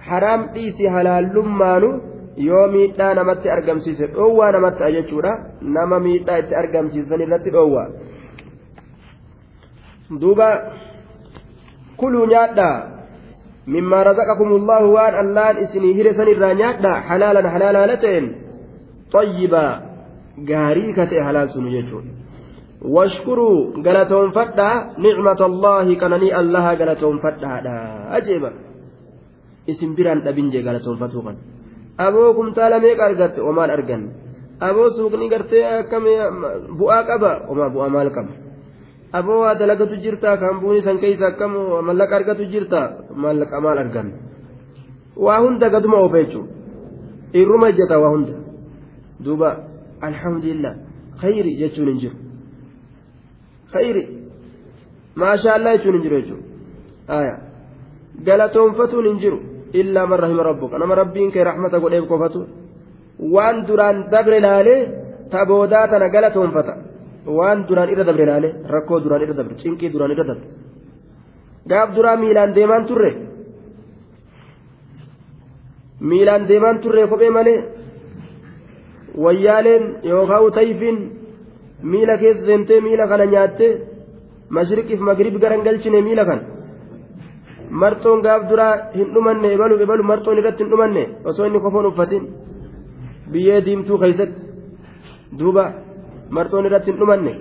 Haraam 0.08 0.48
dhiisi 0.54 0.86
halaalummaanu 0.96 1.88
yoo 2.48 2.66
miidhaa 2.74 3.14
namatti 3.14 3.50
argamsiise 3.56 4.06
dhoowwaa 4.18 4.52
namatti 4.52 4.92
jechuudha. 4.98 5.32
Nama 5.78 6.00
miidhaa 6.00 6.38
itti 6.44 6.60
argamsiisan 6.62 7.26
irratti 7.26 7.50
dhoowwa. 7.56 7.88
duuba 10.10 10.72
kuluu 11.96 12.26
nyaadhaa 12.26 12.76
mimmaa 13.66 14.04
razaqakum 14.08 14.52
allahu 14.56 14.94
waan 14.94 15.14
allaan 15.22 15.58
isinii 15.64 15.92
hire 15.98 16.14
san 16.14 16.28
irraa 16.32 16.54
nyaadhaa 16.60 17.00
halaalan 17.08 17.48
halaala 17.54 17.78
haala 17.78 17.96
ta'een 18.04 18.28
xayyibaa 19.14 19.72
gaarii 20.50 20.94
ka 20.98 21.06
ta'e 21.10 21.26
halaal 21.28 21.52
sunu 21.56 21.74
jechuudha 21.76 22.17
allaha 26.40 26.76
galatoonfadhaadha 26.80 27.74
ajeeba 28.18 28.50
isin 29.66 29.94
biraan 29.96 30.22
dhabin 30.26 30.50
jee 30.52 30.62
galatoonfatuu 30.62 31.22
kan 31.26 31.36
aboo 32.06 32.34
kumtaala 32.34 32.78
meeqa 32.84 33.02
argatte 33.10 33.40
omaan 33.50 33.70
arganne 33.70 34.10
aboo 34.68 34.90
suuqni 34.96 35.28
gartee 35.28 35.64
akkam 35.82 36.04
bu'aa 36.78 37.02
qaba 37.10 37.30
omaa 37.50 37.70
bu'aa 37.74 37.90
maal 37.96 38.10
qaba 38.16 38.32
aboo 39.18 39.40
waa 39.42 39.54
dalagatu 39.60 39.96
jirta 40.04 40.36
kan 40.40 40.60
buuni 40.60 40.80
san 40.86 40.98
keeysa 41.02 41.26
akkam 41.32 41.52
mallaqa 41.88 42.14
argatu 42.20 42.44
jirta 42.52 42.80
mallaqa 43.24 43.60
maal 43.60 43.78
arganne 43.84 44.14
waa 45.24 45.38
hunda 45.42 45.66
gaduma 45.74 45.96
oofa 46.04 46.18
jechuudha 46.22 46.52
irruma 47.40 47.66
ejjeta 47.72 47.98
waa 48.02 48.12
hunda 48.14 48.34
duuba 49.24 49.48
alhamdulillah 50.08 50.74
khayri 51.20 51.52
jechuun 51.60 51.88
hin 51.90 51.98
jiru 52.02 52.27
khayri 53.72 54.04
maasha 55.20 55.50
allah 55.56 55.72
jechuun 55.76 55.94
hin 55.96 56.02
jiru 56.06 56.16
jechuudha 56.20 57.36
galatoonfatuun 58.28 59.06
hin 59.10 59.18
jiru 59.22 59.38
illaa 59.80 60.06
man 60.10 60.18
rahima 60.24 60.42
rabbuka 60.50 60.78
nama 60.82 60.94
rabbiin 61.02 61.30
kee 61.34 61.44
rahmata 61.50 61.78
godheef 61.84 62.04
qofatu 62.12 62.40
waan 63.34 63.56
duraan 63.68 63.96
dabre 64.12 64.38
laalee 64.46 64.80
ta 65.32 65.40
boodaa 65.50 65.86
tana 65.92 66.08
galatoonfata 66.14 66.74
waan 67.38 67.58
duraan 67.68 67.88
irra 67.94 68.04
dabre 68.10 68.24
laalee 68.30 68.52
rakkoo 68.74 68.98
duraan 69.04 69.22
irra 69.24 69.34
dabre 69.40 69.54
cinqii 69.62 69.90
duraan 69.94 70.12
irra 70.14 70.24
dabre 70.30 70.46
gaaf 71.70 71.88
duraa 71.96 72.16
miilaan 72.22 72.50
deemaan 72.58 72.84
turre 72.90 73.10
miilaan 76.10 76.42
deemaan 76.50 76.78
turre 76.82 77.02
kophee 77.12 77.30
malee 77.38 77.58
wayyaaleen 79.24 79.84
yookaan 80.10 80.44
utayfiin 80.48 80.98
miila 81.82 82.18
keessa 82.18 82.46
seentee 82.46 82.80
miila 82.80 83.08
kana 83.08 83.26
nyaattee 83.26 83.72
mashriqiif 84.50 85.00
magrib 85.08 85.34
garan 85.42 85.62
galchine 85.66 86.00
miila 86.02 86.24
kana 86.24 86.42
marxoon 87.70 88.22
gaaf 88.22 88.48
duraa 88.50 88.74
hin 88.94 89.08
dhumanne 89.14 89.48
ebalu 89.56 89.82
ebalu 89.84 90.02
marxoon 90.10 90.38
irratti 90.40 90.62
hin 90.64 90.70
dhumanne 90.72 91.02
osoo 91.24 91.46
inni 91.46 91.60
kofoon 91.60 91.86
uffatin 91.90 92.24
biyyee 93.32 93.60
diimtuu 93.66 93.98
keessatti 94.02 94.42
duuba 95.38 95.64
marxoon 96.36 96.66
irratti 96.68 96.90
hin 96.90 97.00
dhumanne 97.00 97.32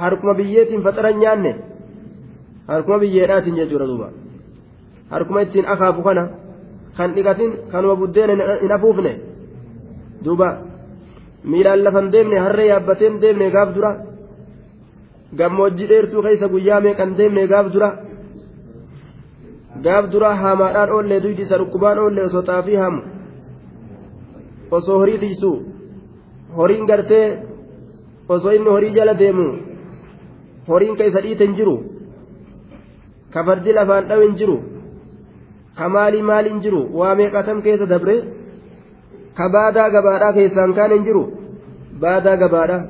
harkuma 0.00 0.34
biyyeetiin 0.40 0.82
faxaran 0.86 1.18
nyaanne 1.22 1.52
harkuma 2.68 2.98
biyyeedhaatiin 3.04 3.56
jechuudha 3.60 3.86
duuba 3.92 4.08
harkuma 5.10 5.44
ittiin 5.46 5.66
akaafu 5.74 6.02
kana 6.08 6.24
kan 6.96 7.14
dhiqatin 7.14 7.52
kanuma 7.72 7.96
buddeena 7.96 8.58
hin 8.62 8.72
afuufne 8.76 9.12
duuba 10.24 10.48
miilaan 11.50 11.84
lafan 11.84 12.12
deemne 12.12 12.38
harree 12.44 12.68
yaabbateen 12.72 13.20
deemne 13.22 13.50
gaaf 13.56 13.74
dura 13.74 13.92
gammoojjii 15.38 15.88
dheertuu 15.92 16.22
keessa 16.26 16.48
guyyaa 16.54 16.80
meeqan 16.86 17.16
deemne 17.18 17.46
gaaf 17.52 17.66
dura 17.74 17.88
gaaf 19.84 20.04
dura 20.12 20.30
haamaadhaan 20.42 20.90
oollee 20.96 21.22
duydi 21.24 21.42
isa 21.46 21.58
dhukkubaan 21.60 21.98
oollee 22.02 22.24
osoo 22.30 22.42
xaafii 22.48 22.76
haamu 22.82 23.00
osoo 24.76 24.98
horii 25.02 25.18
tiisu 25.22 25.50
horiin 26.56 26.86
gartee 26.90 27.26
osoo 28.34 28.52
inni 28.56 28.70
horii 28.74 28.94
jala 28.98 29.14
deemu 29.22 29.48
horiin 30.68 30.96
ka 30.98 31.04
dhiite 31.24 31.44
hin 31.46 31.56
jiru 31.58 31.74
ka 33.32 33.40
lafaan 33.78 34.08
dhawe 34.08 34.24
hin 34.26 34.36
jiru 34.40 34.56
ka 35.78 35.88
maalii 35.88 36.22
maali 36.30 36.48
hin 36.52 36.62
jiru 36.64 36.80
waa 36.98 37.14
meeqatam 37.20 37.62
keessa 37.66 37.86
dabre 37.94 38.16
ka 39.38 39.44
baadaa 39.56 39.88
gabaadhaa 39.96 40.32
keessaan 40.38 40.72
kaan 40.78 40.92
hin 40.96 41.04
jiru 41.08 41.22
baadaa 42.04 42.36
gabaadhaa 42.42 42.82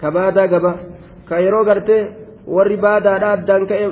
ka 0.00 0.08
baadaa 0.16 0.46
gabaa 0.54 0.76
ka 1.28 1.34
yeroo 1.44 1.64
gartee 1.70 2.02
warri 2.56 2.76
baadaadhaa 2.86 3.32
addaan 3.38 3.64
ka'e 3.70 3.86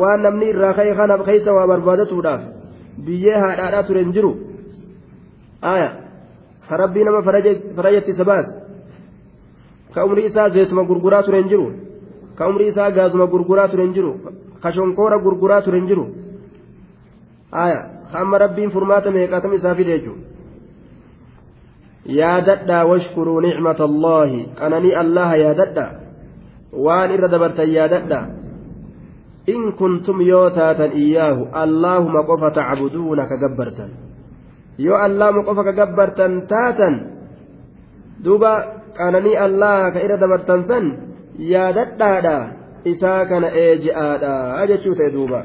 waan 0.00 0.20
namni 0.26 0.46
irraa 0.52 0.72
ka'e 0.78 0.94
kanaaf 1.00 1.22
keessa 1.28 1.50
waa 1.58 1.66
barbaadatuudhaaf 1.72 2.42
biyyee 3.06 3.38
haadhaadhaa 3.44 3.86
ture 3.88 4.00
hin 4.04 4.12
jiru 4.16 4.32
aya 5.74 5.90
ka 6.68 6.74
rabbii 6.82 7.04
nama 7.04 7.22
farajatti 7.76 8.10
isa 8.16 8.24
baase 8.30 8.50
ka 9.94 10.04
umrii 10.08 10.26
isaa 10.30 10.48
zeetuma 10.56 10.82
gurguraa 10.90 11.22
ture 11.28 11.38
hin 11.42 11.48
jiru 11.52 11.66
ka 12.38 12.48
umrii 12.50 12.68
isaa 12.72 12.90
gaazuma 12.98 13.26
gurguraa 13.32 13.68
ture 13.72 13.84
hin 13.86 13.94
jiru 13.98 14.12
ka 14.62 14.72
shonkoora 14.76 15.18
gurguraa 15.24 15.62
ture 15.66 15.78
hin 15.80 15.88
jiru 15.90 16.04
aya 17.64 17.80
amma 18.12 18.38
rabbiin 18.38 18.70
furmaata 18.70 19.10
meeqatam 19.10 19.52
isaa 19.54 19.74
fide 19.74 19.92
jechuudha 19.98 20.30
yaadadhaa 22.18 22.84
washkuruu 22.90 23.40
nicmata 23.40 23.84
allaahi 23.84 24.48
qananii 24.60 24.94
allaha 25.04 25.36
yaadadhaa 25.36 25.90
waan 26.86 27.10
irra 27.16 27.28
dabartan 27.28 27.72
yaadadhaa 27.72 28.26
in 29.46 29.72
kuntum 29.80 30.20
yoo 30.22 30.50
taatan 30.50 30.96
iyyaahu 31.02 31.48
allaahuma 31.52 32.24
qofa 32.30 32.50
tacbuduuna 32.58 33.28
ka 33.30 33.36
gabbartan 33.36 33.90
yoo 34.78 34.98
allaahuma 35.06 35.44
qofa 35.48 35.64
ka 35.68 35.72
gabbartan 35.72 36.46
taatan 36.52 36.94
duuba 38.24 38.52
qananii 38.96 39.36
allaha 39.36 39.92
ka 39.94 40.04
irra 40.04 40.16
dabartan 40.16 40.64
san 40.72 40.84
yaadadhaadha 41.52 42.36
isaa 42.84 43.24
kana 43.28 43.52
eeji'aadha 43.64 44.66
jechuu 44.72 44.94
ta'e 44.96 45.12
duuba 45.12 45.44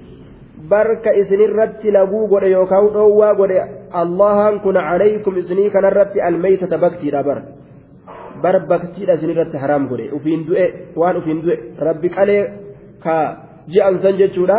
barka 0.71 1.13
isinirratti 1.21 1.91
laguu 1.97 2.27
godhe 2.33 2.49
yookaan 2.57 2.87
dhoowwaa 2.95 3.33
godhe 3.39 3.59
allahan 4.01 4.59
kun 4.63 4.77
calaykum 4.89 5.37
isinii 5.41 5.69
kanarratti 5.75 6.23
almeeytata 6.27 6.77
baktiidha 6.83 7.23
bar 7.27 7.39
bar 8.43 8.55
baktiidha 8.71 9.17
isinirratti 9.19 9.57
haraam 9.63 9.87
godhe 9.91 10.11
ufiin 10.17 10.45
du'e 10.47 10.65
waan 11.01 11.17
ufiin 11.21 11.41
du'e 11.43 11.57
rabbi 11.87 12.09
qalee 12.17 12.43
ka 13.03 13.17
ji'an 13.73 13.95
san 14.03 14.15
jechuudha 14.21 14.57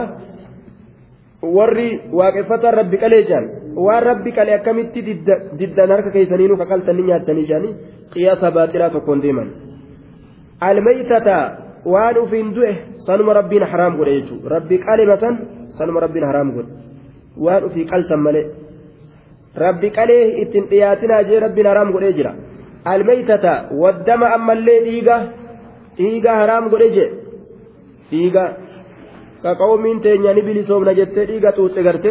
warri 1.56 1.88
waaqeffataan 2.18 2.74
rabbi 2.80 2.96
qalee 3.02 3.22
jaan 3.30 3.44
waan 3.86 4.02
rabbi 4.10 4.30
qalee 4.38 4.54
akkamitti 4.58 5.00
diddan 5.58 5.90
harka 5.94 6.10
keessaniinuu 6.16 6.58
kaqaltanii 6.62 7.08
nyaattanii 7.08 7.46
jaanii 7.50 7.74
qiyaasa 8.12 8.50
baaxilaa 8.56 8.90
tokkoon 8.94 9.22
deeman 9.22 9.48
almeeytata 10.68 11.36
waan 11.84 12.16
ufiin 12.24 12.54
du'e 12.56 12.72
sanuma 13.06 13.32
rabbiin 13.40 13.66
haraam 13.72 13.96
godhe 13.98 14.14
jechuudha 14.20 14.54
rabbi 14.56 14.78
qalema 14.86 15.16
san 15.24 15.34
sanuma 15.78 16.00
rabbiin 16.04 16.26
haraam 16.30 16.48
godhe. 16.56 16.72
Waan 17.44 17.64
ufii 17.68 17.86
qaltan 17.92 18.20
malee 18.26 18.44
rabbi 19.64 19.88
qalee 19.98 20.24
ittiin 20.42 20.64
dhiyaatinaa 20.70 21.22
jee 21.28 21.40
rabbiin 21.46 21.66
haraam 21.70 21.92
godhee 21.94 22.12
jira. 22.18 22.32
Almeeytata 22.92 23.52
waddama 23.82 24.26
ammallee 24.36 24.80
dhiiga 24.86 25.16
dhiiga 25.98 26.32
haraam 26.40 26.64
godhe 26.72 26.88
jee. 26.96 27.08
Dhiiga 28.10 28.44
qaqawmiin 29.44 29.98
teenya 30.04 30.32
ni 30.34 30.42
bilisoomna 30.46 30.92
jettee 31.00 31.26
dhiiga 31.30 31.50
xuuxe 31.56 31.82
garte 31.88 32.10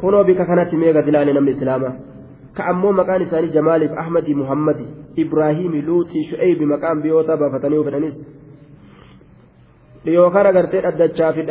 kunoo 0.00 0.24
bika 0.28 0.44
kanatti 0.50 0.76
meega 0.82 1.02
dilaane 1.06 1.32
namni 1.36 1.52
islaamaa 1.56 1.94
ka 2.56 2.62
ammoo 2.70 2.92
maqaan 3.00 3.22
isaanii 3.26 3.52
jamaaliif 3.56 3.92
ahmadi 4.02 4.32
muhammadi 4.40 4.84
ibraahiimi 5.22 5.80
luuxii 5.88 6.24
shu'eebi 6.30 6.64
maqaan 6.72 7.02
biyyoota 7.02 7.36
baafatanii 7.40 7.84
fedhanis. 7.86 8.16
Dhiyoo 10.04 10.30
kana 10.34 10.50
gartee 10.56 10.80
dhaddachaa 10.86 11.32
fi 11.36 11.42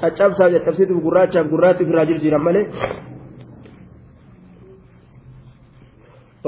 caccabsaaf 0.00 0.50
caccabsiituuf 0.56 1.02
gurraachaaf 1.06 1.46
gurraatti 1.52 1.82
ofirraa 1.84 2.06
jirjiiran 2.10 2.42
malee 2.46 2.64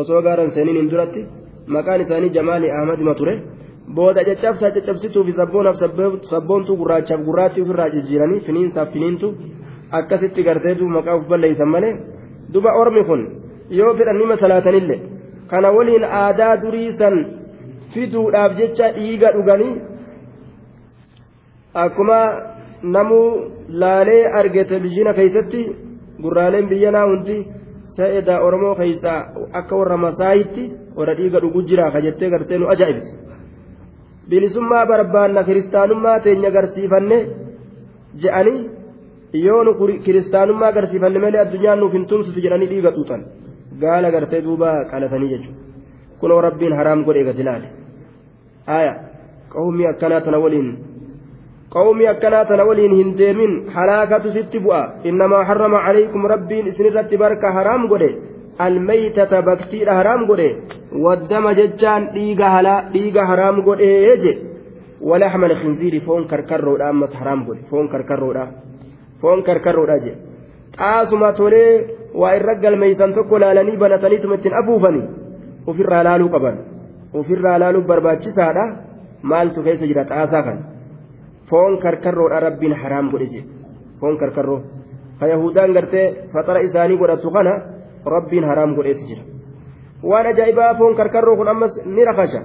osoo 0.03 0.22
gaaran 0.26 0.50
seeniin 0.55 0.78
hin 0.80 0.90
duratti 0.92 1.22
maqaan 1.76 2.05
isaanii 2.05 2.32
jamaali 2.36 2.70
ahmadima 2.78 3.14
ture 3.20 3.34
booda 3.96 4.24
caccabsaa 4.28 4.70
caccabsituu 4.76 5.24
fi 5.28 5.32
sabboonaaf 5.40 5.76
sabboontuu 6.32 6.76
gurraachaaf 6.82 7.20
gurraatti 7.28 7.64
ofirraa 7.64 7.90
jirjiiranii 7.94 8.40
finiinsaaf 8.46 8.88
finiintu 8.96 9.28
akkasitti 9.98 10.46
gartee 10.48 10.74
duuba 10.78 10.94
maqaa 10.98 11.16
of 11.20 11.28
balleeysan 11.32 11.70
malee 11.74 11.94
duba 12.55 12.70
ormi 12.82 13.05
kun 13.11 13.22
yoo 13.78 13.92
fedhan 13.98 14.18
nima 14.22 14.36
salaatanillee 14.42 15.00
kana 15.50 15.68
waliin 15.76 16.05
aadaa 16.22 16.55
durii 16.62 16.90
san 17.00 17.16
fiduudhaaf 17.94 18.57
jecha 18.61 18.86
dhiiga 18.96 19.32
dhuganii 19.36 19.74
akkuma 21.84 22.18
namuu 22.83 23.26
laalee 23.68 24.22
arge 24.41 24.64
televizhiina 24.64 25.12
keessatti 25.18 25.61
gurraaleen 26.22 26.68
biyyanaa 26.68 27.07
hundi 27.07 27.37
sa'edaa 27.97 28.41
oromoo 28.47 28.74
keessaa 28.80 29.18
akka 29.61 29.76
warra 29.80 29.97
masaayitti 30.07 30.64
warra 30.99 31.14
dhiiga 31.18 31.43
dhugu 31.45 31.62
jira 31.70 31.91
ka 31.95 32.01
jettee 32.07 32.30
gartee 32.35 32.59
nu 32.59 32.70
ajaa'ibsi 32.74 33.12
bilisummaa 34.28 34.87
barbaanna 34.93 35.45
kiristaanummaa 35.49 36.20
teenya 36.26 36.51
garsiifanne 36.57 37.18
je'anii 38.22 38.61
yoo 39.47 39.62
nu 39.64 39.72
kiristaanummaa 40.07 40.68
agarsiifanne 40.74 41.18
malee 41.24 41.41
addunyaan 41.45 41.78
nuuf 41.80 41.93
hin 41.99 42.07
tumsitu 42.07 42.45
jedhanii 42.45 42.70
dhiiga 42.72 42.97
xuuxan 42.97 43.22
gaala 43.83 44.11
gartee 44.14 44.43
duuba 44.47 44.70
qalatanii 44.91 45.30
jechuudha 45.35 45.61
kunoo 46.20 46.41
rabbiin 46.49 46.76
haraam 46.78 47.05
godhe 47.07 47.24
gadi 47.28 47.43
laale 47.49 47.68
aya 48.78 48.93
qawmii 49.55 49.87
akkanaa 49.93 50.20
tana 50.26 50.39
waliin 50.45 50.68
qawmii 51.75 52.09
akkanaa 52.12 52.45
tana 52.51 52.64
waliin 52.68 52.95
hin 53.01 53.11
deemin 53.20 53.53
halaakatu 53.75 54.29
sitti 54.37 54.59
bu'a 54.64 54.83
innamaa 55.11 55.45
harrama 55.51 55.85
calaykum 55.87 56.25
rabbiin 56.35 56.66
isinirratti 56.73 57.16
barka 57.25 57.53
haraam 57.59 57.89
godhe 57.93 58.11
almeytata 58.66 59.43
baktiidha 59.51 59.93
haraam 60.01 60.27
godhe 60.31 60.49
waddama 61.05 61.55
jechaan 61.61 62.03
dhiiga 62.95 63.27
haraam 63.31 63.62
godhee 63.68 64.16
je 64.25 64.35
ولحم 65.11 65.45
الخنزير 65.45 65.95
فون 66.07 66.23
كركرودا 66.31 66.91
أمس 66.91 67.12
حرام 67.14 67.41
قول 67.47 67.59
فون 67.70 67.89
كركرودا 67.93 68.45
فون 69.23 69.43
كركرودا 69.43 69.97
جي 70.05 70.12
xaasuma 70.79 71.33
tolee 71.33 71.85
waa 72.20 72.35
irra 72.39 72.55
galmeeysan 72.62 73.14
tokko 73.16 73.41
laalanii 73.43 73.77
banataniituma 73.83 74.35
ittiin 74.39 74.55
afuufani 74.61 75.03
ofirraa 75.70 76.05
laaluu 76.09 76.29
qaban 76.35 76.57
ofirraa 77.20 77.59
laaluu 77.62 77.83
barbaachisaadha 77.91 78.64
maaltu 79.31 79.62
keessa 79.66 79.87
jira 79.91 80.05
xaasaa 80.11 80.43
kan 80.47 80.59
rabbiin 82.46 82.74
haraam 82.82 83.11
godhe 83.11 83.44
foon 84.00 84.16
karkarroo 84.18 84.61
ka 85.20 85.26
yahudaan 85.26 85.72
gartee 85.72 86.07
faxara 86.32 86.61
isaanii 86.68 86.98
godhatu 86.98 87.30
kana 87.30 87.53
rabbiin 88.14 88.44
haraam 88.44 88.74
godheeti 88.74 89.07
jira 89.07 89.22
waan 90.11 90.26
ajaa'ibaa 90.26 90.74
foon 90.78 90.94
karkarroo 90.94 91.36
kun 91.36 91.48
ammas 91.48 91.74
ni 91.86 92.05
rakasha 92.05 92.42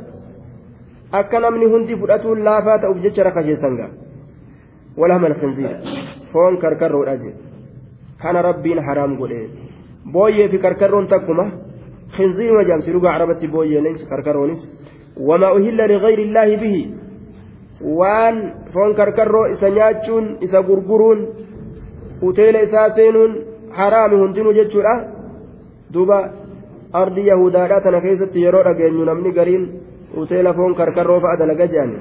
akka 1.20 1.40
namni 1.40 1.66
hundi 1.66 1.96
fudhatuun 2.02 2.44
laafaa 2.48 2.78
ta'uuf 2.80 3.02
jecha 3.06 3.24
rakasheessan 3.24 3.78
gaa 3.80 3.90
walhamal 4.98 5.36
khinziir 5.40 5.74
foon 6.34 6.58
karkarroodha 6.64 7.16
jedhe 7.24 7.40
kana 8.22 8.42
rabbiin 8.50 8.84
haraam 8.88 9.18
godhe 9.22 9.42
booyyee 10.14 10.50
fi 10.52 10.58
karkarroon 10.66 11.08
takkuma 11.08 11.46
khinziiruma 12.18 12.64
jaamsi 12.70 12.94
dhugaa 12.96 13.14
arabatti 13.18 13.48
booyyeenis 13.56 14.06
karkarroonis 14.12 14.62
wamaa 15.30 15.54
uhilla 15.58 15.88
ligayri 15.94 16.24
illaahi 16.28 16.58
bihi 16.64 16.82
waan 17.82 18.54
foon 18.74 18.96
karkarroo 18.96 19.46
isa 19.54 19.70
nyaachuun 19.70 20.38
isa 20.42 20.64
gurguruun 20.64 21.28
uteela 22.22 22.60
isaa 22.62 22.90
seenuun 22.90 23.38
haraami 23.70 24.16
hundinuu 24.16 24.54
jechuudha. 24.54 24.94
Duuba 25.94 26.30
ardi 26.94 27.28
yahudaadhaa 27.28 27.82
tana 27.82 28.02
keessatti 28.02 28.44
yeroo 28.44 28.64
dhageenyu 28.64 29.06
namni 29.06 29.32
gariin 29.32 29.66
uteela 30.18 30.54
foon 30.54 30.76
karkarroo 30.76 31.20
fa'a 31.20 31.38
dalaga 31.38 31.68
jedhan 31.68 31.94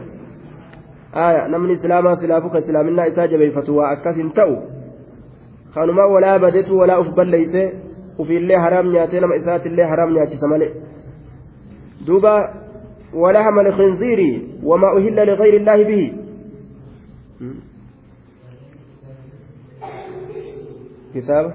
aya 1.13 1.49
namni 1.49 1.73
islaamaa 1.73 2.17
silaafu 2.17 2.51
ka 2.51 2.59
islaaminaa 2.59 3.07
isaa 3.13 3.27
jabeeffatu 3.29 3.77
waa 3.77 3.91
akkas 3.91 4.17
hin 4.17 4.31
ta'u. 4.33 4.57
Kanuma 5.75 6.07
walaa 6.07 6.39
badetu 6.39 6.79
walaa 6.79 6.99
uf 7.01 7.11
balleeyse 7.15 7.73
ufiillee 8.19 8.57
haraam 8.57 8.89
nyaatee 8.93 9.21
nama 9.21 9.37
isaatillee 9.37 9.87
haraam 9.91 10.13
nyaachisa 10.13 10.49
malee. 10.49 10.73
Duuba 12.07 12.33
ولحم 13.17 13.57
الخنزير 13.61 14.21
وما 14.63 14.89
أهل 14.97 15.17
لغير 15.27 15.55
الله 15.57 15.79
به 15.85 16.13
كتاب 21.15 21.55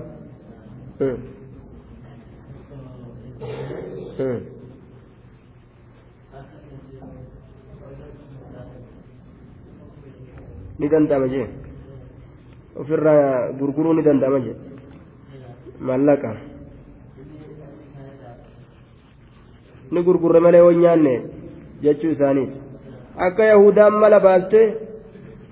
gurguruu 13.60 13.94
ni 13.94 14.04
danda'ama 14.04 14.40
jee 14.46 14.56
mallaqa 15.80 16.32
ni 19.92 20.04
gurgurre 20.04 20.40
malee 20.40 20.62
waan 20.66 20.80
nyaanne 20.82 21.14
jechuu 21.84 22.16
isaaniiti 22.16 22.58
akka 23.28 23.44
yahudaan 23.52 24.00
mala 24.04 24.20
baaste 24.20 24.62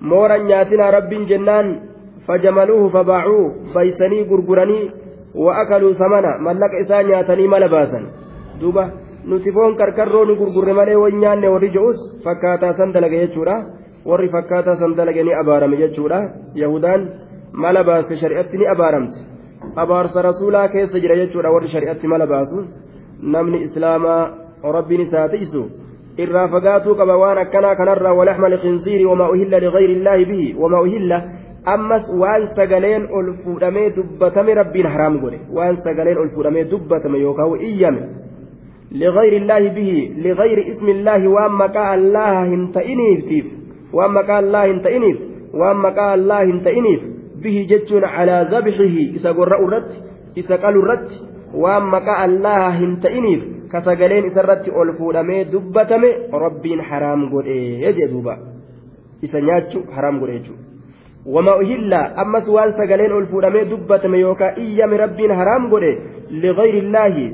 mooran 0.00 0.46
nyaatinaa 0.50 0.90
rabbiin 0.90 1.28
jennaan 1.28 1.68
fajamaluuhu 2.26 2.90
fabaacuu 2.96 3.44
baysanii 3.74 4.24
gurguranii 4.24 4.90
wa 5.34 5.56
akaluu 5.62 5.94
samana 5.94 6.38
mallaqa 6.38 6.78
isaa 6.84 7.02
nyaatanii 7.02 7.48
mala 7.48 7.68
baasan. 7.68 8.06
Duuba 8.60 8.84
nuti 9.24 9.52
foon 9.52 9.76
karkarroo 9.76 10.24
ni 10.24 10.36
gurgurre 10.36 10.72
malee 10.72 10.96
waan 11.02 11.20
nyaanne 11.20 11.48
warri 11.54 11.70
je'us 11.76 11.98
fakkaataa 12.24 12.72
san 12.74 12.92
dalage 12.92 13.20
jechuudha. 13.24 13.56
Warri 14.04 14.28
fakkaataa 14.28 14.76
san 14.76 14.96
dalage 14.96 15.22
ni 15.22 15.34
abaarame 15.34 15.76
jechuudha. 15.76 16.20
Yahudaan 16.54 17.08
mala 17.52 17.84
baaste 17.84 18.16
shari'atti 18.16 18.58
ni 18.58 18.66
abaaramte 18.74 19.18
abaarsa 19.76 20.22
rasuulaa 20.22 20.68
keessa 20.68 21.00
jira 21.00 21.16
jechuudha 21.22 21.52
warri 21.54 21.68
shari'atti 21.68 22.06
mala 22.06 22.26
baasu. 22.26 22.66
Namni 23.22 23.62
islaamaa 23.62 24.22
rabbiin 24.62 25.00
isaa 25.00 25.28
tiisu 25.28 25.62
irraa 26.24 26.48
fagaatuu 26.54 26.94
qaba 27.00 27.16
waan 27.22 27.38
akkanaa 27.44 27.74
kanarraa 27.80 28.14
walaxma 28.20 28.48
liqinsiiri 28.54 29.04
wamaa 29.10 29.30
uhilla 29.34 29.60
ligayri 29.66 29.92
illaahi 29.98 30.24
bihi 30.32 30.48
wamaa 30.62 30.80
uhilla 30.86 31.22
ammas 31.74 32.08
waan 32.22 32.48
sagaleen 32.56 33.06
ol 33.18 33.28
fuudhamee 33.44 33.90
dubbatame 33.96 34.54
rabbiin 34.54 34.86
haraam 34.94 35.20
godhe 35.20 35.40
waan 35.58 35.76
sagaleen 35.86 36.18
ol 36.18 36.30
fuudhamee 36.34 36.64
dubbatame 36.72 37.18
yookaan 37.18 37.60
iyyame 37.70 38.02
ligayri 39.02 39.36
illaahi 39.36 39.70
bihi 39.70 39.98
ligayri 40.26 40.62
ismi 40.72 40.90
illaahi 40.96 41.26
waan 41.36 41.52
maqaa 41.62 41.90
allaha 41.98 42.44
hin 42.52 42.68
ta'iniif 42.72 43.46
waan 43.92 44.12
maqaa 44.18 44.38
allaha 44.44 44.66
hin 44.72 44.80
ta'iniif 44.86 45.18
waan 45.62 45.82
maqaa 45.86 46.12
allaha 46.18 46.44
hin 46.50 46.60
ta'iniif 46.68 47.02
bihi 47.42 47.66
jechuun 47.72 48.06
calaa 48.16 48.44
zabxihi 48.50 49.04
isa 49.20 49.32
gorra'u 49.32 49.66
irratti 49.68 49.96
isa 50.42 50.58
qalu 50.58 50.82
irratti 50.82 51.20
waan 51.54 51.90
maqaa 51.94 52.22
allaha 52.28 52.70
hin 52.78 52.96
ta'iniif 53.02 53.42
ka 53.72 53.82
sagaleen 53.82 54.26
isarratti 54.30 54.70
ol 54.70 54.94
fuudhamee 54.98 55.44
dubbatame 55.52 56.10
rabbiin 56.44 56.80
haraam 56.90 57.28
godhee 57.30 57.92
jee 57.98 58.08
duuba 58.12 58.38
isa 59.22 59.40
nyaachu 59.40 59.84
haraam 59.94 60.20
godhe 60.20 60.38
jechuudha 60.38 60.64
wama 61.26 61.56
uhilla 61.62 62.00
ammas 62.16 62.48
waan 62.48 62.74
sagaleen 62.80 63.12
ol 63.12 63.26
fuudhamee 63.32 63.64
dubbatame 63.72 64.20
yookaan 64.20 64.60
iyyame 64.64 64.96
rabbiin 65.04 65.34
haraam 65.40 65.68
godhe 65.70 65.92
ligayri 66.30 66.78
illaahi 66.84 67.26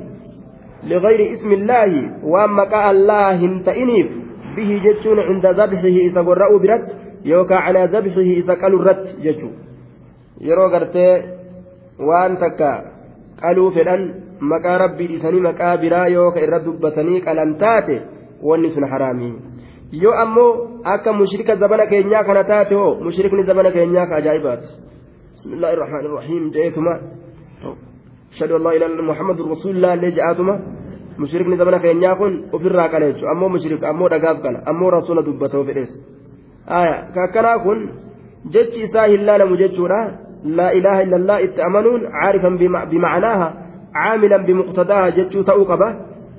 ligayri 0.93 1.29
ismillaahi 1.37 2.03
waan 2.33 2.57
maqaa 2.61 2.89
allaha 2.95 3.37
hin 3.45 3.63
ta'iniif 3.69 4.09
bihi 4.57 4.81
jechuun 4.89 5.23
cinda 5.29 5.55
zabxihi 5.61 6.09
isa 6.09 6.27
gorra'uu 6.29 6.59
biratti 6.65 6.93
yookaan 7.33 7.65
calaa 7.67 7.87
zabxihi 7.95 8.37
isa 8.43 8.57
qalu 8.57 8.83
irratti 8.83 9.17
jechuudha 9.23 9.61
yeroo 10.51 10.69
gartee 10.75 11.13
waan 12.09 12.37
takka 12.43 12.71
qaluu 13.43 13.71
fedhan 13.77 14.03
maqaa 14.53 14.79
rabbii 14.85 15.09
dhiisanii 15.11 15.43
maqaa 15.49 15.77
biraa 15.83 16.07
yoo 16.17 16.31
ka 16.35 16.41
irra 16.47 16.65
dubbatanii 16.67 17.21
qalan 17.27 17.55
taate 17.63 17.97
wanni 18.49 18.71
sun 18.75 18.89
haraamii 18.93 19.35
yoo 20.05 20.15
ammoo 20.25 20.51
akka 20.95 21.13
mushrika 21.13 21.57
zabana 21.57 21.87
keenyaa 21.93 22.25
kana 22.25 22.45
taate 22.45 22.75
hoo 22.75 22.95
mushrikni 23.09 23.47
zabana 23.51 23.71
keenyaa 23.77 24.07
ka 24.07 24.17
ajaa'ibaati 24.21 24.69
bismillaahi 25.35 25.77
irrahmaani 25.77 26.09
irrahiim 26.09 26.51
jeetuma 26.57 26.99
ashhadu 28.33 28.57
an 28.57 28.63
laa 28.67 28.75
ilaaha 28.79 28.93
illa 28.95 29.09
muhammadu 29.11 29.49
rasuulillah 29.55 29.95
illee 29.97 30.13
je'aatuma 30.19 30.59
mushrikni 31.19 31.57
zabana 31.57 31.79
keenyaa 31.87 32.17
kun 32.21 32.35
ofirraa 32.59 32.89
qala 32.89 33.13
jechuudha 33.13 33.33
ammoo 33.35 33.49
mushrik 33.57 33.85
ammoo 33.93 34.09
dhagaaf 34.15 34.43
qala 34.45 34.59
ammoo 34.71 34.91
rasuula 34.99 35.23
dubbatoo 35.29 35.65
ka 37.15 37.23
akkanaa 37.27 37.59
kun 37.59 37.81
jechi 38.55 38.83
isaa 38.89 39.07
hin 39.13 39.27
laalamu 39.29 39.57
jechuudha 39.63 40.01
لا 40.46 40.68
إله 40.78 41.02
إلا 41.06 41.16
الله 41.16 41.44
اتأمنون 41.44 42.02
عارفا 42.20 42.50
بمعناها 42.92 43.48
عاملا 43.96 44.38
بمقتضاها 44.38 45.10
جتشو 45.10 45.42
تأوقبة 45.42 45.90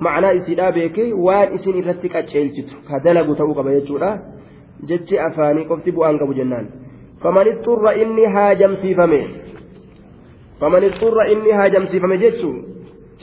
معنى 0.05 0.37
إسيدا 0.37 0.69
بيكي 0.69 1.13
وان 1.13 1.47
إسين 1.55 1.75
إرتك 1.83 2.15
أتشيلتو 2.15 2.77
كدلق 2.89 3.27
تأوقبة 3.39 3.69
جتشولا 3.79 4.09
جتشي 4.89 5.15
أفاني 5.27 5.61
قفتي 5.69 5.91
بؤان 5.91 6.15
قبو 6.21 6.33
جنان 6.39 6.65
فمن 7.21 7.45
اضطر 7.51 7.85
إني 8.01 8.25
هاجم 8.35 8.73
سيفمي 8.81 9.21
فمن 10.61 10.83
اضطر 10.83 11.17
إني 11.31 11.51
هاجم 11.59 11.85
سيفمي 11.85 12.17
جتشو 12.23 12.53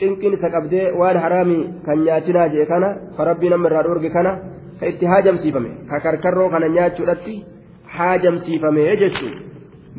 cinqin 0.01 0.33
isa 0.37 0.49
qabdee 0.55 0.93
waan 1.01 1.17
haraami 1.23 1.59
kan 1.87 1.99
nyaatinaa 2.07 2.49
jee 2.55 2.67
kana 2.71 2.89
ka 3.17 3.25
rabbii 3.29 3.51
nama 3.53 3.69
irraa 3.69 3.83
dhoorge 3.87 4.09
kana 4.17 4.33
ka 4.81 4.85
itti 4.91 5.07
haajamsiifame 5.13 5.71
ka 5.91 5.97
karkarroo 6.05 6.49
kana 6.55 6.69
nyaachuudhatti 6.77 7.35
haajamsiifame 7.97 8.85
jechuu 9.03 9.33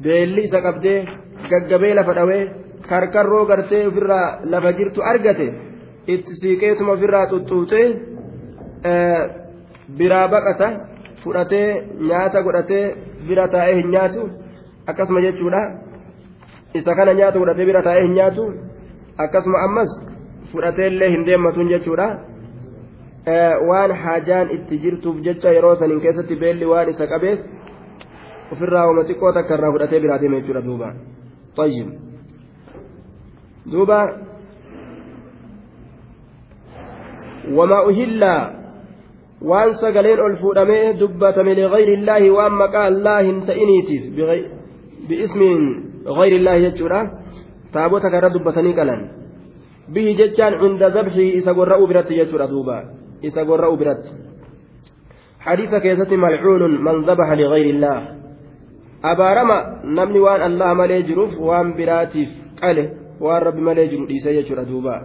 Beelli 0.04 0.42
isa 0.48 0.60
qabdee 0.66 0.98
gaggabee 1.50 1.94
lafa 1.98 2.12
dhawee 2.18 2.42
karkarroo 2.88 3.44
gartee 3.50 3.86
ofirraa 3.90 4.26
lafa 4.52 4.72
jirtu 4.78 5.00
argate 5.12 5.46
itti 6.14 6.32
siiqeetuma 6.40 6.92
ofirraa 6.96 7.26
xuxxuutee 7.30 7.86
biraa 9.98 10.28
baqata 10.34 10.68
fudhatee 11.22 11.68
nyaata 12.08 12.42
godhatee 12.46 12.84
bira 13.28 13.48
taa'ee 13.54 13.74
hin 13.80 13.90
nyaatu. 13.94 14.22
Akkasuma 14.86 15.20
jechuudha 15.26 15.62
isa 16.74 16.94
kana 16.94 17.14
nyaata 17.20 17.38
godhatee 17.38 17.66
bira 17.70 17.82
taa'ee 17.82 18.04
hin 18.06 18.14
nyaatu. 18.18 18.44
Akkasuma 19.24 19.58
ammas 19.66 19.90
fudhateellee 20.52 21.10
hin 21.14 21.26
deemmatuun 21.26 21.68
jechuudha. 21.74 22.08
Waan 23.68 23.92
haajaan 24.02 24.50
itti 24.56 24.78
jirtuuf 24.82 25.16
jecha 25.26 25.52
yeroo 25.56 25.74
saniin 25.76 26.00
keessatti 26.00 26.36
beelli 26.42 26.66
waan 26.72 26.88
isa 26.94 27.06
qabeef 27.12 27.38
ofirraa 28.52 28.86
wama 28.88 29.08
xiqqoo 29.08 29.32
takka 29.38 29.54
irraa 29.58 29.74
fudhatee 29.74 30.00
biraa 30.04 30.18
deema 30.22 30.40
jechuudha 30.40 30.66
duuba 30.68 30.88
طيب 31.56 31.88
duuba 33.66 34.00
وما 37.56 37.78
أهل 37.90 38.22
waan 39.36 39.76
sagaleen 39.76 40.20
ol 40.20 40.34
fuudhamee 40.40 40.96
dubbatame 41.00 41.52
ligayri 41.54 41.92
illaahi 42.00 42.32
waan 42.36 42.54
maqaa 42.56 42.88
allaa 42.92 43.20
hin 43.20 43.44
ta'iniitiif 43.48 44.04
biismiin 45.08 45.62
gayri 46.18 46.36
illaahi 46.40 46.64
jechuudha 46.66 47.00
taabota 47.74 48.08
karra 48.14 48.32
dubbatanii 48.36 48.74
qalan 48.78 49.00
bihi 49.92 50.16
jechaan 50.20 50.56
cunda 50.60 50.88
zabxii 50.96 51.36
isa 51.40 51.52
gorra'uu 51.58 51.86
biratti 51.90 52.16
jechuudha 52.20 52.48
duuba 52.52 52.76
isa 53.28 53.44
gorra'uu 53.48 53.76
biratti 53.82 54.10
حديث 55.46 55.72
كيست 55.74 56.10
ملعون 56.10 56.62
من 56.86 56.96
ذبح 57.08 57.28
لغير 57.40 57.66
الله 57.74 57.98
abaarama 59.12 59.58
namni 59.98 60.20
waan 60.26 60.42
allah 60.48 60.70
malee 60.80 61.02
jiruuf 61.08 61.36
waan 61.48 61.74
biraatiif 61.78 62.30
qale 62.62 62.84
waan 63.20 63.42
rabbi 63.48 63.68
malee 63.68 63.88
jiru 63.92 64.06
dhiise 64.10 64.34
jechuudha 64.38 64.64
duuba. 64.70 64.96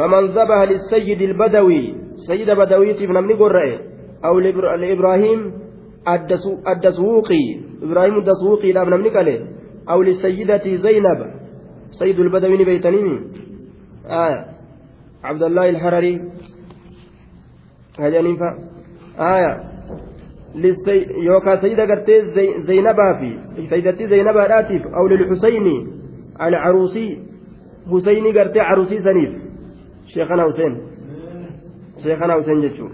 فمن 0.00 0.26
ذبح 0.26 0.60
للسيد 0.62 1.20
البدوي 1.22 1.94
سيد 2.26 2.50
بدوي 2.50 2.94
في 2.94 3.06
نمني 3.06 3.34
قرأ 3.34 3.78
أو 4.24 4.38
لإبراهيم 4.38 5.52
الدسوقي 6.68 7.44
إبراهيم 7.82 8.18
الدسوقي 8.18 8.72
لا 8.72 8.84
نمني 8.84 9.08
قال 9.08 9.28
أو 9.90 10.02
للسيدة 10.02 10.76
زينب 10.76 11.20
سيد 11.90 12.20
البدوي 12.20 12.64
بيتنيمي 12.64 13.20
آه 14.06 14.44
عبد 15.24 15.42
الله 15.42 15.68
الحرري 15.68 16.14
هجانين 20.54 20.74
فا 20.86 20.92
آية 20.92 21.00
للسي... 21.00 21.06
يوكا 21.24 21.56
سيدة 21.56 21.84
قرتي 21.84 22.26
زي... 22.26 22.62
زينبا 22.62 23.18
في 23.18 23.38
سيدتي 23.70 24.08
زينبا 24.08 24.46
راتف 24.46 24.86
أو 24.86 25.06
للحسين 25.06 25.88
العروسي. 26.42 27.18
حسيني 27.92 28.38
قرتي 28.38 28.60
عروسي 28.60 28.98
سنيف. 28.98 29.30
شيخنا 30.06 30.44
حسين. 30.44 30.80
شيخنا 32.02 32.34
حسين 32.34 32.60
جتشو 32.60 32.88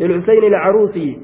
للحسين 0.00 0.44
العروسي. 0.44 1.18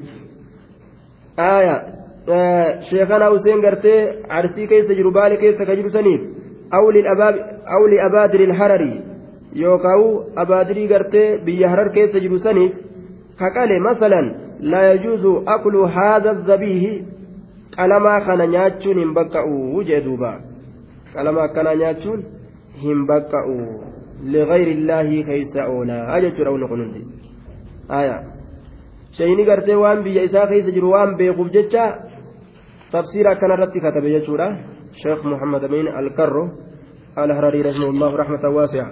آية. 1.39 1.83
آه 2.29 2.79
شيخنا 2.79 3.29
حسين 3.29 3.65
قرتي 3.65 4.23
عرسي 4.29 4.67
كيس 4.67 4.91
جربالي 4.91 5.37
كيس 5.37 5.61
كجر 5.61 5.87
سنيف. 5.87 6.21
أو 6.73 6.91
للأباب 6.91 7.35
أو 7.77 7.87
لأبادر 7.87 8.39
الحرري 8.39 9.03
يوكاو 9.55 10.23
أبادري 10.37 10.93
قرتي 10.93 11.37
لا 14.59 14.93
يجوز 14.93 15.25
أكل 15.47 15.75
هذا 15.75 16.31
الذبيه 16.31 17.05
قلما 17.77 18.19
كان 18.19 18.49
نياتشون 18.49 19.03
هم 19.03 19.13
بكأو 19.13 19.81
جدوبا 19.81 20.41
قلما 21.15 21.47
كان 21.47 21.77
نياتشون 21.77 22.23
هم 22.83 23.07
بكأو 23.07 23.81
لغير 24.23 24.67
الله 24.67 25.21
كيس 25.21 25.57
أولا 25.57 26.17
أجت 26.17 26.39
رون 26.39 26.67
قنوندي 26.67 27.03
آية. 27.91 28.23
شيني 29.17 29.43
قرتي 29.49 29.75
وان 29.75 30.03
بيا 30.03 30.25
إساء 30.25 30.45
كيس 30.49 30.69
جروان 30.69 31.15
بيقوف 31.15 31.47
جتشا. 31.47 31.85
تفسير 32.91 33.33
كان 33.33 33.51
رتي 33.51 33.79
كتب 33.79 34.03
يجورا 34.03 34.47
شيخ 35.03 35.25
محمد 35.25 35.63
أمين 35.63 35.87
الكرو. 35.87 36.49
الهرري 37.17 37.61
رحمه 37.61 37.89
الله 37.89 38.15
رحمة 38.15 38.49
واسعة. 38.49 38.91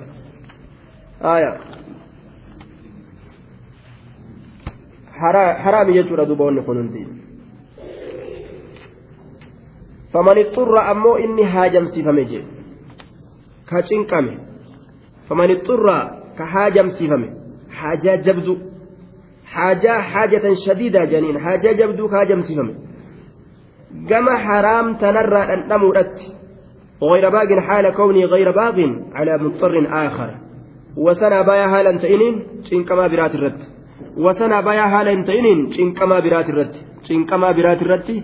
آية. 1.21 1.76
Haraami 5.21 5.93
jechuudha 5.97 6.25
duuba 6.25 6.45
wanni 6.45 6.61
kun 6.67 6.77
hundi 6.77 7.07
faman 10.13 10.37
ixxurra 10.43 10.85
ammoo 10.93 11.17
inni 11.25 11.43
haajamsiifame 11.53 12.23
jee 12.31 12.45
ka 13.69 13.81
cinqame 13.89 14.33
faman 15.29 15.49
ixxurra 15.55 15.97
ka 16.37 16.45
haajamsiifame 16.53 17.27
haajaa 17.81 18.17
jabdu 18.29 18.57
haajaa 19.53 20.01
haajatan 20.13 20.55
shadiidaa 20.65 21.05
janiin 21.13 21.39
haajaa 21.45 21.77
jabduu 21.81 22.07
ka 22.07 22.17
haajamsiifame 22.17 22.73
gama 24.09 24.37
haraam 24.47 24.97
tanarraa 25.05 25.45
dhandhamuudhatti 25.51 26.37
غير 27.01 27.29
باغ 27.29 27.59
حال 27.59 27.89
كوني 27.93 28.25
غير 28.25 28.51
باغ 28.51 28.77
على 29.13 29.37
مضطر 29.37 29.87
آخر 30.07 30.29
وسنا 30.97 31.41
بايا 31.41 31.67
حالا 31.67 31.97
تئنين 31.97 32.35
شنكما 32.69 33.07
برات 33.07 33.35
الرد 33.35 33.76
wasana 34.25 34.61
bayaa 34.67 34.89
haala 34.95 35.15
hin 35.15 35.23
ta'iniin 35.29 35.61
cinqamaa 35.75 36.21
biraati 36.27 36.51
irratti 36.55 36.79
cinqamaa 37.07 37.53
biraati 37.59 37.83
irratti 37.87 38.15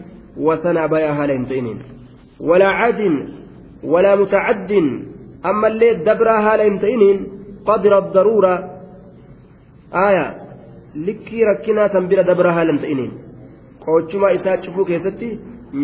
wasana 0.48 0.88
bayaa 0.94 1.16
haala 1.20 1.34
hin 1.38 1.46
ta'iniin 1.52 1.80
walaa 2.50 2.74
cadin 2.82 3.16
walaa 3.96 4.16
mutacaddin 4.22 4.88
ammallee 5.52 5.94
dabraa 6.10 6.40
haala 6.48 6.70
hin 6.70 6.80
ta'iniin 6.86 7.20
qadra 7.70 8.00
daruura 8.16 8.54
aaya 10.06 10.26
likkii 11.08 11.44
rakkinaa 11.52 11.90
tan 11.96 12.08
bira 12.14 12.24
dabraa 12.32 12.56
haala 12.60 12.72
hin 12.76 12.82
ta'iniin 12.86 13.12
qoochumaa 13.86 14.34
isaa 14.40 14.58
cufuu 14.66 14.86
keessatti 14.92 15.30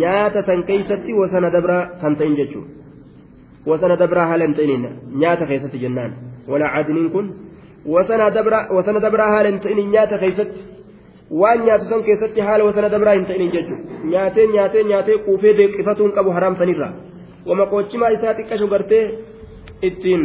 nyaata 0.02 0.44
tan 0.50 0.64
keeysatti 0.72 1.20
wasana 1.22 1.54
dabraa 1.58 1.84
kan 2.02 2.16
ta'in 2.22 2.36
jechuu 2.40 2.66
wasana 3.72 3.96
dabraa 4.04 4.28
haala 4.32 4.50
hin 4.50 4.56
ta'iniin 4.60 4.90
nyaata 5.24 5.46
keessatti 5.52 5.82
jennaan 5.86 6.12
walaa 6.54 6.74
cadiniin 6.76 7.10
kun 7.16 7.32
wasana 7.86 8.30
dabraa 9.00 9.32
haala 9.34 9.50
hin 9.50 9.60
ta'in 9.60 9.92
nyaata 9.92 10.18
keessatti 10.18 10.60
waan 11.42 11.66
nyaatu 11.66 11.86
san 11.92 12.04
keessatti 12.04 12.42
haala 12.42 12.64
wasana 12.70 12.90
dabraa 12.90 13.14
hin 13.14 13.26
ta'in 13.26 13.52
jechuudha 13.52 14.10
nyaatee 14.14 14.48
nyaatee 14.56 14.84
nyaatee 14.92 15.18
quufee 15.28 15.54
deeqifatuun 15.60 16.12
qabu 16.18 16.32
haraamsanirra 16.38 16.90
wama 17.52 17.66
qoochimaa 17.74 18.10
isaa 18.18 18.34
xiqqashu 18.40 18.68
gartee 18.74 19.04
ittiin 19.90 20.24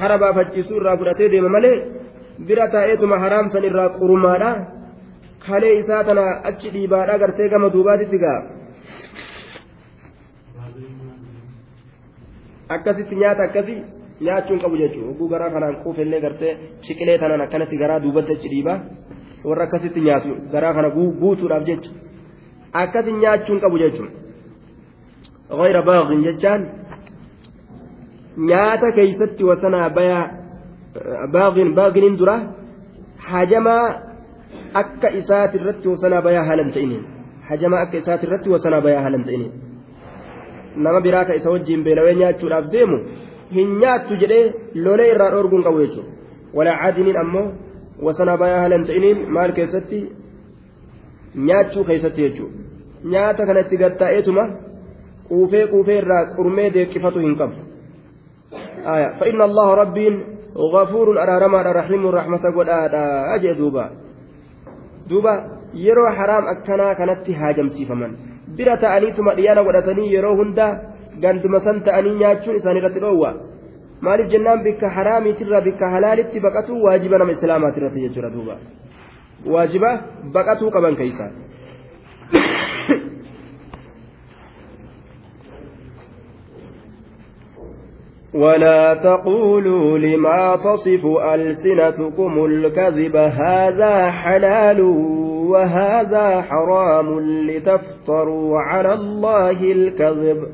hara 0.00 0.18
baafachiisuu 0.24 0.76
irraa 0.80 0.96
fudhatee 1.02 1.30
deema 1.34 1.48
malee 1.56 1.76
bira 2.50 2.68
taa'eetuma 2.74 3.18
haraamsan 3.24 3.68
irraa 3.70 3.88
qurumaadha 3.98 4.50
kalee 5.46 5.74
isaa 5.82 6.04
tana 6.08 6.24
achi 6.52 6.74
dhiibaadha 6.78 7.18
gartee 7.24 7.48
gama 7.54 7.72
duubaatitti 7.76 8.18
gaa 8.24 8.40
akkasitti 12.76 13.14
nyaata 13.22 13.42
akkasii. 13.48 13.97
nyaachuun 14.20 14.60
qabu 14.62 14.76
jechuudha 14.82 15.08
hogguu 15.08 15.28
garaa 15.32 15.50
kanaan 15.54 15.76
kuufillee 15.82 16.20
gartee 16.20 16.52
shiqilee 16.86 17.18
tanaan 17.22 17.44
akkanatti 17.46 17.76
garaa 17.82 18.00
duubatti 18.04 18.32
achi 18.36 18.48
dhiibaa 18.52 18.78
warra 19.48 19.64
akkasitti 19.66 20.00
nyaatu 20.06 20.36
garaa 20.52 20.72
kana 20.78 20.90
guutuudhaaf 21.20 21.64
jecha 21.68 21.90
akkasi 22.82 23.12
nyaachuun 23.22 23.60
qabu 23.64 23.78
jechuudha 23.82 24.12
gayra 25.60 25.82
baaqin 25.90 26.24
jechaan 26.26 26.66
nyaata 28.50 28.92
keeysatti 28.98 29.48
wasanaa 29.50 29.90
bayaa 30.00 30.24
baaqin 31.36 31.70
baaqiniin 31.78 32.18
dura 32.18 32.36
hajamaa 33.30 33.86
akka 34.82 35.14
isaatirratti 35.20 35.88
wasanaa 35.92 36.22
bayaa 36.26 36.44
haalan 36.50 36.74
ta'iniin 36.74 37.06
hajamaa 37.52 37.80
akka 37.86 38.02
isaatirratti 38.02 38.54
wasanaa 38.56 38.82
bayaa 38.88 39.06
haalan 39.06 39.24
ta'iniin 39.30 39.52
nama 40.84 41.00
biraa 41.06 41.24
ka 41.24 41.40
isa 41.40 41.50
wajjiin 41.54 41.84
beelawee 41.86 42.14
nyaachuudhaaf 42.20 42.70
deemu. 42.74 42.98
Hin 43.56 43.74
nyaattu 43.82 44.20
jedhee 44.22 44.44
lolee 44.84 45.10
irraa 45.14 45.30
dhoorguun 45.34 45.66
qabu 45.66 45.82
jechuudha 45.84 46.10
walaa 46.60 46.78
caadiniin 46.82 47.20
ammoo 47.24 47.46
wasana 48.08 48.36
bayaa 48.44 48.62
halan 48.64 48.86
ta'iniin 48.88 49.26
maal 49.36 49.52
keessatti 49.58 50.00
nyaachuu 51.50 51.84
keessatti 51.90 52.26
jechuudha 52.26 53.10
nyaata 53.14 53.46
kanatti 53.50 53.82
gattaa'eetuma 53.84 54.48
quufee 55.28 55.66
quufee 55.74 56.00
irraa 56.02 56.24
qurmee 56.36 56.72
deeqifatu 56.74 57.24
hin 57.26 57.38
qabu 57.42 57.56
fa'inna 59.20 59.44
allaha 59.50 59.78
rabbiin 59.84 60.18
غفور 60.58 61.22
أرارما 61.22 61.62
رحيم 61.62 62.06
رحمة 62.06 62.44
قدادا 62.56 63.34
أجي 63.34 63.52
دوبا 63.52 63.90
دوبا 65.08 65.34
yeroo 65.74 66.10
haraam 66.18 66.46
akkanaa 66.52 66.94
kanatti 66.94 67.32
haajamsiifaman 67.32 68.12
bira 68.56 68.76
ta'aniituma 68.76 69.34
dhiyaana 69.38 69.64
godhatanii 69.66 70.12
yeroo 70.14 70.36
hunda 70.36 70.66
ganduma 71.22 71.60
san 71.66 71.82
ta'anii 71.88 72.14
nyaachuun 72.22 72.56
isaan 72.60 72.80
irratti 72.80 73.00
dhoowwa 73.04 73.30
maaliif 74.06 74.30
jennaan 74.34 74.62
bikka 74.66 74.94
haraamiitirra 74.96 75.60
bikka 75.68 75.90
halaalitti 75.94 76.44
baqatuu 76.46 76.78
waajiba 76.86 77.18
nama 77.18 77.36
islaamaati 77.36 77.80
irratti 77.80 78.04
jechuudha 78.06 78.30
duuba 78.36 78.56
waajiba 79.54 79.90
baqatuu 80.38 80.70
qaban 80.78 80.96
keeysa 81.02 81.28
ولا 88.34 88.94
تقولوا 88.94 89.98
لما 89.98 90.56
تصف 90.56 91.06
ألسنتكم 91.34 92.44
الكذب 92.44 93.16
هذا 93.16 94.10
حلال 94.10 94.80
وهذا 95.50 96.42
حرام 96.42 97.20
لتفتروا 97.20 98.58
على 98.60 98.92
الله 98.94 99.72
الكذب 99.72 100.46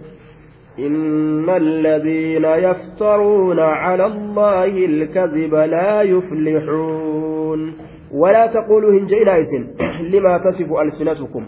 إن 0.78 1.50
الذين 1.50 2.44
يفترون 2.44 3.60
على 3.60 4.06
الله 4.06 4.64
الكذب 4.64 5.54
لا 5.54 6.02
يفلحون 6.02 7.72
ولا 8.12 8.46
تقولوا 8.46 9.00
هنجينا 9.00 9.40
إسن 9.40 9.62
لما 10.12 10.38
تصف 10.38 10.72
ألسنتكم 10.72 11.46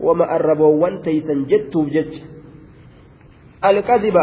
وما 0.00 0.34
أربوا 0.34 0.82
وانتيسا 0.82 1.34
جدتوا 1.34 1.84
بجد 1.84 2.12
الكذب 3.64 4.18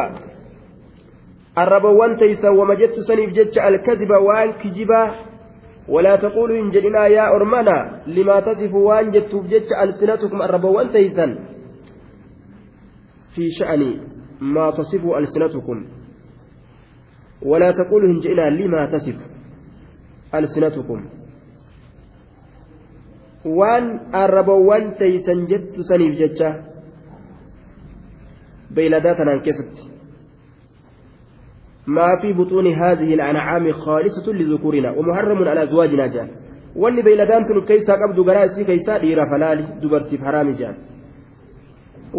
teeysan 2.17 2.57
wama 2.57 2.75
jettu 2.75 3.03
saniif 3.05 3.29
jecha 3.33 3.63
alkadiba 3.63 4.17
waan 4.19 4.53
kijibaa 4.57 5.33
ولا 5.87 6.15
تقولوا 6.15 6.59
إن 6.59 6.69
جئنا 6.69 7.07
يا 7.07 7.27
أرمنا 7.35 8.07
لما 8.07 8.39
تصف 8.39 8.73
وان 8.73 9.11
جتوف 9.11 9.45
جتش 9.51 9.67
ألسنتكم 9.83 10.41
الربوان 10.41 10.91
تيسا 10.91 11.27
في 13.35 13.51
شأن 13.59 14.12
ما 14.41 14.71
تصف 14.71 15.03
ألسنتكم 15.05 15.85
ولا 17.41 17.71
تقولوا 17.71 18.09
إن 18.13 18.19
جئنا 18.19 18.49
لما 18.49 18.85
تصف 18.91 19.15
ألسنتكم 20.35 21.05
وان 23.45 23.85
الربوان 24.15 24.93
تيسا 24.93 25.33
جت 25.49 25.75
سنيف 25.89 26.13
جتش 26.19 26.43
beeyladaa 28.75 29.15
tanaan 29.15 29.41
keessatti 29.45 29.93
ما 31.87 32.21
في 32.21 32.33
بطون 32.33 32.67
هذه 32.67 33.13
الأنعام 33.13 33.71
خالصة 33.71 34.31
لذكورنا 34.33 34.91
ومحرم 34.91 35.47
على 35.47 35.63
أزواجنا 35.63 36.07
جان 36.07 36.29
tun 37.47 37.65
keeysaa 37.65 37.97
qabdu 37.97 38.23
garaa 38.23 38.43
isii 38.43 38.65
keeysaa 38.65 38.99
dhiira 38.99 39.25
falaali 39.29 39.63
dubartiif 39.81 40.21
haraami 40.21 40.53
jaan 40.61 40.75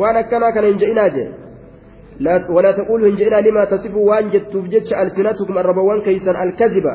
waan 0.00 0.16
akkanaa 0.16 0.52
kana 0.52 0.66
hin 0.66 0.78
je'inaa 0.78 1.08
jee 1.16 1.43
ولا 2.50 2.72
تقولوا 2.72 3.08
إن 3.08 3.16
جئنا 3.16 3.40
لما 3.40 3.64
تصفوا 3.64 4.10
وان 4.10 4.30
جتوف 4.30 4.64
جتش 4.68 4.94
ألسنتكم 4.94 5.58
الربوان 5.58 6.00
كيسا 6.00 6.42
الكذبة. 6.42 6.94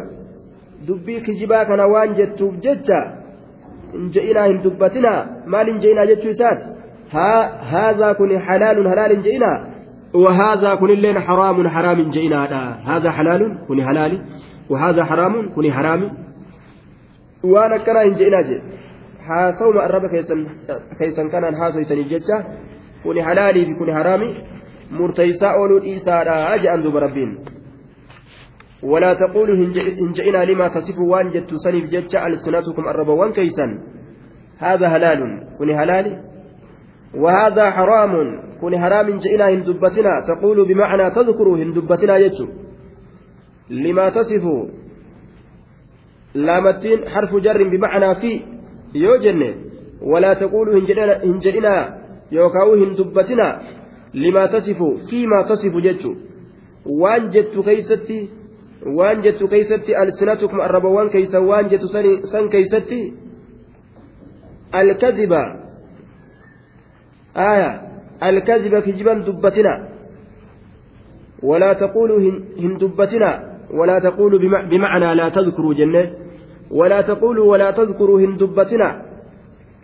دبي 0.87 1.19
كجبا 1.19 1.63
كان 1.63 1.79
وان 1.79 2.13
جتوف 2.13 2.53
جتش 2.65 2.89
إن 3.95 4.09
جئنا 4.15 4.45
إن 4.45 4.61
دبتنا 4.63 5.13
مال 5.47 5.69
إن 5.69 5.79
جئنا 5.79 6.05
جتش 6.05 6.27
سات 6.39 6.59
ها 7.11 7.31
هذا 7.75 8.13
كن 8.13 8.39
حلال 8.39 8.77
حلال 8.89 9.11
إن 9.11 9.21
جئنا. 9.21 9.51
وهذا 10.13 10.75
كن 10.75 10.89
اللين 10.89 11.19
حرام 11.19 11.69
حرام 11.69 11.97
إن 11.99 12.09
جئنا. 12.09 12.41
هذا 12.91 13.09
حلال 13.11 13.41
كن 13.67 13.79
حلال. 13.87 14.11
وهذا 14.69 15.01
حرام 15.09 15.33
كن 15.55 15.73
حرام. 15.73 16.01
waan 17.43 17.71
akkanaa 17.71 18.03
hin 18.03 18.15
je'inaa 18.19 18.43
jedhe 18.47 18.63
haasawuma 19.27 19.83
arraba 19.83 20.09
keessan 20.99 21.29
kanaan 21.31 21.55
haasoysaniif 21.55 22.09
jecha 22.13 22.37
kuni 23.03 23.21
halaalii 23.27 23.65
fi 23.65 23.73
kuni 23.79 23.91
haraami 23.97 24.27
murteeysaa 24.97 25.55
ooluu 25.61 25.79
dhiisaadha 25.85 26.57
je'an 26.65 26.83
duba 26.83 26.99
rabbiin. 27.07 27.33
ولا 28.83 29.13
تقولوا 29.13 29.55
إن 29.99 30.11
جئنا 30.11 30.45
لما 30.45 30.67
تصفوا 30.67 31.11
وان 31.11 31.29
جدت 31.31 31.55
سنيف 31.55 31.85
جتش 31.89 32.15
ألسنتكم 32.15 32.87
الربوان 32.87 33.31
كيسا 33.31 33.67
هذا 34.57 34.87
هلال 34.87 35.19
كن 35.59 35.69
هلال 35.69 36.23
وهذا 37.15 37.71
حرام 37.71 38.13
كن 38.61 38.79
حرام 38.79 39.19
جئنا 39.19 39.49
إن 39.49 39.63
دبتنا 39.63 40.13
تقول 40.27 40.67
بمعنى 40.67 41.11
تذكروا 41.11 41.57
إن 41.57 41.73
دبتنا 41.73 42.17
يجو 42.17 42.47
لما 43.69 44.09
تصفوا 44.09 44.65
jarrin 47.41 47.69
bimacnaa 47.69 48.15
fi 48.21 48.45
yoo 48.93 49.17
jenne 49.17 49.49
walaa 50.11 50.35
taquluu 50.35 50.75
hin 50.75 51.39
jedhinaa 51.41 51.83
yookaan 52.31 52.77
hin 52.79 52.97
dubbatinaa? 52.97 53.53
Limaa 54.13 54.47
tasifu 54.47 54.99
fiimaa 55.09 55.43
tasifu 55.43 55.81
jechu 55.81 56.15
waan 56.85 57.29
jettu 57.29 57.63
keeysatti 57.63 58.19
waan 58.99 59.21
jettu 59.21 59.47
keeysatti 59.47 59.95
alsinatukum 59.95 60.59
arrabawwan 60.59 61.09
keeysan 61.09 61.45
waan 61.45 61.69
jettu 61.69 61.87
san 62.31 62.49
keeysatti 62.49 63.13
alkadiba 64.71 65.43
aya 67.33 67.81
alkadiba 68.19 68.81
kijiban 68.81 69.25
dubbatina 69.25 69.87
walaa 71.43 71.75
taquluu 71.75 72.19
hin 72.57 72.77
dubbatina 72.79 73.49
ولا 73.73 73.99
تقولوا 73.99 74.39
بمعنى 74.69 75.15
لا 75.15 75.29
تذكروا 75.29 75.73
جنة 75.73 76.11
ولا 76.71 77.01
تقولوا 77.01 77.51
ولا 77.51 77.71
تذكروا 77.71 78.19
هندبتنا 78.19 79.08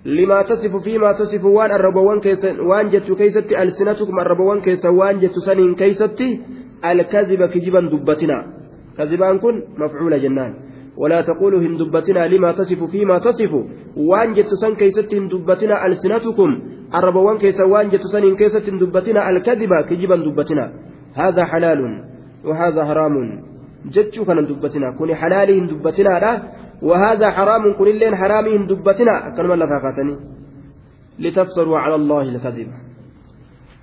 لما 0.06 0.42
تصف 0.42 0.76
فيما 0.84 1.12
تصف 1.12 1.46
وان 1.46 1.72
الربوان 1.72 2.20
كيس 2.20 2.46
وان 2.46 2.90
جت 2.90 3.12
كيست 3.12 3.52
ألسنتكم 3.52 4.20
الربوان 4.20 4.62
كيس 4.62 4.86
وان 4.86 5.20
جت 5.20 5.34
سنين 5.46 5.76
كيست 5.76 6.22
الكذب 6.86 7.46
كجبا 7.46 7.82
دبتنا. 7.92 8.38
كذبان 8.98 9.40
كن 9.40 9.56
مفعول 9.78 10.22
جنان. 10.22 10.54
ولا 10.98 11.22
تقولوا 11.22 11.60
هندبتنا 11.60 12.28
لما 12.28 12.52
تصف 12.52 12.84
فيما 12.84 13.18
تصف 13.20 13.52
وان 13.98 14.34
جت 14.34 14.50
سن 14.62 14.76
كيست 14.76 15.14
هندبتنا 15.14 15.86
ألسنتكم 15.86 16.50
الربوان 16.96 17.38
كيس 17.38 17.60
وان 17.62 17.90
جت 17.90 18.02
سنين 18.14 18.36
كيست 18.36 18.70
هندبتنا 18.70 19.30
الكذب 19.30 19.72
كجبا 19.90 20.16
دبتنا. 20.16 20.66
هذا 21.16 21.46
حلال 21.46 21.80
وهذا 22.46 22.86
حرام. 22.86 23.16
jechuu 23.90 24.26
kanan 24.26 24.48
dubbatina 24.48 24.92
kuni 24.98 25.14
halaalii 25.14 25.56
hin 25.56 25.68
dubbatinaadha 25.68 26.32
وهذا 26.86 27.28
حرام 27.30 27.64
كن 27.78 27.88
اللين 27.88 28.14
akkanuma 28.14 29.56
lafaa 29.56 29.80
kaatanii 29.86 30.18
litaftaruu 31.18 31.78
cala 31.84 31.96
allahi 31.96 32.30
alkadiba 32.30 32.74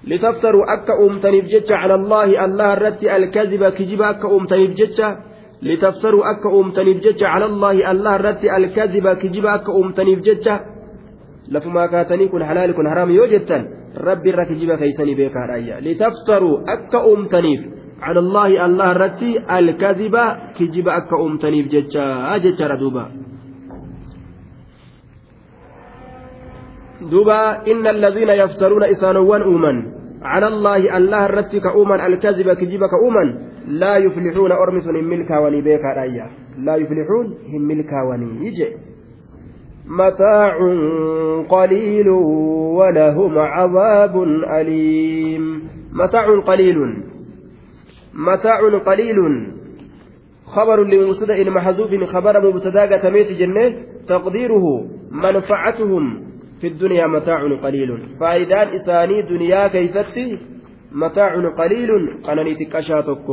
litaftaruu 0.04 0.64
akka 0.74 0.98
uumtaniif 1.04 1.46
jecha 1.54 1.74
cala 1.82 1.94
allahi 1.94 2.36
allah 2.36 2.68
irratti 2.76 3.08
alkaziba 3.08 3.70
kijiba 3.78 4.08
akka 4.08 4.28
uumtaniif 4.28 4.74
jecha 4.80 5.16
litaftaruu 5.62 6.22
akka 6.32 6.48
uumtaniif 6.48 7.02
jecha 7.02 7.26
cala 7.32 7.46
allahi 7.52 7.84
allah 7.92 8.14
irratti 8.18 8.50
alkaziba 8.58 9.16
kijiba 9.16 9.52
akka 9.52 9.72
uumtaniif 9.72 10.20
jecha 10.28 10.60
lafumaa 11.54 11.88
kaatanii 11.88 12.28
kun 12.28 12.42
halaali 12.42 12.72
kun 12.74 12.86
haraami 12.86 13.16
yoo 13.16 13.26
jettan 13.34 13.68
rabbi 14.08 14.28
irra 14.28 14.46
kijiba 14.46 14.76
keeysanii 14.76 15.14
beekaadhaayya 15.14 15.80
litaftaruu 15.88 16.56
akka 16.74 17.04
uumtaniif 17.10 17.62
على 18.02 18.18
الله 18.18 18.66
الله 18.66 18.92
رتي 18.92 19.32
الكذب 19.58 20.16
كجب 20.58 20.88
أكا 20.88 21.16
أمتنيف 21.22 21.66
جتشا 21.68 22.36
جتشا 22.42 22.74
دوبا. 22.74 23.04
دوبا 27.10 27.66
إن 27.70 27.86
الذين 27.86 28.28
يفترون 28.28 28.84
إسانوان 28.84 29.42
أومن. 29.42 29.76
على 30.22 30.46
الله 30.46 30.96
الله 30.96 31.26
رتي 31.26 31.60
كأومن 31.60 32.00
الكذب 32.00 32.52
كجب 32.52 32.82
كأومن 32.92 33.28
لا 33.66 33.96
يفلحون 33.96 34.52
أرمس 34.52 34.86
هم 34.88 35.04
ملكا 35.04 35.38
وني 35.38 35.60
بيكا 35.60 35.90
رأيا. 35.98 36.26
لا 36.58 36.74
يفلحون 36.76 37.26
هم 37.52 37.62
ملكا 37.62 38.02
وني 38.10 38.46
يجي. 38.46 38.68
متاع 39.86 40.54
قليل 41.48 42.08
ولهم 42.78 43.38
عذاب 43.38 44.14
أليم. 44.58 45.44
متاع 45.92 46.40
قليل. 46.46 46.78
متاع 48.14 48.60
قليل. 48.86 49.16
خبر 50.46 50.84
لمبتدأ 50.84 51.50
محذوف 51.50 52.04
خبر 52.04 52.34
مبتدا 52.40 52.96
تميت 52.96 53.32
جنة 53.32 53.74
تقديره 54.08 54.64
منفعتهم 55.10 56.24
في 56.60 56.66
الدنيا 56.66 57.06
متاع 57.06 57.40
قليل. 57.62 57.98
فايدان 58.20 58.68
إساني 58.74 59.22
دنيا 59.22 59.68
كيستي 59.68 60.38
متاع 60.92 61.48
قليل. 61.58 61.90
قنني 62.24 62.54
تكشاتك 62.54 63.28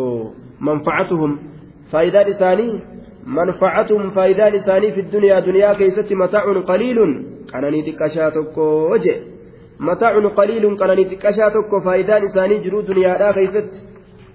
منفعتهم. 0.61 1.39
فايدان 1.91 2.27
إساني 2.27 2.80
منفعتهم. 3.27 4.09
فايدان 4.09 4.53
إساني 4.55 4.91
في 4.91 4.99
الدنيا 5.01 5.39
دنيا 5.39 5.73
كيستي 5.73 6.15
متاع 6.15 6.43
قليل. 6.61 6.99
قنني 7.53 7.82
تكشاتك 7.91 8.57
وجه. 8.57 9.15
متاع 9.80 10.19
قليل. 10.19 10.77
قنني 10.77 11.03
تكشاتك 11.03 11.71
فايدان 11.86 12.23
إساني 12.23 12.57
جرو 12.57 12.82
دنيا 12.82 13.32
كيستي 13.32 13.89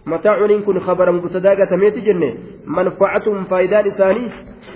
متاع 0.06 0.46
كن 0.66 0.80
خبر 0.80 1.12
مبتدا 1.12 1.64
تميت 1.70 1.98
جنة. 1.98 2.34
منفعتهم 2.66 3.44
فايدان 3.44 3.86
إساني 3.86 4.30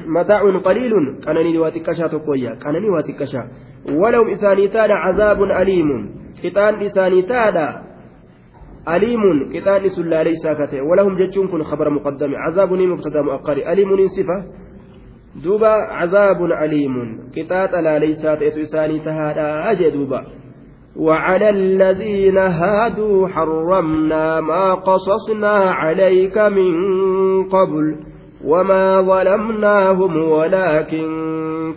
متاع 0.07 0.41
قليل. 0.65 0.93
كانني 1.25 1.59
واتكشا 1.59 2.07
تقويا. 2.07 2.55
كانني 2.55 2.89
واتكشا 2.89 3.43
ولو 4.01 4.33
إساني 4.33 4.69
تادا 4.69 4.95
عذاب 4.95 5.43
أليم. 5.43 6.11
قطان 6.45 6.75
إساني 6.75 7.23
تادا 7.23 7.83
أليم. 8.89 9.23
قطان 9.55 9.89
سلا 9.89 10.23
ليس 10.23 10.47
كته 10.47 10.83
ولهم 10.83 11.19
جتشون 11.19 11.49
كن 11.49 11.63
خبر 11.63 11.91
مقدم. 11.91 12.35
عذاب 12.35 12.73
مبتدا 12.73 13.23
مؤقر 13.23 13.57
أليم 13.73 13.91
صفة 14.07 14.39
دوبا 15.45 15.73
عذاب 16.01 16.45
أليم. 16.45 16.95
قطات 17.37 17.73
لا 17.75 17.99
ليس 17.99 18.25
إساني 18.25 18.99
تهادا. 18.99 19.71
أجي 19.71 19.91
دوبا. 19.91 20.21
وعلى 20.97 21.51
الذين 21.51 22.39
هادوا 22.39 23.29
حرمنا 23.29 24.41
ما 24.41 24.75
قصصنا 24.75 25.71
عليك 25.71 26.39
من 26.39 26.75
قبل 27.49 27.97
وما 28.45 29.01
ظلمناهم 29.01 30.31
ولكن 30.31 31.09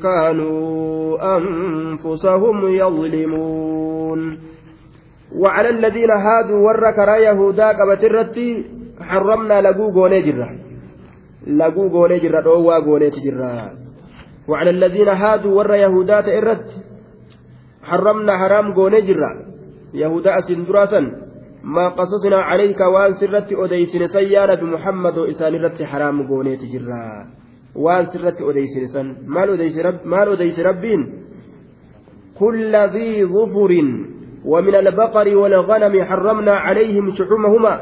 كانوا 0.04 1.38
أنفسهم 1.38 2.68
يظلمون. 2.68 4.40
وعلى 5.36 5.70
الذين 5.70 6.12
هادوا 6.12 6.60
ورك 6.68 6.98
يهودا 6.98 7.68
قبت 7.68 8.04
حرمنا 9.02 9.62
لقو 9.62 9.92
قولي 9.92 10.22
جرة 10.22 10.50
لقو 11.48 11.90
قولي 11.90 12.20
جرة 12.20 13.72
وعلى 14.48 14.70
الذين 14.70 15.08
هادوا 15.08 15.58
ور 15.58 15.76
يهودات 15.76 16.28
الرتي 16.28 16.91
حرمنا 17.84 18.38
حرام 18.38 18.74
قوني 18.74 19.02
جرا. 19.02 19.32
يهودا 19.94 20.38
أسن 20.40 21.06
ما 21.64 21.90
قصصنا 21.90 22.40
عليك 22.50 22.80
وان 22.80 23.14
سرت 23.14 23.54
أديسن 23.54 24.08
سيارة 24.08 24.56
بمحمد 24.56 25.18
وإسان 25.18 25.54
رت 25.56 25.84
حرام 25.84 26.28
قوني 26.28 26.58
تجرا. 26.58 27.06
وان 27.76 28.06
سرت 28.06 28.42
أديسن 28.42 28.86
سن. 28.94 29.08
مال 29.28 29.50
أديس 29.50 29.78
رب 29.78 30.00
مال 30.06 30.28
أديس 30.30 30.60
ربين. 30.60 31.02
كل 32.40 32.74
ذي 32.76 33.26
ظفر 33.26 33.72
ومن 34.46 34.76
البقر 34.76 35.28
والغنم 35.38 36.04
حرمنا 36.04 36.54
عليهم 36.66 37.06
شحومهما. 37.18 37.76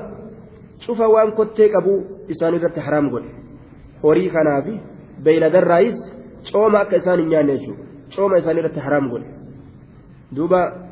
شوف 0.85 0.99
وان 0.99 1.31
كنتك 1.31 1.71
أبو 1.81 1.93
إسان 2.31 2.53
رت 2.53 2.79
حرام 2.79 3.09
قوني 3.09 3.39
horii 4.03 4.29
kanaa 4.29 4.61
fi 4.61 4.79
beeyladarraayis 5.23 5.99
cooma 6.51 6.79
akka 6.79 6.97
isaan 7.01 7.19
hin 7.19 7.29
nyaanne 7.29 7.57
jechuudha 7.57 7.83
cooma 8.15 8.37
isaanii 8.37 8.61
irratti 8.63 9.38
duuba 10.31 10.89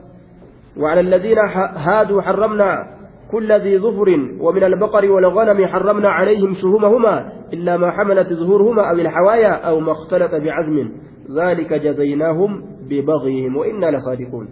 وعلى 0.77 0.99
الذين 0.99 1.37
هادوا 1.75 2.21
حرمنا 2.21 2.87
كل 3.31 3.51
ذي 3.51 3.79
ظفر 3.79 4.09
ومن 4.39 4.63
البقر 4.63 5.11
والغنم 5.11 5.65
حرمنا 5.67 6.09
عليهم 6.09 6.53
شهومهما 6.53 7.33
إلا 7.53 7.77
ما 7.77 7.91
حملت 7.91 8.33
ظهورهما 8.33 8.89
أو 8.89 8.95
الحوايا 8.95 9.53
أو 9.67 9.79
ما 9.79 9.91
اختلط 9.91 10.35
بعزم. 10.35 10.91
ذلك 11.33 11.73
جزيناهم 11.73 12.63
ببغيهم 12.89 13.57
وإنا 13.57 13.91
لصادقون. 13.91 14.47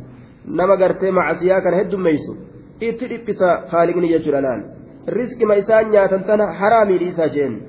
نما 0.48 0.76
قرتي 0.76 1.12
مع 1.12 1.34
سياكا 1.34 1.82
هد 1.82 1.96
ميسو. 1.96 2.34
إتلبس 2.84 3.42
خالقني 3.72 4.12
يجر 4.12 4.40
الآن 4.40 4.64
الرزق 5.10 5.40
ما 5.48 5.60
إسان 5.60 5.94
ياتنتنا 5.94 6.52
حرامي 6.52 6.98
لإسا 6.98 7.28
جين. 7.28 7.62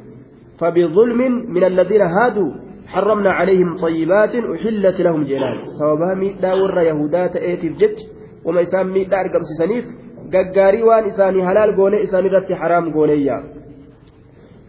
فبظلم 0.59 1.21
من 1.53 1.65
الذين 1.65 2.03
هادوا 2.03 2.66
حرمنا 2.97 3.31
عليهم 3.39 3.77
طيبات 3.77 4.35
أحلت 4.55 4.99
لهم 5.07 5.23
جلال. 5.31 5.57
سوابها 5.79 6.15
ميدا 6.23 6.51
ور 6.61 6.79
يهودات 6.91 7.35
إيتيف 7.37 7.73
جت 7.81 7.99
وما 8.45 8.61
إسان 8.63 8.87
ميدا 8.97 9.17
أرقم 9.21 9.43
سنيف 9.61 9.87
gaggaarii 10.35 10.83
waan 10.83 11.07
isaanii 11.07 11.45
halaal 11.49 11.73
goone 11.79 12.03
isaan 12.07 12.27
irratti 12.27 12.55
haraam 12.63 12.91
gooneeyya 12.97 13.39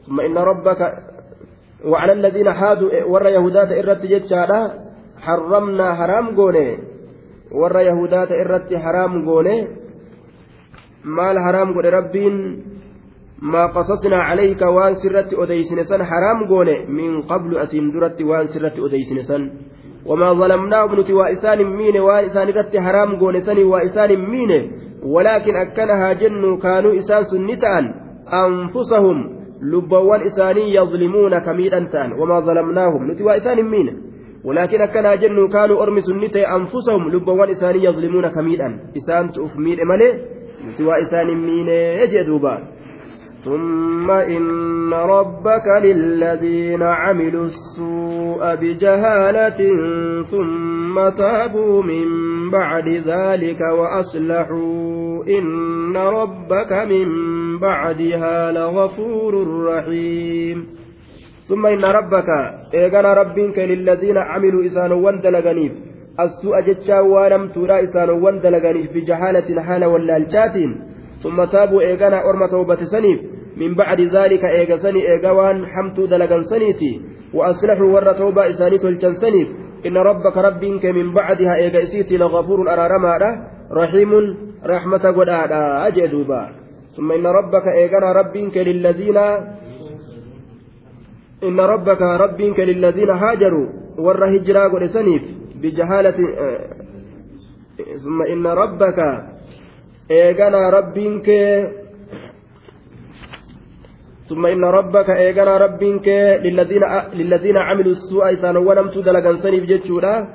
ثم 0.06 0.20
إن 0.22 0.38
ربك 0.38 0.82
وعلى 1.86 2.12
الذين 2.12 2.50
حادوا 2.54 3.04
ور 3.12 3.26
يهودات 3.28 3.72
إرت 3.72 4.02
جتشادا 4.06 4.60
حرمنا 5.26 5.88
حرام 6.00 6.26
قوني 6.36 6.68
ور 7.52 7.76
يهودات 7.80 8.32
إرت 8.32 8.70
حرام 8.84 9.14
قوني 9.26 9.58
maal 11.08 11.38
haraam 11.40 11.72
godhe 11.76 11.92
rabbiin 11.98 12.36
haraam 16.14 16.48
goone 16.48 16.76
min 16.88 17.22
qablu 17.32 17.60
asiin 17.60 17.94
duratti 17.94 18.24
waan 18.24 18.48
sirratti 18.48 18.82
odeysine 18.82 19.24
san 19.24 19.52
wamaa 20.06 20.34
zalamnaahum 20.36 20.96
nuti 20.96 21.14
waa 21.14 21.30
isaan 21.30 21.60
hin 21.60 21.72
miine 21.78 22.00
waan 22.10 22.26
isaan 22.26 22.50
irratti 22.50 22.78
haraam 22.90 23.16
goone 23.22 23.42
sanii 23.42 23.64
waa 23.64 23.86
isaan 23.92 24.10
hin 24.10 24.30
miine 24.34 24.60
ولكن 25.04 25.56
أكنها 25.56 26.14
جن 26.14 26.58
كانوا 26.58 26.98
إسان 27.00 27.24
سنتان 27.24 27.94
أنفسهم 28.34 29.38
لبوان 29.62 30.22
إساني 30.22 30.76
يظلمون 30.76 31.40
كميدا 31.40 31.80
تان 31.80 32.14
وما 32.14 32.40
ظلمناهم 32.40 33.12
نتوى 33.12 33.38
إسان 33.38 33.64
مين 33.64 33.88
ولكن 34.44 34.82
أكنها 34.82 35.16
جن 35.16 35.48
كانوا 35.48 35.84
أرمي 35.84 36.02
سنتي 36.02 36.48
أنفسهم 36.48 37.10
لبوان 37.10 37.50
إساني 37.50 37.84
يظلمون 37.84 38.28
كميدا 38.28 38.80
إسان 38.98 39.32
تؤفمين 39.32 39.80
إمالي 39.80 40.10
نتوى 40.68 41.02
إسان 41.02 41.28
مين 41.28 41.70
يجدوبا 41.70 42.77
ثم 43.48 44.12
إن 44.12 44.94
ربك 44.94 45.68
للذين 45.82 46.84
عملوا 46.84 47.46
السوء 47.46 48.56
بجهالة 48.56 49.60
ثم 50.32 51.10
تابوا 51.10 51.84
من 51.84 52.08
بعد 52.52 52.88
ذلك 52.88 53.62
وأصلحوا 53.62 55.24
إن 55.28 55.98
ربك 55.98 56.72
من 56.72 57.08
بعدها 57.60 58.52
لغفور 58.52 59.64
رحيم. 59.66 60.68
ثم 61.48 61.66
إن 61.66 61.86
ربك 61.86 62.30
إيغانا 62.74 63.14
ربك 63.14 63.60
للذين 63.60 64.18
عملوا 64.18 64.66
إسان 64.66 64.92
وندلغنيف 64.92 65.72
السوء 66.20 66.62
جتشا 66.62 67.00
ونم 67.00 67.48
ترى 67.48 67.84
إسان 67.84 68.10
وندلغنيف 68.10 68.94
بجهالة 68.94 69.62
حال 69.62 69.86
واللالشات 69.86 70.56
ثم 71.24 71.44
تابوا 71.44 71.82
إيغانا 71.82 72.30
أرمى 72.30 72.48
توبة 72.48 72.86
سنيف 72.94 73.37
من 73.58 73.76
بعد 73.76 74.02
ذلك 74.02 74.44
إيغا 74.46 74.78
سني 74.78 75.12
إيغوان 75.12 75.66
حمتو 75.66 76.06
دلغن 76.06 76.44
سنيتي 76.44 77.02
وأصلحوا 77.34 77.94
ور 77.94 78.14
توبة 78.14 78.50
إساني 78.50 78.78
تلجن 78.78 79.16
سنيف 79.16 79.48
إن 79.86 79.98
ربك 79.98 80.38
ربك 80.38 80.86
من 80.86 81.14
بعدها 81.14 81.56
إيغا 81.56 81.80
إسيتي 81.84 82.18
لغفور 82.18 82.74
أرارما 82.74 83.18
رحيم 83.72 84.12
رحمة 84.66 85.06
قد 85.18 85.30
أجدوبا 85.88 86.50
ثم 86.98 87.12
إن 87.12 87.26
ربك 87.28 87.68
إيغانا 87.68 88.12
ربك 88.12 88.58
للذين 88.58 89.18
إن 91.44 91.60
ربك 91.60 92.02
ربك 92.02 92.60
للذين 92.60 93.10
هاجروا 93.10 93.68
ور 93.98 94.26
هجرا 94.36 94.68
قد 94.68 94.86
سنيف 94.86 95.22
بجهالة 95.62 96.18
ثم 98.04 98.22
إن 98.22 98.48
ربك 98.48 99.00
إيغانا 100.12 100.70
ربك 100.70 101.28
ثم 104.30 104.46
إن 104.46 104.64
ربك 104.64 105.10
إيغانا 105.10 105.58
ربك 105.58 106.08
للذين 106.44 106.84
للذين 107.14 107.58
عملوا 107.58 107.92
السوء 107.92 108.34
إسان 108.34 108.58
ولم 108.58 108.88
تدلغن 108.90 109.36
سنيف 109.36 109.64
جتشودا 109.64 110.28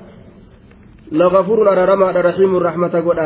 لغفور 1.13 1.73
أرارما 1.73 2.11
رحيم 2.11 2.57
الرحمة 2.57 2.95
قد 3.01 3.19